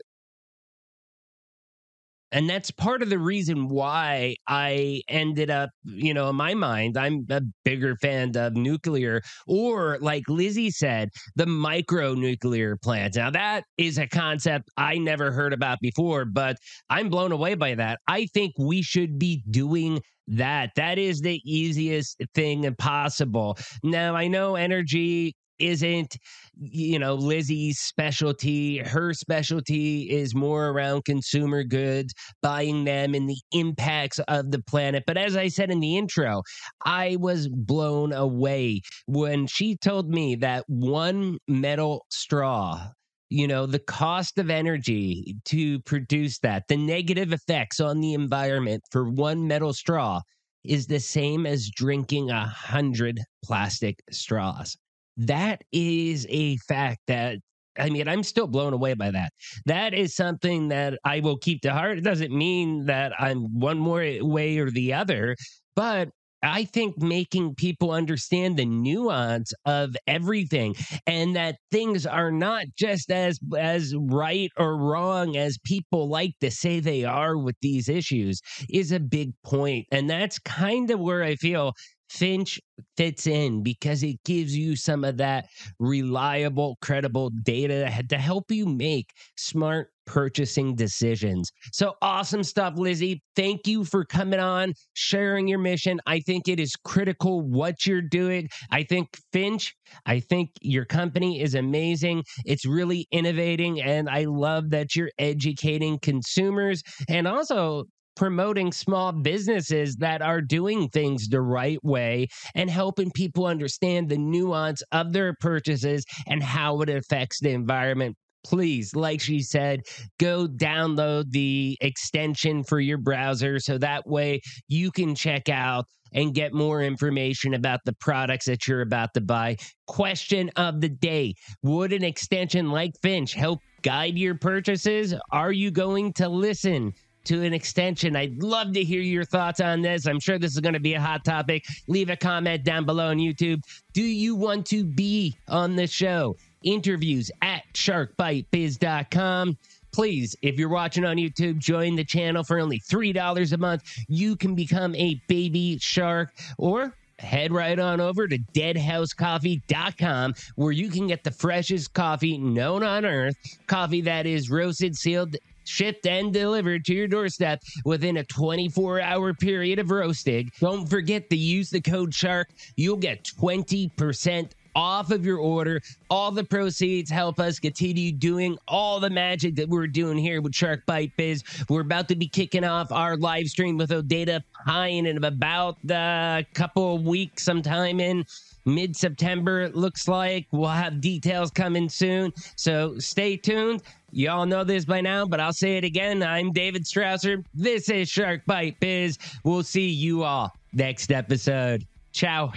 and 2.33 2.51
that's 2.51 2.71
part 2.73 3.03
of 3.03 3.09
the 3.09 3.19
reason 3.19 3.69
why 3.69 4.37
I 4.49 5.03
ended 5.09 5.49
up, 5.49 5.71
you 5.85 6.13
know, 6.13 6.29
in 6.29 6.37
my 6.37 6.55
mind, 6.55 6.99
I'm 6.99 7.25
a 7.31 7.41
bigger 7.65 7.97
fan 7.97 8.37
of 8.37 8.55
nuclear 8.55 9.23
or, 9.47 9.99
like 10.01 10.25
Lizzie 10.29 10.71
said, 10.71 11.11
the 11.37 11.47
micro 11.47 12.15
nuclear 12.15 12.77
plants. 12.77 13.17
Now, 13.17 13.31
that 13.31 13.65
is 13.79 13.97
a 13.99 14.09
concept 14.09 14.69
I 14.77 14.99
never 14.99 15.31
heard 15.31 15.53
about 15.53 15.79
before, 15.81 16.25
but 16.25 16.57
I'm 16.91 17.09
blown 17.09 17.31
away 17.31 17.55
by 17.55 17.77
that. 17.77 18.01
I 18.09 18.27
think 18.35 18.55
we 18.59 18.83
should 18.83 19.19
be 19.19 19.45
doing 19.49 20.01
that. 20.27 20.73
That 20.75 20.99
is 20.99 21.21
the 21.21 21.41
easiest 21.45 22.21
thing 22.35 22.75
possible. 22.77 23.57
Now, 23.85 24.17
I 24.17 24.27
know 24.27 24.57
energy 24.57 25.37
isn't 25.59 26.17
you 26.59 26.99
know 26.99 27.15
Lizzie's 27.15 27.79
specialty. 27.79 28.79
Her 28.79 29.13
specialty 29.13 30.11
is 30.11 30.35
more 30.35 30.69
around 30.69 31.05
consumer 31.05 31.65
goods, 31.65 32.15
buying 32.43 32.85
them 32.85 33.15
and 33.15 33.29
the 33.29 33.41
impacts 33.53 34.19
of 34.21 34.51
the 34.51 34.63
planet. 34.63 35.05
But 35.07 35.17
as 35.19 35.37
I 35.37 35.49
said 35.49 35.71
in 35.71 35.81
the 35.81 35.97
intro, 35.97 36.43
I 36.85 37.17
was 37.21 37.49
blown 37.49 38.13
away 38.13 38.81
when 39.07 39.47
she 39.47 39.77
told 39.77 40.09
me 40.09 40.35
that 40.37 40.65
one 40.69 41.39
metal 41.49 42.07
straw 42.11 42.89
you 43.29 43.49
know 43.49 43.67
the 43.67 43.81
cost 43.81 44.39
of 44.39 44.51
energy 44.51 45.37
to 45.45 45.81
produce 45.81 46.39
that 46.41 46.63
the 46.69 46.77
negative 46.77 47.33
effects 47.33 47.81
on 47.81 48.01
the 48.01 48.15
environment 48.15 48.83
for 48.91 49.11
one 49.11 49.49
metal 49.49 49.73
straw 49.73 50.21
is 50.65 50.87
the 50.87 51.01
same 51.01 51.47
as 51.47 51.71
drinking 51.71 52.31
a 52.31 52.47
hundred 52.47 53.21
plastic 53.45 54.01
straws 54.11 54.77
that 55.17 55.63
is 55.73 56.27
a 56.31 56.57
fact 56.69 57.01
that 57.07 57.39
I 57.79 57.91
mean, 57.91 58.09
I'm 58.09 58.23
still 58.23 58.47
blown 58.47 58.73
away 58.73 58.95
by 58.95 59.11
that. 59.11 59.33
That 59.67 59.93
is 59.93 60.17
something 60.17 60.69
that 60.69 60.99
I 61.05 61.21
will 61.21 61.37
keep 61.37 61.61
to 61.63 61.73
heart. 61.75 61.99
It 61.99 62.05
doesn't 62.05 62.33
mean 62.33 62.87
that 62.87 63.13
I'm 63.19 63.61
one 63.61 63.79
more 63.79 64.01
way 64.21 64.57
or 64.57 64.71
the 64.71 64.95
other, 64.95 65.37
but 65.75 66.09
I 66.43 66.65
think 66.65 66.99
making 66.99 67.55
people 67.55 67.91
understand 67.91 68.57
the 68.57 68.67
nuance 68.67 69.53
of 69.65 69.97
everything 70.07 70.75
and 71.07 71.35
that 71.35 71.57
things 71.73 72.07
are 72.07 72.31
not 72.31 72.67
just 72.79 73.11
as 73.11 73.39
as 73.59 73.95
right 73.97 74.51
or 74.57 74.77
wrong 74.77 75.37
as 75.37 75.59
people 75.65 76.09
like 76.09 76.35
to 76.41 76.51
say 76.51 76.79
they 76.79 77.05
are 77.05 77.37
with 77.37 77.57
these 77.63 77.89
issues 77.89 78.41
is 78.69 78.93
a 78.93 79.01
big 79.01 79.33
point. 79.45 79.87
And 79.91 80.09
that's 80.09 80.39
kind 80.39 80.91
of 80.91 81.01
where 81.01 81.25
I 81.25 81.37
feel 81.37 81.73
Finch 82.09 82.61
fits 82.97 83.27
in 83.27 83.63
because 83.63 84.03
it 84.03 84.17
gives 84.25 84.57
you 84.57 84.77
some 84.77 85.05
of 85.05 85.17
that 85.19 85.47
reliable, 85.79 86.79
credible 86.81 87.31
data 87.43 87.91
to 88.09 88.19
help 88.19 88.51
you 88.51 88.67
make 88.67 89.13
smart 89.37 89.89
purchasing 90.07 90.77
decisions. 90.77 91.51
So 91.73 91.95
awesome 92.01 92.45
stuff, 92.45 92.75
Lizzie. 92.77 93.23
Thank 93.35 93.67
you 93.67 93.85
for 93.85 94.05
coming 94.05 94.39
on, 94.39 94.73
sharing 94.95 95.49
your 95.49 95.59
mission. 95.59 96.01
I 96.07 96.21
think 96.21 96.49
it 96.49 96.61
is 96.61 96.75
critical 96.85 97.43
what 97.43 97.87
you're 97.87 98.03
doing. 98.03 98.49
I 98.71 98.85
think 98.85 99.19
Finch, 99.33 99.75
I 100.07 100.21
think 100.21 100.51
your 100.61 100.85
company 100.85 101.43
is 101.43 101.55
amazing. 101.55 102.23
It's 102.45 102.65
really 102.65 103.09
innovating, 103.11 103.83
and 103.83 104.09
I 104.09 104.25
love 104.25 104.71
that 104.71 104.95
you're 104.95 105.11
educating 105.19 105.99
consumers 105.99 106.83
and 107.09 107.27
also 107.27 107.85
promoting 108.17 108.73
small 108.73 109.13
businesses 109.13 109.97
that 109.97 110.23
are 110.23 110.41
doing 110.41 110.89
things 110.89 111.29
the 111.29 111.41
right 111.41 111.83
way 111.85 112.27
and 112.55 112.71
helping 112.71 113.11
people 113.11 113.47
understand 113.47 114.09
the 114.09 114.19
nuance 114.19 114.83
of 114.93 115.13
their 115.13 115.35
purchases 115.41 116.05
and 116.27 116.43
how 116.43 116.81
it 116.81 116.89
affects 116.89 117.41
the 117.41 117.51
environment 117.51 118.17
please, 118.45 118.95
like 118.95 119.21
she 119.21 119.41
said, 119.41 119.81
go 120.21 120.47
download 120.47 121.31
the 121.31 121.77
extension 121.81 122.63
for 122.63 122.79
your 122.79 122.99
browser 122.99 123.59
so 123.59 123.77
that 123.77 124.07
way 124.07 124.41
you 124.69 124.93
can 124.93 125.17
check 125.17 125.49
out 125.49 125.85
and 126.13 126.35
get 126.35 126.55
more 126.55 126.81
information 126.81 127.55
about 127.55 127.81
the 127.85 127.93
products 127.95 128.47
that 128.47 128.69
you're 128.69 128.83
about 128.83 129.13
to 129.15 129.21
buy. 129.21 129.57
Question 129.87 130.51
of 130.57 130.81
the 130.81 130.89
day 130.89 131.35
Would 131.63 131.93
an 131.93 132.05
extension 132.05 132.71
like 132.71 132.93
Finch 133.03 133.35
help 133.35 133.61
guide 133.83 134.17
your 134.17 134.37
purchases? 134.37 135.15
Are 135.33 135.53
you 135.53 135.71
going 135.71 136.13
to 136.15 136.29
listen? 136.29 136.93
To 137.27 137.43
an 137.45 137.53
extension. 137.53 138.17
I'd 138.17 138.43
love 138.43 138.73
to 138.73 138.83
hear 138.83 139.01
your 139.01 139.25
thoughts 139.25 139.61
on 139.61 139.83
this. 139.83 140.07
I'm 140.07 140.21
sure 140.21 140.39
this 140.39 140.53
is 140.53 140.61
going 140.61 140.75
to 140.75 140.81
be 140.81 140.95
a 140.95 141.01
hot 141.01 141.25
topic. 141.25 141.65
Leave 141.89 142.11
a 142.11 142.17
comment 142.17 142.65
down 142.65 142.85
below 142.85 143.09
on 143.09 143.19
YouTube. 143.19 143.63
Do 143.93 144.03
you 144.03 144.35
want 144.35 144.67
to 144.67 144.85
be 144.85 145.37
on 145.49 145.77
the 145.77 145.87
show? 145.87 146.37
Interviews 146.63 147.31
at 147.43 147.63
sharkbitebiz.com 147.75 149.57
please, 149.93 150.37
if 150.43 150.59
you're 150.59 150.69
watching 150.69 151.07
on 151.07 151.17
YouTube, 151.17 151.57
join 151.57 151.97
the 151.97 152.05
channel 152.05 152.45
for 152.45 152.59
only 152.59 152.79
$3 152.79 153.53
a 153.53 153.57
month. 153.57 153.83
You 154.09 154.37
can 154.37 154.55
become 154.55 154.95
a 154.95 155.19
baby 155.27 155.79
shark 155.79 156.35
or 156.59 156.95
head 157.19 157.51
right 157.51 157.79
on 157.79 157.99
over 157.99 158.29
to 158.29 158.39
deadhousecoffee.com 158.55 160.35
where 160.57 160.73
you 160.73 160.91
can 160.91 161.07
get 161.07 161.25
the 161.25 161.31
freshest 161.31 161.95
coffee 161.95 162.37
known 162.37 162.83
on 162.83 163.07
earth, 163.07 163.37
coffee 163.67 164.03
that 164.03 164.27
is 164.27 164.51
roasted, 164.51 164.95
sealed, 164.97 165.37
shipped 165.69 166.07
and 166.07 166.33
delivered 166.33 166.85
to 166.87 166.95
your 166.95 167.09
doorstep 167.09 167.63
within 167.85 168.19
a 168.19 168.25
24 168.25 169.01
hour 169.01 169.35
period 169.35 169.79
of 169.79 169.91
roasting. 169.91 170.51
Don't 170.61 170.89
forget 170.89 171.29
to 171.31 171.37
use 171.37 171.71
the 171.71 171.81
code 171.81 172.15
SHARK. 172.15 172.49
You'll 172.77 172.97
get 172.97 173.25
20% 173.25 174.51
off 174.77 175.11
of 175.11 175.25
your 175.25 175.39
order. 175.39 175.81
All 176.11 176.31
the 176.31 176.45
proceeds 176.45 177.11
help 177.11 177.41
us 177.41 177.59
continue 177.59 178.13
doing 178.13 178.59
all 178.69 179.01
the 179.01 179.11
magic 179.11 179.57
that 179.57 179.69
we're 179.69 179.87
doing 179.87 180.19
here 180.19 180.43
with 180.43 180.55
Shark 180.55 180.85
Bite 180.87 181.17
Biz. 181.17 181.43
We're 181.71 181.81
about 181.81 182.09
to 182.09 182.17
be 182.17 182.29
kicking 182.29 182.63
off 182.63 182.93
our 182.93 183.17
live 183.17 183.47
stream 183.47 183.79
with 183.79 183.91
Odata 183.91 184.43
Pine 184.67 185.07
in 185.07 185.25
about 185.25 185.79
a 185.89 186.45
couple 186.53 186.95
of 186.95 187.07
weeks, 187.07 187.43
sometime 187.43 188.01
in 188.01 188.27
mid 188.67 188.95
September, 188.95 189.63
it 189.63 189.75
looks 189.75 190.07
like. 190.07 190.47
We'll 190.53 190.69
have 190.69 191.01
details 191.01 191.51
coming 191.51 191.89
soon. 191.89 192.33
So 192.57 192.99
stay 192.99 193.37
tuned. 193.37 193.83
Y'all 194.17 194.47
know 194.47 194.65
this 194.65 194.87
by 194.87 195.03
now, 195.03 195.27
but 195.27 195.41
I'll 195.41 195.53
say 195.53 195.77
it 195.77 195.85
again. 195.85 196.23
I'm 196.23 196.51
David 196.51 196.85
Strausser. 196.85 197.45
This 197.53 197.91
is 197.91 198.09
Shark 198.09 198.47
Bite 198.47 198.81
Biz. 198.81 199.19
We'll 199.45 199.63
see 199.63 199.91
you 199.91 200.23
all 200.23 200.57
next 200.73 201.13
episode. 201.13 201.87
Ciao. 202.13 202.51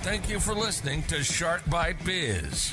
Thank 0.00 0.28
you 0.28 0.40
for 0.40 0.52
listening 0.52 1.04
to 1.04 1.22
Shark 1.22 1.62
Bite 1.70 2.04
Biz. 2.04 2.72